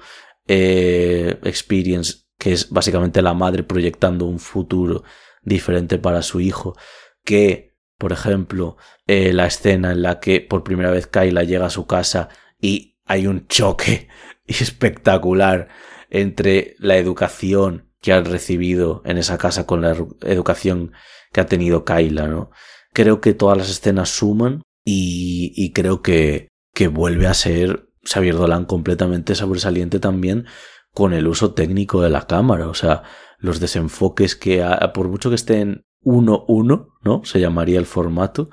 [0.48, 5.04] eh, Experience, que es básicamente la madre proyectando un futuro
[5.42, 6.76] diferente para su hijo,
[7.24, 8.78] que, por ejemplo,
[9.08, 12.30] eh, la escena en la que por primera vez Kyla llega a su casa
[12.60, 14.08] y hay un choque
[14.48, 15.70] espectacular
[16.10, 20.92] entre la educación que han recibido en esa casa con la educación
[21.32, 22.52] que ha tenido Kyla, ¿no?
[22.94, 28.66] Creo que todas las escenas suman y, creo que, que vuelve a ser Xavier Dolan
[28.66, 30.46] completamente sobresaliente también
[30.94, 33.04] con el uso técnico de la cámara, o sea,
[33.38, 37.22] los desenfoques que, por mucho que estén 1-1, ¿no?
[37.26, 38.50] Se llamaría el formato.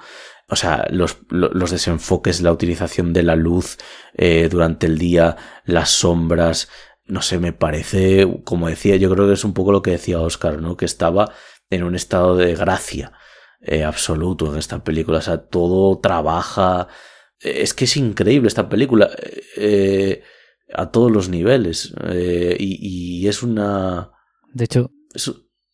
[0.53, 3.79] O sea, los, los desenfoques, la utilización de la luz
[4.13, 6.69] eh, durante el día, las sombras,
[7.07, 10.21] no sé, me parece, como decía, yo creo que es un poco lo que decía
[10.21, 10.77] Oscar, ¿no?
[10.77, 11.33] Que estaba
[11.71, 13.13] en un estado de gracia
[13.63, 16.87] eh, absoluto en esta película, o sea, todo trabaja,
[17.41, 19.11] es que es increíble esta película
[19.57, 20.23] eh,
[20.75, 24.11] a todos los niveles eh, y, es una...
[24.53, 24.91] De hecho...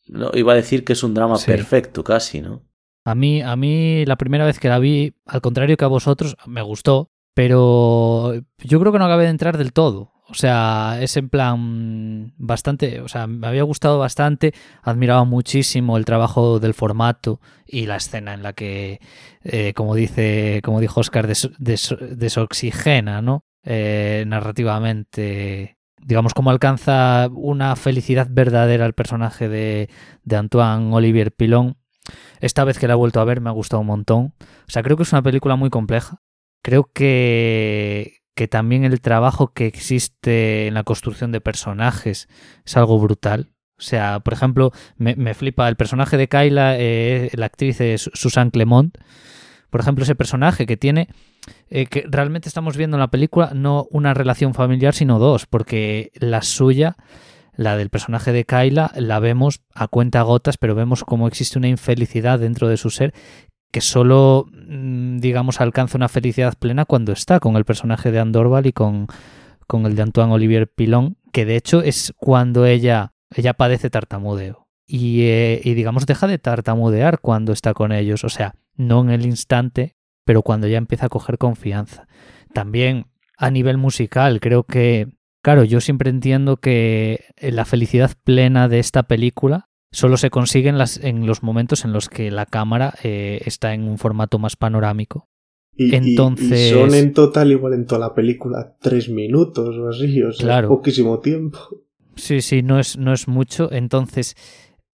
[0.07, 2.68] no, iba a decir que es un drama perfecto casi, ¿no?
[3.09, 6.37] A mí, a mí la primera vez que la vi, al contrario que a vosotros,
[6.47, 10.13] me gustó, pero yo creo que no acabé de entrar del todo.
[10.31, 14.53] O sea, es en plan bastante, o sea, me había gustado bastante,
[14.83, 19.01] admiraba muchísimo el trabajo del formato y la escena en la que,
[19.43, 23.45] eh, como dice, como dijo Oscar, desoxigena, ¿no?
[23.65, 29.89] Eh, narrativamente, digamos, cómo alcanza una felicidad verdadera el personaje de,
[30.25, 31.79] de Antoine Olivier Pilon.
[32.41, 34.35] Esta vez que la he vuelto a ver me ha gustado un montón.
[34.41, 36.23] O sea, creo que es una película muy compleja.
[36.63, 42.29] Creo que, que también el trabajo que existe en la construcción de personajes
[42.65, 43.53] es algo brutal.
[43.79, 48.51] O sea, por ejemplo, me, flipa el personaje de Kyla, eh, la actriz es Susan
[48.51, 48.99] Clemont.
[49.71, 51.09] Por ejemplo, ese personaje que tiene,
[51.71, 56.11] eh, que realmente estamos viendo en la película no una relación familiar, sino dos, porque
[56.15, 56.97] la suya,
[57.59, 61.67] la del personaje de Kyla, la vemos a cuenta gotas, pero vemos cómo existe una
[61.67, 63.13] infelicidad dentro de su ser
[63.73, 68.67] que solo, mm, digamos, alcanza una felicidad plena cuando está con el personaje de Andorval
[68.67, 69.09] y con,
[69.67, 74.69] con el de Antoine Olivier Pilon, que de hecho es cuando ella, ella padece tartamudeo.
[74.87, 78.23] Y, eh, y, digamos, deja de tartamudear cuando está con ellos.
[78.23, 82.07] O sea, no en el instante, pero cuando ya empieza a coger confianza.
[82.55, 83.07] También
[83.37, 89.05] a nivel musical, creo que, claro, yo siempre entiendo que la felicidad plena de esta
[89.05, 93.40] película solo se consigue en, las, en los momentos en los que la cámara eh,
[93.44, 95.28] está en un formato más panorámico.
[95.74, 96.70] Y, Entonces...
[96.70, 101.20] son en total igual en toda la película tres minutos o así, o sea, poquísimo
[101.20, 101.59] tiempo.
[102.16, 103.70] Sí, sí, no es, no es mucho.
[103.73, 104.36] Entonces,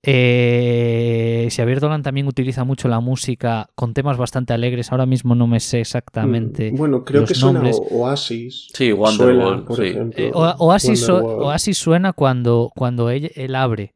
[0.07, 4.93] eh, Xavier Dolan también utiliza mucho la música con temas bastante alegres.
[4.93, 6.73] Ahora mismo no me sé exactamente.
[6.73, 8.69] Mm, bueno, creo que suena Oasis.
[8.75, 10.23] Sí, Wonderwall, por ejemplo.
[10.23, 13.95] Eh, Oasis, Oasis, suena cuando, cuando él, él abre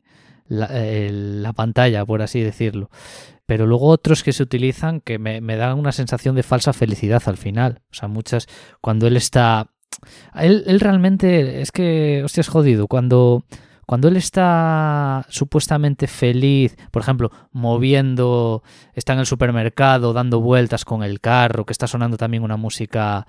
[0.49, 2.89] la, pantalla, por así decirlo.
[3.45, 7.37] Pero luego otros que se utilizan que me, dan una sensación de falsa felicidad al
[7.37, 7.83] final.
[7.91, 8.47] O sea, muchas,
[8.81, 9.71] cuando él está...
[10.35, 12.87] Él, él realmente, es que, hostia, es jodido.
[12.89, 13.45] Cuando,
[13.89, 18.63] cuando él está supuestamente feliz, por ejemplo, moviendo,
[18.93, 23.27] está en el supermercado, dando vueltas con el carro, que está sonando también una música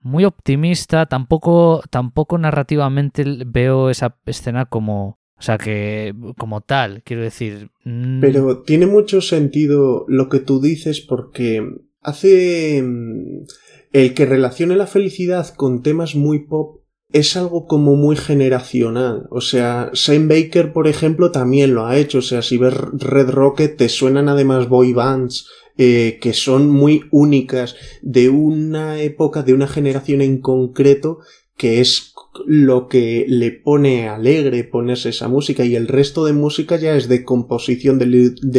[0.00, 7.22] muy optimista, tampoco, tampoco narrativamente veo esa escena como, o sea que, como tal, quiero
[7.22, 7.70] decir.
[7.84, 11.62] Mm, Pero tiene mucho sentido lo que tú dices porque
[12.00, 12.82] hace.
[12.82, 13.44] Mm,
[13.92, 16.79] el que relacione la felicidad con temas muy pop
[17.12, 19.26] es algo como muy generacional.
[19.30, 22.18] O sea, Shane Baker, por ejemplo, también lo ha hecho.
[22.18, 27.04] O sea, si ves Red Rocket, te suenan además boy bands eh, que son muy
[27.10, 31.20] únicas de una época, de una generación en concreto,
[31.56, 32.12] que es
[32.46, 37.08] lo que le pone alegre ponerse esa música y el resto de música ya es
[37.08, 38.06] de composición de,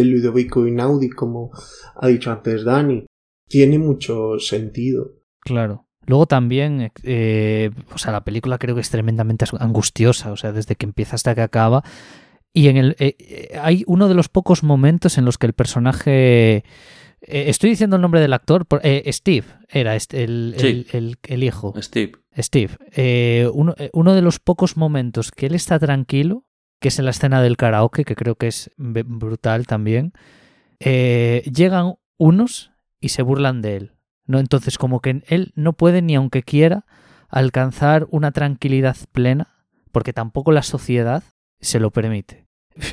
[0.04, 1.52] Ludovico Inaudi, como
[1.96, 3.06] ha dicho antes Dani.
[3.48, 5.14] Tiene mucho sentido.
[5.42, 5.88] Claro.
[6.06, 10.76] Luego también, eh, o sea, la película creo que es tremendamente angustiosa, o sea, desde
[10.76, 11.84] que empieza hasta que acaba.
[12.54, 15.54] Y en el eh, eh, hay uno de los pocos momentos en los que el
[15.54, 16.64] personaje
[17.22, 18.68] eh, estoy diciendo el nombre del actor.
[18.84, 21.74] Eh, Steve era este, el, el, hijo.
[21.82, 22.14] Steve.
[22.38, 22.78] Steve.
[22.96, 26.46] Eh, uno, de los pocos momentos que él está tranquilo,
[26.80, 30.14] que es en la escena del karaoke, que creo que es brutal también,
[30.80, 33.92] llegan unos y se burlan de él.
[34.26, 34.40] ¿No?
[34.40, 36.86] Entonces, como que él no puede ni aunque quiera
[37.30, 39.48] alcanzar una tranquilidad plena,
[39.92, 41.24] porque tampoco la sociedad
[41.60, 42.46] se lo permite.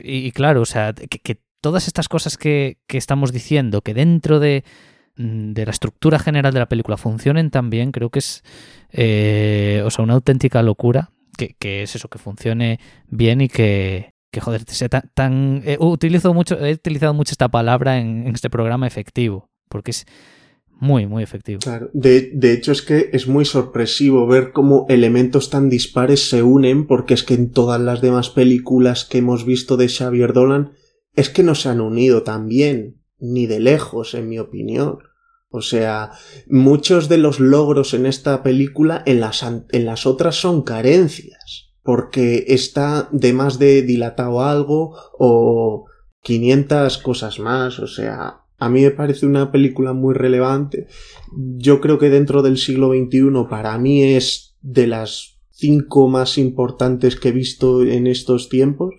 [0.03, 4.65] Y, claro, o sea, que todas estas cosas que, estamos diciendo, que dentro de,
[5.17, 8.43] mm, de, la estructura general de la película funcionen tan bien, creo que es
[8.93, 14.41] eh, o sea, una auténtica locura, que, es eso, que funcione bien y que, que
[14.41, 15.63] joder, sea tan...
[15.65, 20.07] Eh, utilizo mucho, he utilizado mucho esta palabra en, este programa efectivo, porque es
[20.81, 21.61] muy, muy efectivo.
[21.93, 26.87] De, de, hecho es que es muy sorpresivo ver cómo elementos tan dispares se unen,
[26.87, 30.73] porque es que en todas las demás películas que hemos visto de Xavier Dolan
[31.15, 34.99] es que no se han unido tan bien, ni de lejos, en mi opinión.
[35.51, 36.13] O sea,
[36.47, 42.45] muchos de los logros en esta película en las, en las otras son carencias, porque
[42.49, 45.87] está de más de dilatado algo o
[46.23, 50.87] 500 cosas más, o sea, a mí me parece una película muy relevante.
[51.33, 57.17] Yo creo que dentro del siglo XXI para mí es de las cinco más importantes
[57.17, 58.95] que he visto en estos tiempos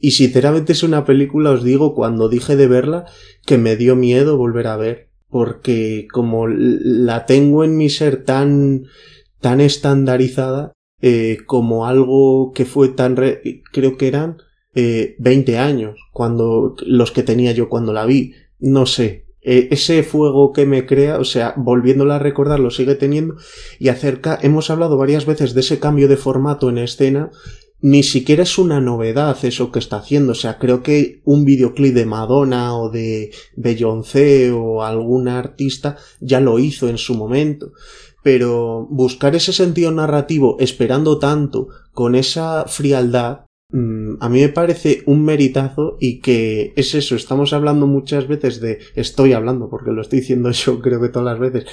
[0.00, 3.06] y sinceramente es una película, os digo, cuando dije de verla,
[3.44, 5.08] que me dio miedo volver a ver.
[5.28, 8.84] Porque como la tengo en mi ser tan,
[9.40, 13.16] tan estandarizada, eh, como algo que fue tan,
[13.72, 14.38] creo que eran
[14.74, 18.34] eh, 20 años, cuando, los que tenía yo cuando la vi.
[18.58, 22.94] No sé, e, ese fuego que me crea, o sea, volviéndola a recordar, lo sigue
[22.94, 23.36] teniendo.
[23.78, 27.30] Y acerca, hemos hablado varias veces de ese cambio de formato en escena
[27.80, 30.32] ni siquiera es una novedad eso que está haciendo.
[30.32, 36.40] O sea, creo que un videoclip de Madonna o de Beyoncé o algún artista ya
[36.40, 37.72] lo hizo en su momento.
[38.22, 45.24] Pero buscar ese sentido narrativo esperando tanto con esa frialdad a mí me parece un
[45.24, 50.20] meritazo y que es eso, estamos hablando muchas veces de, estoy hablando porque lo estoy
[50.20, 51.66] diciendo yo creo que todas las veces,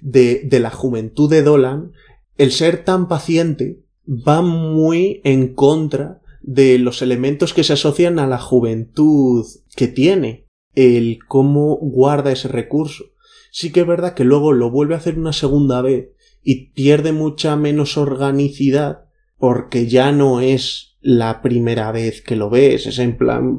[0.00, 1.92] de, de la juventud de Dolan,
[2.38, 8.26] el ser tan paciente va muy en contra de los elementos que se asocian a
[8.26, 9.44] la juventud
[9.76, 13.04] que tiene, el cómo guarda ese recurso.
[13.50, 16.08] Sí que es verdad que luego lo vuelve a hacer una segunda vez
[16.42, 19.04] y pierde mucha menos organicidad
[19.38, 23.56] porque ya no es la primera vez que lo ves, es en plan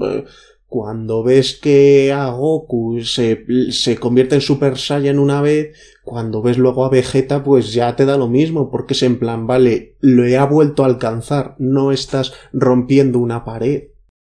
[0.67, 6.57] cuando ves que a Goku se, se convierte en Super Saiyan una vez, cuando ves
[6.57, 10.25] luego a Vegeta, pues ya te da lo mismo, porque es en plan, vale, lo
[10.25, 13.83] he vuelto a alcanzar, no estás rompiendo una pared.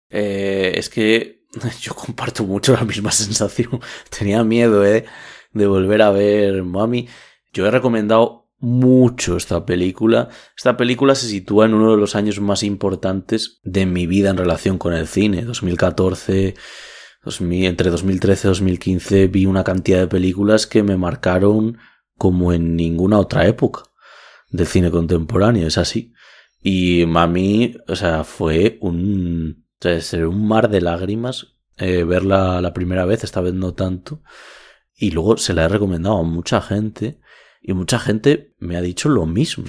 [0.10, 1.44] Eh, es que
[1.82, 3.80] yo comparto mucho la misma sensación.
[4.18, 5.06] Tenía miedo, eh,
[5.54, 7.08] de volver a ver Mami.
[7.54, 10.30] Yo he recomendado mucho esta película.
[10.56, 14.38] Esta película se sitúa en uno de los años más importantes de mi vida en
[14.38, 15.44] relación con el cine.
[15.44, 16.56] 2014,
[17.40, 21.78] entre 2013 y 2015 vi una cantidad de películas que me marcaron
[22.18, 23.84] como en ninguna otra época
[24.50, 26.14] del cine contemporáneo, es así.
[26.62, 32.74] Y a mí, o sea, fue un, o un mar de lágrimas eh, verla la
[32.74, 34.22] primera vez, esta vez no tanto.
[34.94, 37.22] Y luego se la he recomendado a mucha gente
[37.62, 39.66] y mucha gente me ha dicho lo mismo,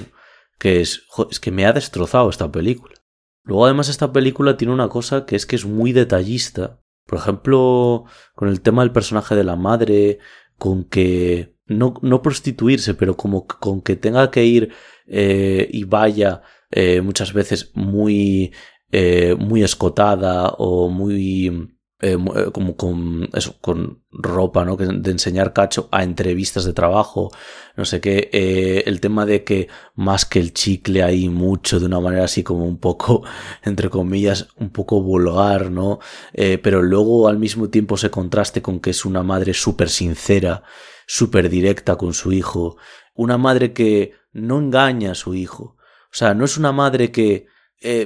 [0.59, 2.95] que es, es que me ha destrozado esta película.
[3.43, 6.81] Luego además esta película tiene una cosa que es que es muy detallista
[7.11, 8.05] por ejemplo,
[8.37, 10.21] con el tema del personaje de la madre,
[10.59, 14.73] con que no, no prostituirse, pero como con que tenga que ir
[15.09, 18.53] eh, y vaya eh, muchas veces muy,
[18.93, 24.77] eh, muy escotada o muy eh, eh, como con eso, con ropa, ¿no?
[24.77, 27.31] De enseñar cacho a entrevistas de trabajo,
[27.77, 31.85] no sé qué, eh, el tema de que más que el chicle hay mucho, de
[31.85, 33.23] una manera así como un poco,
[33.65, 35.99] entre comillas, un poco vulgar, ¿no?
[36.33, 40.63] pero luego al mismo tiempo se contraste con que es una madre súper sincera,
[41.07, 42.79] súper directa con su hijo,
[43.15, 45.77] una madre que no engaña a su hijo,
[46.11, 47.47] o sea, no es una madre que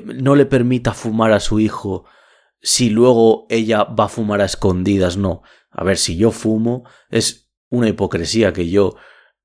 [0.04, 2.06] no le permita fumar a su hijo,
[2.64, 5.42] si luego ella va a fumar a escondidas, no.
[5.70, 8.96] A ver, si yo fumo, es una hipocresía que yo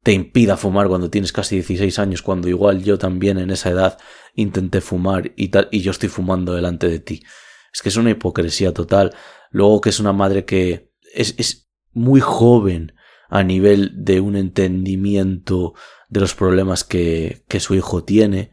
[0.03, 3.97] te impida fumar cuando tienes casi 16 años, cuando igual yo también en esa edad
[4.35, 7.21] intenté fumar y tal, y yo estoy fumando delante de ti.
[7.73, 9.13] Es que es una hipocresía total.
[9.51, 12.93] Luego que es una madre que es, es muy joven
[13.27, 15.73] a nivel de un entendimiento
[16.07, 18.51] de los problemas que, que su hijo tiene.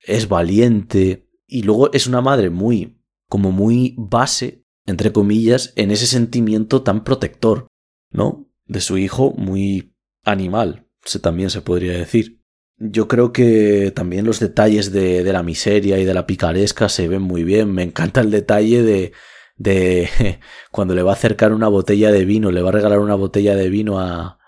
[0.00, 1.28] Es valiente.
[1.46, 2.99] Y luego es una madre muy,
[3.30, 7.68] como muy base, entre comillas, en ese sentimiento tan protector,
[8.10, 8.50] ¿no?
[8.66, 9.94] De su hijo muy
[10.24, 12.42] animal, se, también se podría decir.
[12.76, 17.06] Yo creo que también los detalles de, de, la miseria y de la picaresca se
[17.06, 17.72] ven muy bien.
[17.72, 19.12] Me encanta el detalle de,
[19.56, 20.08] de
[20.72, 23.54] cuando le va a acercar una botella de vino, le va a regalar una botella
[23.54, 24.40] de vino a,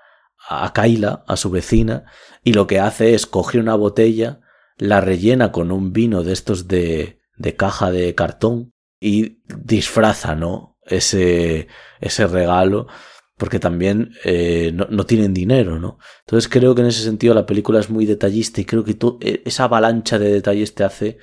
[0.49, 2.07] a Kaila, a su vecina,
[2.43, 4.41] y lo que hace es coger una botella,
[4.77, 8.72] la rellena con un vino de estos de, de caja de cartón
[9.03, 10.79] y disfraza, ¿no?
[10.87, 11.69] Ese,
[12.01, 12.87] ese regalo
[13.37, 15.99] porque también eh, no, no, tienen dinero, ¿no?
[16.20, 19.43] Entonces creo que en ese sentido la película es muy detallista y creo que e,
[19.45, 21.19] esa avalancha de detalles te hace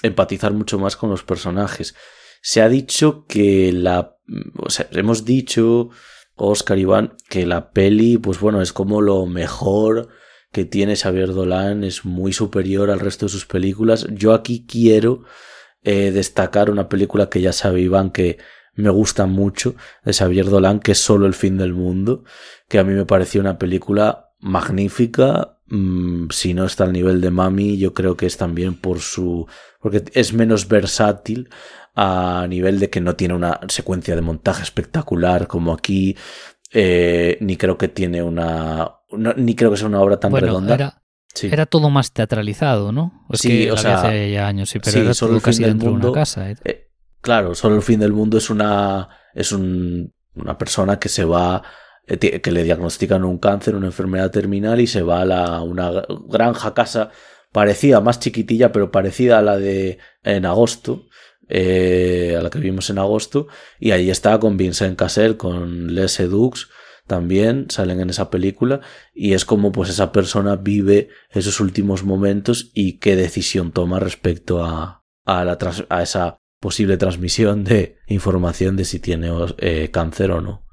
[0.00, 1.96] empatizar mucho más con los personajes.
[2.40, 4.16] Se ha dicho que la...
[4.58, 5.90] O sea, hemos dicho,
[6.36, 10.08] Oscar Iván, que la peli, pues bueno, es como lo mejor
[10.52, 14.06] que tiene Xavier Dolan, es muy superior al resto de sus películas.
[14.12, 15.24] Yo aquí quiero
[15.86, 18.38] eh, destacar una película que ya sabe Iván que
[18.74, 22.24] me gusta mucho de Xavier Dolan, que es solo el fin del mundo,
[22.68, 25.60] que a mí me pareció una película magnífica.
[25.68, 29.46] Mmm, si no está al nivel de Mami, yo creo que es también por su.
[29.80, 31.50] porque es menos versátil
[31.94, 36.16] a nivel de que no tiene una secuencia de montaje espectacular como aquí.
[36.72, 38.90] Eh, ni creo que tiene una.
[39.12, 40.74] No, ni creo que sea una obra tan bueno, redonda.
[40.74, 41.02] Era,
[41.36, 41.48] sí.
[41.52, 43.26] era, todo más teatralizado, ¿no?
[43.30, 45.42] Es sí, que o sea, hace ya años, sí, pero sí, era solo todo el
[45.42, 46.50] fin casi del dentro mundo, de una casa.
[46.50, 46.56] ¿eh?
[46.64, 46.88] Eh,
[47.20, 49.08] claro, solo el fin del mundo es una.
[49.34, 51.62] es un, una persona que se va.
[52.06, 56.04] eh, que le diagnostican un cáncer, una enfermedad terminal y se va a la, una
[56.28, 57.10] granja casa
[57.52, 61.06] parecida, más chiquitilla, pero parecida a la de en agosto,
[61.48, 63.46] eh, a la que vimos en agosto,
[63.80, 66.68] y ahí está con Vincent Cassel, con Les Edux,
[67.06, 68.80] también salen en esa película,
[69.14, 74.64] y es como pues esa persona vive esos últimos momentos y qué decisión toma respecto
[74.64, 75.58] a, a, la
[75.88, 80.66] a esa posible transmisión de información de si tiene eh, cáncer o no.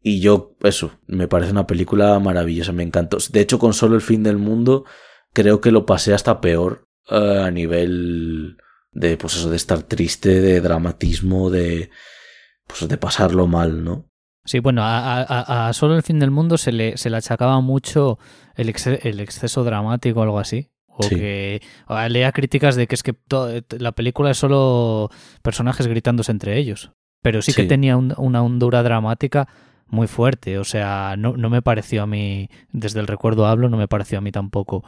[0.00, 3.18] Y yo, eso, me parece una película maravillosa, me encantó.
[3.30, 4.84] De hecho, con solo el fin del mundo,
[5.32, 8.56] creo que lo pasé hasta peor uh, a nivel
[8.92, 11.90] de, pues eso, de estar triste, de dramatismo, de,
[12.66, 14.07] pues de pasarlo mal, ¿no?
[14.48, 17.60] Sí, bueno, a, a, a, solo el fin del mundo se le, se le achacaba
[17.60, 18.18] mucho
[18.56, 20.68] el, ex, el exceso dramático o algo así.
[20.86, 21.14] O Sí.
[21.16, 23.14] que o leía críticas de que es que
[23.78, 25.10] la película es solo
[25.42, 26.90] personajes gritándose entre ellos.
[27.22, 29.48] Pero sí que tenía un- una hondura dramática
[29.86, 30.58] muy fuerte.
[30.58, 34.16] O sea, no, no me pareció a mí, desde el recuerdo hablo, no me pareció
[34.18, 34.82] a mí tampoco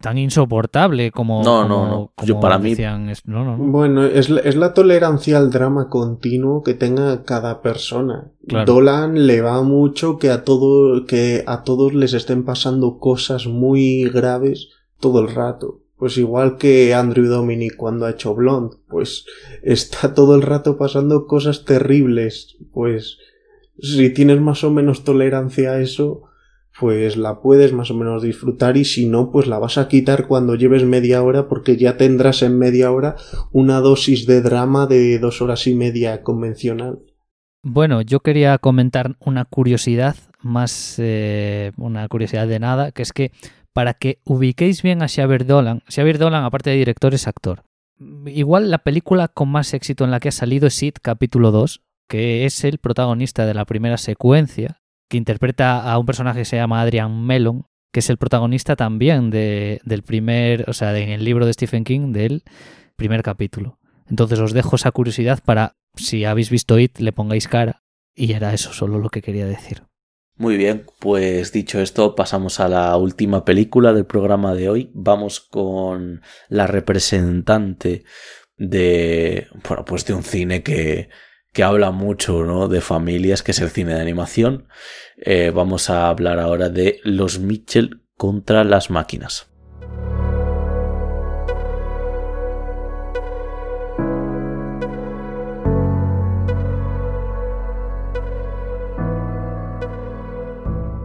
[0.00, 2.12] tan insoportable como, No, no, como- no.
[2.24, 3.64] Yo como para mí- es- no, no, no.
[3.64, 8.30] Bueno, es, la- es la tolerancia al drama continuo que tenga cada persona.
[8.46, 8.72] Claro.
[8.74, 14.04] Dolan le va mucho que a todo, que a todos les estén pasando cosas muy
[14.10, 14.68] graves
[15.00, 15.80] todo el rato.
[15.98, 19.24] Pues igual que Andrew Dominic cuando ha hecho Blonde, pues
[19.62, 22.58] está todo el rato pasando cosas terribles.
[22.70, 23.16] Pues
[23.80, 26.24] si tienes más o menos tolerancia a eso,
[26.78, 30.26] pues la puedes más o menos disfrutar y si no, pues la vas a quitar
[30.26, 33.16] cuando lleves media hora porque ya tendrás en media hora
[33.52, 36.98] una dosis de drama de dos horas y media convencional.
[37.62, 43.32] Bueno, yo quería comentar una curiosidad, más eh, una curiosidad de nada, que es que
[43.72, 47.64] para que ubiquéis bien a Xavier Dolan, Xavier Dolan, aparte de director, es actor.
[48.26, 51.82] Igual la película con más éxito en la que ha salido es It, capítulo 2,
[52.08, 56.56] que es el protagonista de la primera secuencia, que interpreta a un personaje que se
[56.56, 61.10] llama Adrian Mellon, que es el protagonista también de, del primer, o sea, de- en
[61.10, 62.42] el libro de Stephen King del
[62.96, 63.78] primer capítulo.
[64.08, 67.82] Entonces os dejo esa curiosidad para, si habéis visto It, le pongáis cara.
[68.14, 69.82] Y era eso solo lo que quería decir.
[70.38, 74.90] Muy bien, pues dicho esto, pasamos a la última película del programa de hoy.
[74.94, 78.04] Vamos con la representante
[78.56, 81.08] de, bueno, pues de un cine que,
[81.56, 82.68] que habla mucho, ¿no?
[82.68, 84.68] De familias, que es el cine de animación.
[85.16, 89.48] Eh, vamos a hablar ahora de Los Mitchell contra las máquinas.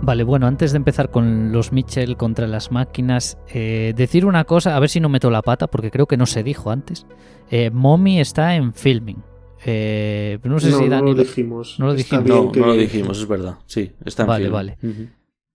[0.02, 4.76] Vale, bueno, antes de empezar con los Mitchell contra las máquinas, eh, decir una cosa,
[4.76, 7.06] a ver si no meto la pata, porque creo que no se dijo antes.
[7.50, 9.31] Eh, Mommy está en filming.
[9.66, 11.76] Eh, no sé no, si no Dani lo lo- dijimos.
[11.80, 12.26] no lo dijimos.
[12.26, 13.56] No, que- no lo dijimos, es verdad.
[13.68, 14.54] Sí, está en Vale, film.
[14.54, 14.78] vale.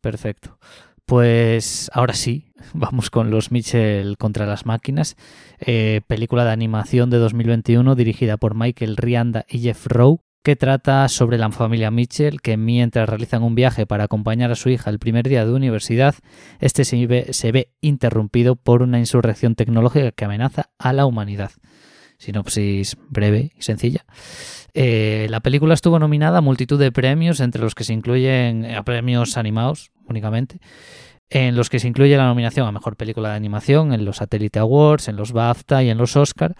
[0.01, 0.59] Perfecto.
[1.05, 5.17] Pues ahora sí, vamos con los Mitchell contra las máquinas,
[5.61, 11.09] eh, película de animación de 2021 dirigida por Michael Rianda y Jeff Rowe, que trata
[11.09, 14.99] sobre la familia Mitchell que mientras realizan un viaje para acompañar a su hija el
[15.01, 16.15] primer día de universidad,
[16.61, 21.51] este se ve, se ve interrumpido por una insurrección tecnológica que amenaza a la humanidad.
[22.19, 24.05] Sinopsis breve y sencilla.
[24.75, 28.85] Eh, la película estuvo nominada a multitud de premios, entre los que se incluyen a
[28.85, 30.61] premios animados únicamente,
[31.31, 34.59] en los que se incluye la nominación a Mejor Película de Animación en los Satellite
[34.59, 36.55] Awards, en los BAFTA y en los Oscar,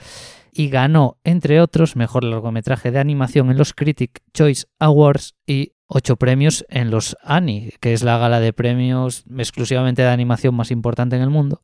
[0.53, 6.17] y ganó, entre otros, Mejor Largometraje de Animación en los Critic Choice Awards y ocho
[6.17, 11.17] premios en los Annie, que es la gala de premios exclusivamente de animación más importante
[11.17, 11.61] en el mundo.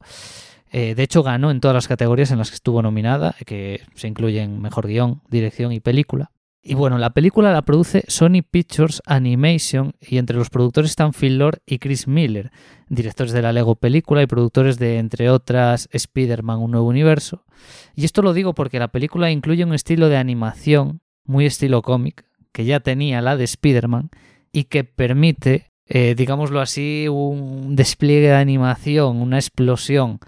[0.72, 4.08] Eh, de hecho, ganó en todas las categorías en las que estuvo nominada, que se
[4.08, 6.32] incluyen Mejor Guión, Dirección y Película.
[6.64, 11.36] Y bueno, la película la produce Sony Pictures Animation y entre los productores están Phil
[11.36, 12.52] Lord y Chris Miller,
[12.88, 17.44] directores de la Lego película y productores de, entre otras, Spider-Man Un Nuevo Universo.
[17.96, 22.24] Y esto lo digo porque la película incluye un estilo de animación muy estilo cómic,
[22.52, 24.10] que ya tenía la de Spider-Man
[24.52, 30.20] y que permite, eh, digámoslo así, un despliegue de animación, una explosión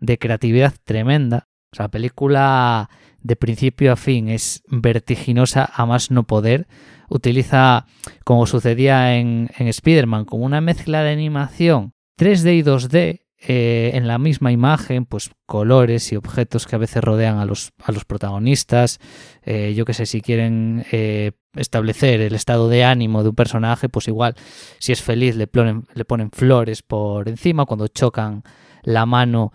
[0.00, 1.48] de creatividad tremenda.
[1.72, 6.66] O sea, la película de principio a fin es vertiginosa a más no poder.
[7.10, 7.86] Utiliza,
[8.24, 14.08] como sucedía en, en Spider-Man, como una mezcla de animación 3D y 2D eh, en
[14.08, 18.04] la misma imagen, pues colores y objetos que a veces rodean a los, a los
[18.04, 18.98] protagonistas.
[19.42, 23.88] Eh, yo que sé, si quieren eh, establecer el estado de ánimo de un personaje,
[23.88, 24.34] pues igual,
[24.80, 27.64] si es feliz, le ponen, le ponen flores por encima.
[27.64, 28.42] Cuando chocan
[28.82, 29.52] la mano,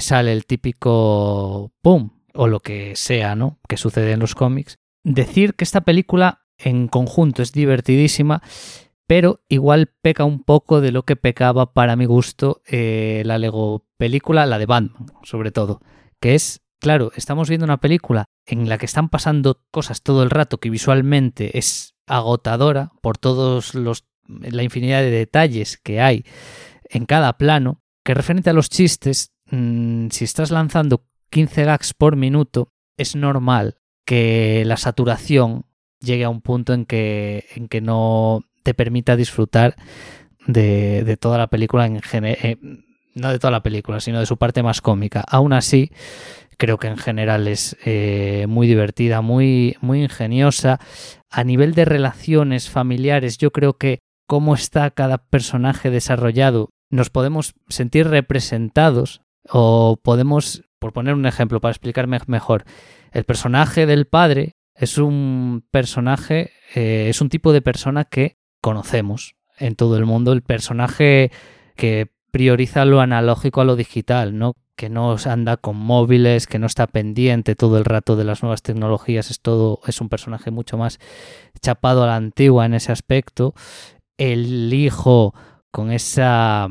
[0.00, 2.10] sale el típico ¡pum!
[2.34, 3.58] o lo que sea, ¿no?
[3.68, 4.78] Que sucede en los cómics.
[5.04, 8.42] Decir que esta película en conjunto es divertidísima,
[9.06, 13.86] pero igual peca un poco de lo que pecaba para mi gusto eh, la Lego
[13.96, 15.80] película, la de Batman, sobre todo,
[16.20, 20.30] que es, claro, estamos viendo una película en la que están pasando cosas todo el
[20.30, 26.24] rato que visualmente es agotadora por todos los la infinidad de detalles que hay
[26.88, 32.16] en cada plano, que referente a los chistes, mm, si estás lanzando 15 gags por
[32.16, 35.66] minuto, es normal que la saturación
[36.00, 39.76] llegue a un punto en que, en que no te permita disfrutar
[40.46, 42.38] de, toda la película en general.
[42.42, 42.58] Eh,
[43.14, 45.24] no de toda la película, sino de su parte más cómica.
[45.28, 45.92] Aún así,
[46.58, 50.80] creo que en general es eh, muy divertida, muy, muy ingeniosa.
[51.30, 57.54] A nivel de relaciones familiares, yo creo que cómo está cada personaje desarrollado, nos podemos
[57.68, 62.64] sentir representados o podemos por poner un ejemplo para explicarme mejor,
[63.12, 69.36] el personaje del padre es un personaje, eh, es un tipo de persona que conocemos
[69.58, 71.30] en todo el mundo, el personaje
[71.74, 74.56] que prioriza lo analógico a lo digital, ¿no?
[74.76, 78.62] que no anda con móviles, que no está pendiente todo el rato de las nuevas
[78.62, 80.98] tecnologías, es todo, es un personaje mucho más
[81.62, 83.54] chapado a la antigua en ese aspecto.
[84.18, 85.34] El hijo
[85.70, 86.68] con esa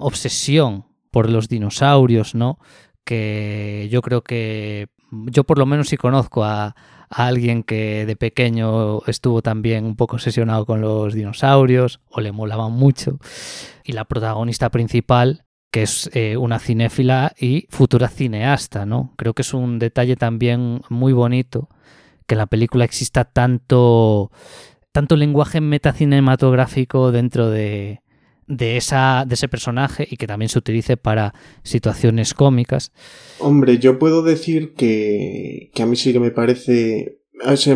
[0.00, 0.84] obsesión
[1.14, 2.58] por los dinosaurios, ¿no?
[3.04, 6.74] que yo creo que yo por lo menos sí conozco a,
[7.10, 12.72] alguien que de pequeño estuvo también un poco obsesionado con los dinosaurios o le molaban
[12.72, 13.20] mucho.
[13.84, 19.12] Y la protagonista principal, que es eh, una cinéfila y futura cineasta, ¿no?
[19.16, 21.68] Creo que es un detalle también muy bonito
[22.26, 24.32] que en la película exista tanto,
[24.90, 28.00] tanto lenguaje metacinematográfico dentro de,
[28.46, 32.92] de, esa, de ese personaje y que también se utilice para situaciones cómicas.
[33.38, 37.20] Hombre, yo puedo decir que, que a mí sí que me parece,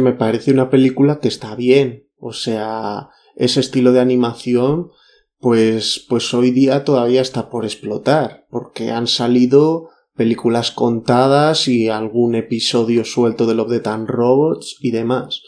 [0.01, 2.07] me parece una película que está bien.
[2.19, 4.91] O sea, ese estilo de animación,
[5.39, 12.35] pues, pues hoy día todavía está por explotar, porque han salido películas contadas y algún
[12.35, 15.43] episodio suelto de Love, the and Robots y demás.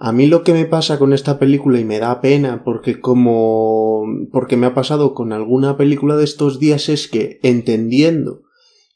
[0.00, 4.04] A mí lo que me pasa con esta película y me da pena porque como
[4.32, 8.42] porque me ha pasado con alguna película de estos días es que entendiendo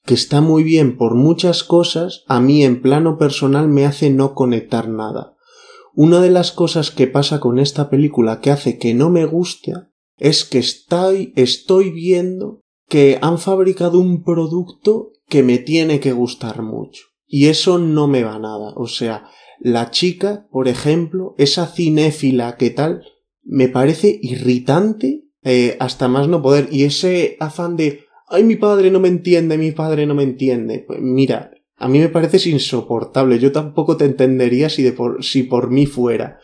[0.04, 4.34] que está muy bien por muchas cosas, a mí en plano personal me hace no
[4.34, 5.34] conectar nada.
[5.94, 9.72] Una de las cosas que pasa con esta película que hace que no me guste
[10.18, 16.62] es que estoy, estoy viendo que han fabricado un producto que me tiene que gustar
[16.62, 17.04] mucho.
[17.26, 18.72] Y eso no me va nada.
[18.76, 19.24] O sea,
[19.62, 23.05] la chica, por ejemplo, esa cinéfila que tal,
[23.44, 26.68] me parece irritante eh, hasta más no poder.
[26.72, 30.84] Y ese afán de, ay, mi padre no me entiende, mi padre no me entiende.
[30.84, 33.39] Pues mira, a mí me parece insoportable.
[33.39, 36.40] Yo tampoco te entendería si, de por, si por mí fuera.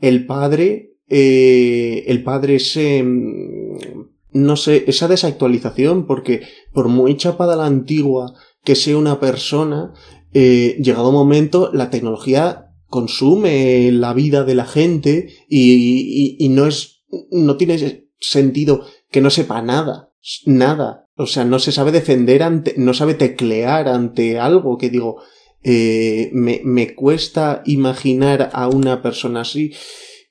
[0.00, 7.66] El padre, eh, el padre ese, no sé, esa desactualización, porque por muy chapada la
[7.66, 9.92] antigua que sea una persona,
[10.34, 17.02] eh, llegado un momento, la tecnología consume la vida de la gente y, no es,
[17.30, 20.12] no tiene sentido que no sepa nada,
[20.44, 21.08] nada.
[21.16, 25.22] O sea, no se sabe defender ante, no sabe teclear ante algo que digo,
[25.62, 29.72] eh, me, me cuesta imaginar a una persona así.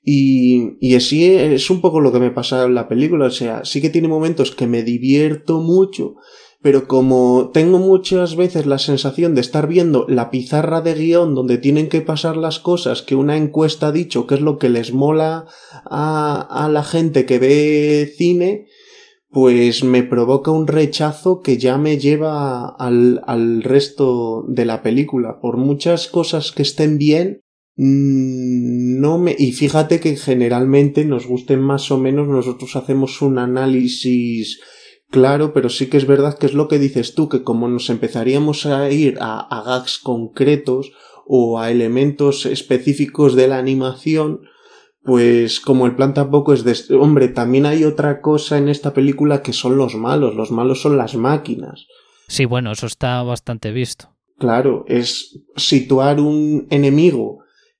[0.04, 3.28] Y, y así es un poco lo que me pasa en la película.
[3.28, 6.16] O sea, sí que tiene momentos que me divierto mucho,
[6.62, 11.58] pero como tengo muchas veces la sensación de estar viendo la pizarra de guion donde
[11.58, 14.94] tienen que pasar las cosas que una encuesta ha dicho que es lo que les
[14.94, 15.48] mola
[15.86, 18.68] a, a la gente que ve cine,
[19.32, 25.40] pues me provoca un rechazo que ya me lleva al, al resto de la película.
[25.40, 27.40] Por muchas cosas que estén bien,
[27.78, 33.40] mm, no me y fíjate que generalmente nos gusten más o menos nosotros hacemos un
[33.40, 34.60] análisis
[35.12, 37.90] Claro, pero sí que es verdad que es lo que dices tú, que como nos
[37.90, 40.94] empezaríamos a ir a, gags concretos
[41.28, 44.40] o a elementos específicos de la animación,
[45.04, 46.78] pues como el plan tampoco es de...
[46.96, 50.98] Hombre, también hay otra cosa en esta película que son los malos, los malos son
[50.98, 51.88] las máquinas.
[52.30, 54.16] Sí, bueno, eso está bastante visto.
[54.40, 57.40] Claro, es situar un enemigo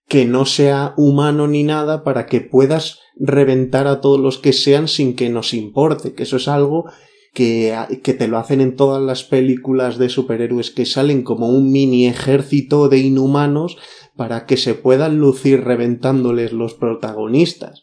[0.10, 4.90] que no sea humano ni nada para que puedas reventar a todos los que sean
[4.90, 6.92] sin que nos importe, que eso es algo
[7.34, 11.72] que, que te lo hacen en todas las películas de superhéroes que salen como un
[11.72, 13.78] mini ejército de inhumanos
[14.16, 17.82] para que se puedan lucir reventándoles los protagonistas.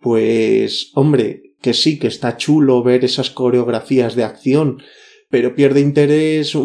[0.00, 4.82] Pues, hombre, que sí, que está chulo ver esas coreografías de acción,
[5.30, 6.56] pero pierde interés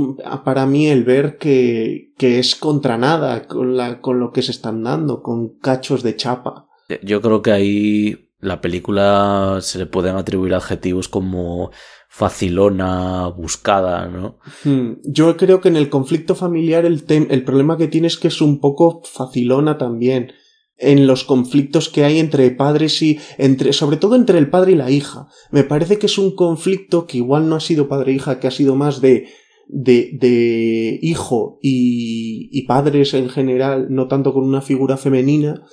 [0.43, 4.51] para mí el ver que, que es contra nada con, la, con lo que se
[4.51, 6.67] están dando, con cachos de chapa.
[7.01, 11.71] Yo creo que ahí la película se le pueden atribuir adjetivos como
[12.13, 14.37] facilona, buscada, ¿no?
[14.65, 14.97] Hmm.
[15.05, 18.41] Yo creo que en el conflicto familiar el, el problema que tiene es que es
[18.41, 20.33] un poco facilona también
[20.77, 24.75] en los conflictos que hay entre padres y entre sobre todo entre el padre y
[24.75, 25.29] la hija.
[25.51, 28.51] Me parece que es un conflicto que igual no ha sido padre hija, que ha
[28.51, 29.29] sido más de
[29.69, 35.63] de, de hijo y, y padres en general, no tanto con una figura femenina,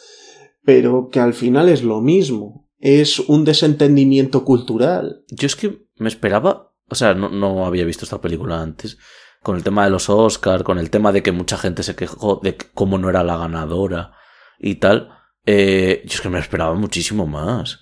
[0.62, 2.67] pero que al final es lo mismo.
[2.78, 5.24] Es un desentendimiento cultural.
[5.28, 8.98] Yo es que me esperaba, o sea, no, no había visto esta película antes,
[9.42, 12.40] con el tema de los Oscars, con el tema de que mucha gente se quejó
[12.42, 14.12] de cómo no era la ganadora
[14.58, 15.10] y tal.
[15.46, 17.80] Eh, yo es que me esperaba muchísimo más.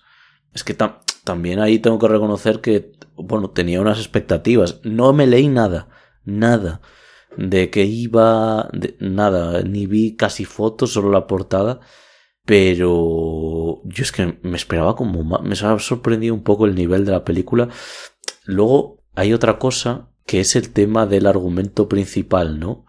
[0.52, 0.76] Es que
[1.24, 4.80] también ahí tengo que reconocer que, bueno, tenía unas expectativas.
[4.84, 5.88] No me leí nada,
[6.24, 6.80] nada
[7.36, 11.80] de que iba, nada, ni vi casi fotos, solo la portada.
[12.46, 17.04] Pero yo es que me esperaba como más, me ha sorprendido un poco el nivel
[17.04, 17.68] de la película.
[18.44, 22.86] Luego hay otra cosa que es el tema del argumento principal, ¿no?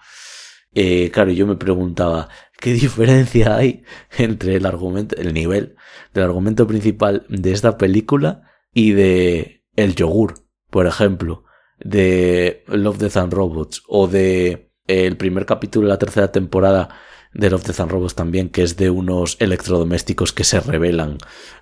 [0.73, 2.29] Eh, claro, yo me preguntaba,
[2.59, 3.84] ¿qué diferencia hay
[4.17, 5.75] entre el argumento, el nivel
[6.13, 8.43] del argumento principal de esta película
[8.73, 10.35] y de El yogur,
[10.69, 11.45] por ejemplo,
[11.79, 16.89] de Love, Death and Robots o de el primer capítulo de la tercera temporada
[17.38, 21.19] de Love, Death and Robots también, que es de unos electrodomésticos que se rebelan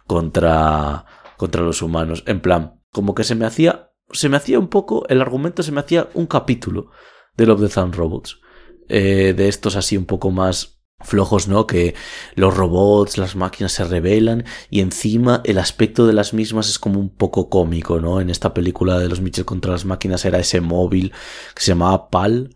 [0.08, 1.06] contra,
[1.38, 2.24] contra los humanos.
[2.26, 5.72] En plan, como que se me hacía, se me hacía un poco, el argumento se
[5.72, 6.92] me hacía un capítulo
[7.36, 8.40] de Love, Death and Robots.
[8.88, 11.68] Eh, de estos así un poco más flojos, ¿no?
[11.68, 11.96] Que
[12.36, 17.00] los robots, las máquinas se rebelan y encima el aspecto de las mismas es como
[17.00, 18.22] un poco cómico, ¿no?
[18.22, 21.12] En esta película de los Mitchell contra las máquinas era ese móvil
[21.54, 22.56] que se llamaba PAL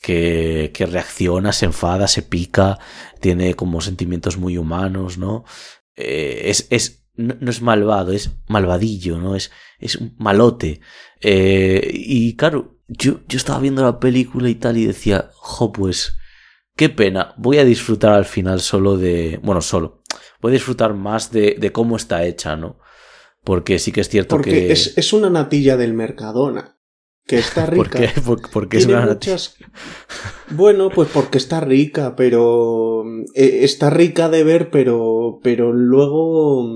[0.00, 2.78] que, que reacciona, se enfada, se pica,
[3.20, 5.44] tiene como sentimientos muy humanos, ¿no?
[5.94, 9.36] Eh, es, es, no, es malvado, es malvadillo, ¿no?
[9.36, 10.80] Es, es un malote.
[11.20, 16.16] Eh, y claro, yo, yo estaba viendo la película y tal y decía, jo, pues,
[16.76, 20.02] qué pena, voy a disfrutar al final solo de, bueno, solo,
[20.40, 22.78] voy a disfrutar más de, de cómo está hecha, ¿no?
[23.44, 24.72] Porque sí que es cierto Porque que...
[24.72, 26.79] Es, es una natilla del Mercadona
[27.30, 28.00] que está rica.
[28.52, 28.78] ¿Por qué?
[28.78, 29.56] es una muchas...
[30.50, 33.04] Bueno, pues porque está rica, pero
[33.34, 36.68] eh, está rica de ver, pero pero luego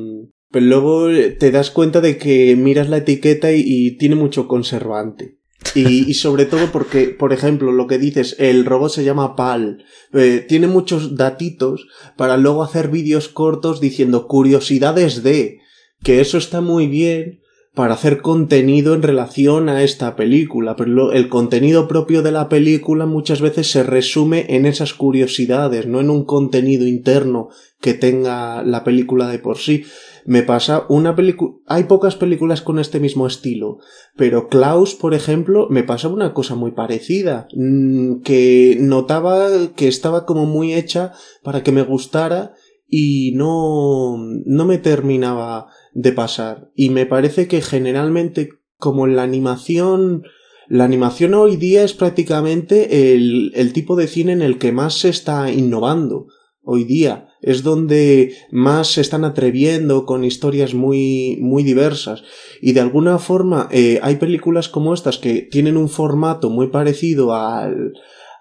[0.52, 1.08] pero luego
[1.40, 5.40] te das cuenta de que miras la etiqueta y, tiene mucho conservante.
[5.74, 9.84] Y, y, sobre todo porque, por ejemplo, lo que dices, el robot se llama PAL.
[10.12, 15.58] Eh, tiene muchos datitos para luego hacer vídeos cortos diciendo curiosidades de,
[16.04, 17.40] que eso está muy bien,
[17.74, 23.04] para hacer contenido en relación a esta película, pero el contenido propio de la película
[23.04, 27.48] muchas veces se resume en esas curiosidades, no en un contenido interno
[27.80, 29.84] que tenga la película de por sí.
[30.24, 33.78] Me pasa una película, hay pocas películas con este mismo estilo,
[34.16, 40.26] pero Klaus, por ejemplo, me pasa una cosa muy parecida, mm, que notaba que estaba
[40.26, 42.54] como muy hecha para que me gustara
[42.88, 46.70] y no, no me terminaba de pasar.
[46.74, 50.24] Y me parece que generalmente, como en la animación,
[50.68, 54.98] la animación hoy día es prácticamente el, el tipo de cine en el que más
[54.98, 56.26] se está innovando.
[56.66, 62.22] Hoy día es donde más se están atreviendo con historias muy, muy diversas.
[62.62, 67.34] Y de alguna forma eh, hay películas como estas que tienen un formato muy parecido
[67.34, 67.92] al,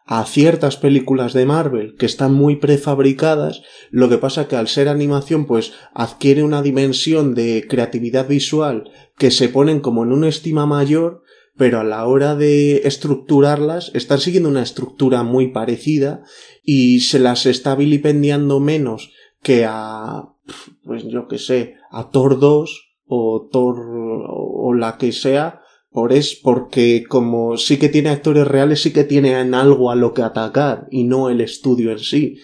[0.05, 4.89] a ciertas películas de Marvel que están muy prefabricadas, lo que pasa que al ser
[4.89, 10.65] animación pues adquiere una dimensión de creatividad visual que se ponen como en una estima
[10.65, 11.23] mayor,
[11.55, 16.23] pero a la hora de estructurarlas están siguiendo una estructura muy parecida
[16.63, 19.11] y se las está vilipendiando menos
[19.41, 20.29] que a
[20.83, 25.62] pues yo que sé, a Thor 2 o Thor o la que sea
[25.93, 29.95] por es porque como sí que tiene actores reales, sí que tiene en algo a
[29.95, 32.37] lo que atacar y no el estudio en sí.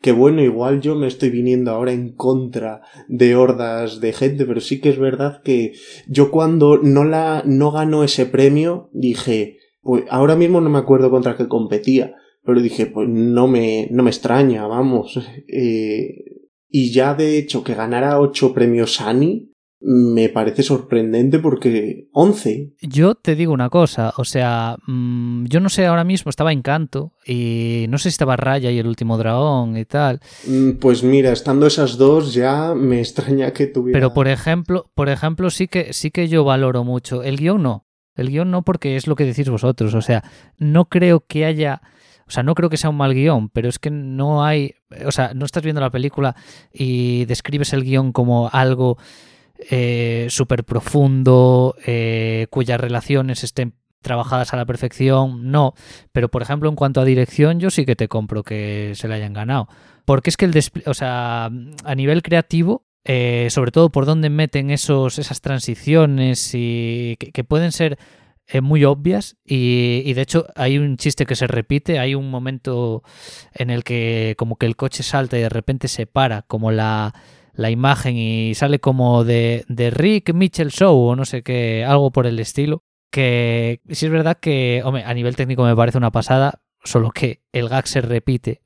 [0.00, 4.60] Que bueno, igual yo me estoy viniendo ahora en contra de hordas de gente, pero
[4.60, 5.72] sí que es verdad que
[6.08, 11.10] yo cuando no la no ganó ese premio dije, pues ahora mismo no me acuerdo
[11.10, 15.20] contra qué competía, pero dije, pues no me no me extraña, vamos.
[15.48, 16.24] Eh,
[16.68, 19.53] y ya de hecho que ganara ocho premios Annie
[19.86, 22.72] me parece sorprendente porque 11.
[22.80, 27.12] Yo te digo una cosa, o sea, mm, yo no sé ahora mismo, estaba Encanto
[27.26, 30.20] y no sé si estaba Raya y el último dragón y tal.
[30.46, 33.98] Mm, pues mira, estando esas dos ya me extraña que tuviera.
[33.98, 37.86] Pero por ejemplo, por ejemplo sí que sí que yo valoro mucho el guion no.
[38.16, 40.24] El guion no porque es lo que decís vosotros, o sea,
[40.56, 41.82] no creo que haya
[42.26, 45.12] o sea, no creo que sea un mal guion, pero es que no hay, o
[45.12, 46.34] sea, no estás viendo la película
[46.72, 48.96] y describes el guion como algo
[49.58, 55.74] eh, súper profundo, eh, cuyas relaciones estén trabajadas a la perfección, no.
[56.12, 59.14] Pero, por ejemplo, en cuanto a dirección, yo sí que te compro que se le
[59.14, 59.68] hayan ganado.
[60.04, 60.54] Porque es que el
[60.86, 67.16] o sea, a nivel creativo, eh, sobre todo por dónde meten esos, esas transiciones y
[67.18, 67.98] que, pueden ser
[68.46, 73.02] eh, muy obvias y, de hecho hay un chiste que se repite, hay un momento
[73.52, 77.14] en el que como que el coche salta y de repente se para, como la,
[77.54, 82.10] la imagen y sale como de, de Rick Mitchell Show o no sé qué, algo
[82.10, 82.84] por el estilo.
[83.10, 87.42] Que sí es verdad que, hombre, a nivel técnico me parece una pasada, solo que
[87.52, 88.62] el gag se repite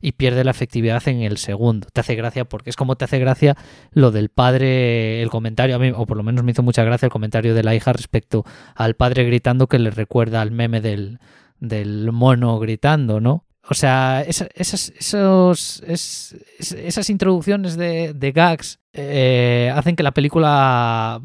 [0.00, 1.88] y pierde la efectividad en el segundo.
[1.92, 3.56] Te hace gracia porque es como te hace gracia
[3.90, 7.06] lo del padre, el comentario, a mí, o por lo menos me hizo mucha gracia
[7.06, 8.44] el comentario de la hija respecto
[8.76, 11.18] al padre gritando que le recuerda al meme del,
[11.58, 13.47] del mono gritando, ¿no?
[13.70, 14.48] O sea, esas,
[14.96, 21.20] esos, esas introducciones de, gags eh, hacen que la película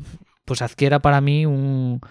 [0.45, 2.01] pues adquiera para mí un,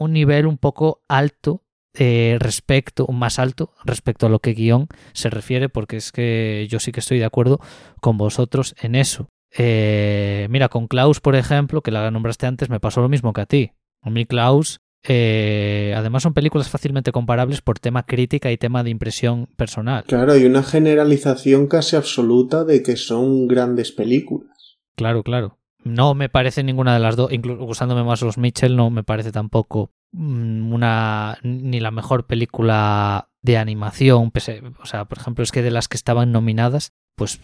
[0.00, 1.62] nivel un poco alto
[1.94, 6.80] eh, respecto, más alto respecto a lo que guion se refiere, porque es que yo
[6.80, 7.60] sí que estoy de acuerdo
[8.00, 9.28] con vosotros en eso.
[9.56, 13.40] Eh, mira, con Klaus, por ejemplo, que la nombraste antes, me pasó lo mismo que
[13.40, 13.72] a ti.
[14.02, 18.90] A mí Klaus eh, además son películas fácilmente comparables por tema crítica y tema de
[18.90, 20.04] impresión personal.
[20.04, 24.78] Claro, hay una generalización casi absoluta de que son grandes películas.
[24.96, 25.58] Claro, claro.
[25.84, 29.30] No me parece ninguna de las dos, incluso gustándome más los Mitchell, no me parece
[29.30, 34.32] tampoco mm, una ni la mejor película de animación.
[34.80, 37.38] o sea, por ejemplo, es que de las que estaban nominadas, pues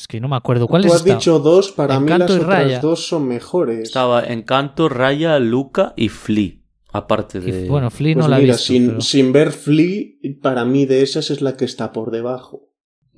[0.00, 0.90] es que no me acuerdo cuáles.
[0.90, 3.84] Tú has dicho dos, para mí las otras dos son mejores.
[3.84, 6.65] Estaba Encanto, Raya, Luca y Flea.
[6.96, 7.68] Aparte de.
[7.68, 11.30] Bueno, Flea no pues la he visto, sin, sin ver Flea, para mí de esas
[11.30, 12.72] es la que está por debajo.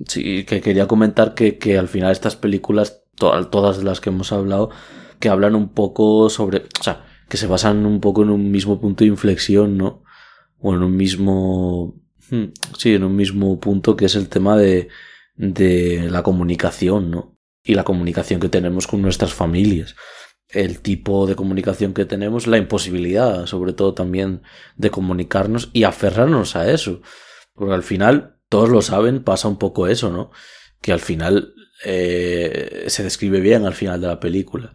[0.05, 4.33] Sí, que quería comentar que, que al final estas películas, todas de las que hemos
[4.33, 4.69] hablado,
[5.21, 6.65] que hablan un poco sobre.
[6.79, 10.03] O sea, que se basan un poco en un mismo punto de inflexión, ¿no?
[10.59, 11.95] O en un mismo.
[12.29, 14.89] Hmm, sí, en un mismo punto que es el tema de,
[15.35, 17.37] de la comunicación, ¿no?
[17.63, 19.95] Y la comunicación que tenemos con nuestras familias
[20.49, 24.41] el tipo de comunicación que tenemos, la imposibilidad, sobre todo también,
[24.77, 27.01] de comunicarnos y aferrarnos a eso.
[27.53, 30.31] Porque al final, todos lo saben, pasa un poco eso, ¿no?
[30.81, 31.53] Que al final
[31.85, 34.73] eh, se describe bien al final de la película.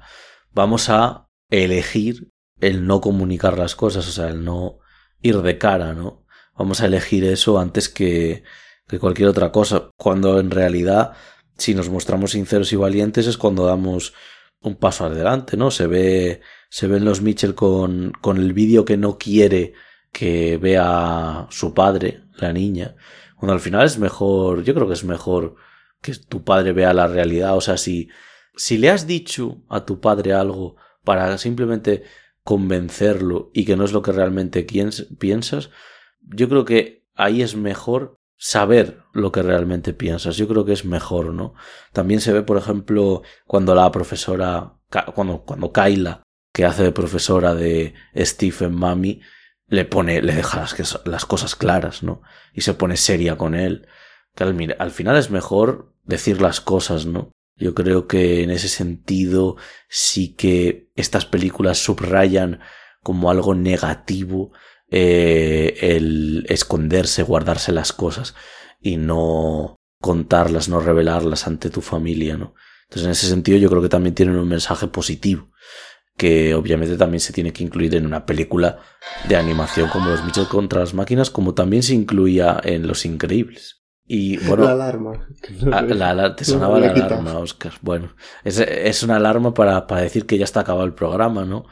[0.53, 2.31] Vamos a elegir
[2.61, 4.79] el no comunicar las cosas, o sea, el no
[5.21, 6.25] ir de cara, ¿no?
[6.57, 8.45] Vamos a elegir eso antes que,
[8.87, 11.15] que cualquier otra cosa, cuando en realidad,
[11.59, 14.15] si nos mostramos sinceros y valientes, es cuando damos
[14.65, 15.71] un paso adelante, ¿no?
[15.71, 19.75] Se ve, se ven los Mitchell con, con el vídeo que no quiere
[20.11, 22.97] que vea su padre, la niña.
[23.37, 25.57] Bueno, al final es mejor, yo creo que es mejor
[26.01, 27.57] que tu padre vea la realidad.
[27.57, 28.09] O sea, si,
[28.57, 32.05] si le has dicho a tu padre algo para simplemente
[32.43, 34.65] convencerlo y que no es lo que realmente
[35.19, 35.71] piensas,
[36.21, 40.37] yo creo que ahí es mejor saber lo que realmente piensas.
[40.37, 41.55] Yo creo que es mejor, ¿no?
[41.93, 44.75] También se ve, por ejemplo, cuando la profesora,
[45.15, 49.21] cuando, cuando Kyla, que hace de profesora de Stephen Mami,
[49.67, 50.67] le pone, le deja
[51.05, 52.23] las, cosas claras, ¿no?
[52.53, 53.89] Y se pone seria con él.
[54.35, 57.31] Que al final es mejor decir las cosas, ¿no?
[57.57, 59.57] Yo creo que en ese sentido
[59.89, 62.61] sí que estas películas subrayan
[63.03, 64.53] como algo negativo
[64.91, 68.35] eh, el esconderse, guardarse las cosas
[68.81, 72.55] y no contarlas, no revelarlas ante tu familia, ¿no?
[72.85, 75.51] Entonces, en ese sentido, yo creo que también tienen un mensaje positivo,
[76.17, 78.79] que obviamente también se tiene que incluir en una película
[79.27, 83.85] de animación como Los Mitchell contra las máquinas, como también se incluía en Los Increíbles.
[84.07, 85.27] Y bueno, la alarma.
[85.63, 87.73] la, te sonaba la alarma, Oscar.
[87.81, 91.65] Bueno, es, es una alarma para, para decir que ya está acabado el programa, ¿no?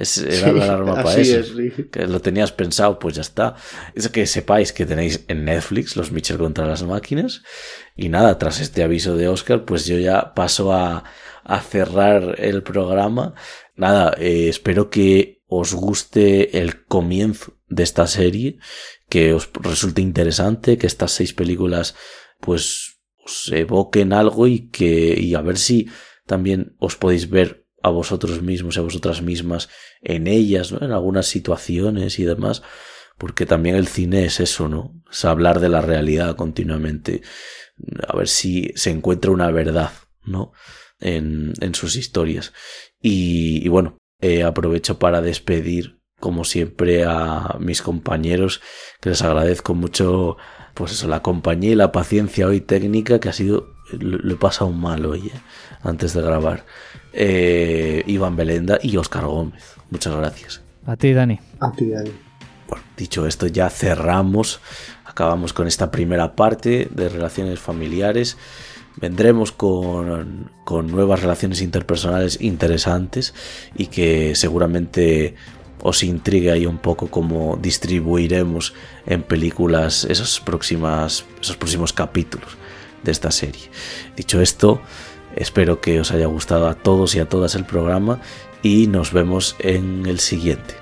[0.00, 1.54] Es, era la alarma para eso.
[1.92, 3.54] Que lo tenías pensado, pues ya está.
[3.94, 7.42] Es que sepáis que tenéis en Netflix los Mitchell contra las máquinas.
[7.96, 11.04] Y nada, tras este aviso de Oscar, pues yo ya paso a,
[11.44, 13.34] a cerrar el programa.
[13.76, 18.58] Nada, eh, espero que os guste el comienzo de esta serie,
[19.10, 21.94] que os resulte interesante, que estas seis películas
[22.40, 25.88] pues os evoquen algo y que y a ver si
[26.26, 29.68] también os podéis ver a vosotros mismos y a vosotras mismas
[30.02, 30.84] en ellas, ¿no?
[30.84, 32.62] En algunas situaciones y demás,
[33.18, 34.94] porque también el cine es eso, ¿no?
[35.10, 37.22] Es hablar de la realidad continuamente,
[38.06, 39.90] a ver si se encuentra una verdad,
[40.24, 40.52] ¿no?
[41.00, 42.52] En, en sus historias.
[43.02, 48.60] Y, bueno, eh, aprovecho para despedir, como siempre, a mis compañeros,
[49.00, 50.36] que les agradezco mucho,
[50.74, 54.70] pues eso, la compañía y la paciencia hoy técnica, que ha sido, lo he pasado
[54.70, 55.40] mal hoy, ¿eh?
[55.82, 56.66] antes de grabar
[57.12, 59.62] eh, Iván Belenda y Oscar Gómez.
[59.90, 60.62] Muchas gracias.
[60.86, 61.38] A ti, Dani.
[61.60, 62.10] A ti, Dani.
[62.68, 64.60] Bueno, dicho esto, ya cerramos.
[65.04, 68.36] Acabamos con esta primera parte de relaciones familiares.
[68.96, 73.34] Vendremos con, con nuevas relaciones interpersonales interesantes
[73.76, 75.34] y que seguramente
[75.82, 78.74] os intrigue ahí un poco cómo distribuiremos
[79.06, 82.56] en películas esos, próximas, esos próximos capítulos
[83.02, 83.70] de esta serie.
[84.16, 84.80] Dicho esto,
[85.36, 88.20] Espero que os haya gustado a todos y a todas el programa
[88.62, 90.74] y nos vemos en el siguiente.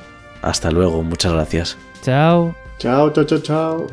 [0.42, 1.76] Hasta luego, muchas gracias.
[2.02, 2.54] Chao.
[2.78, 3.86] Chao, chao, chao, chao.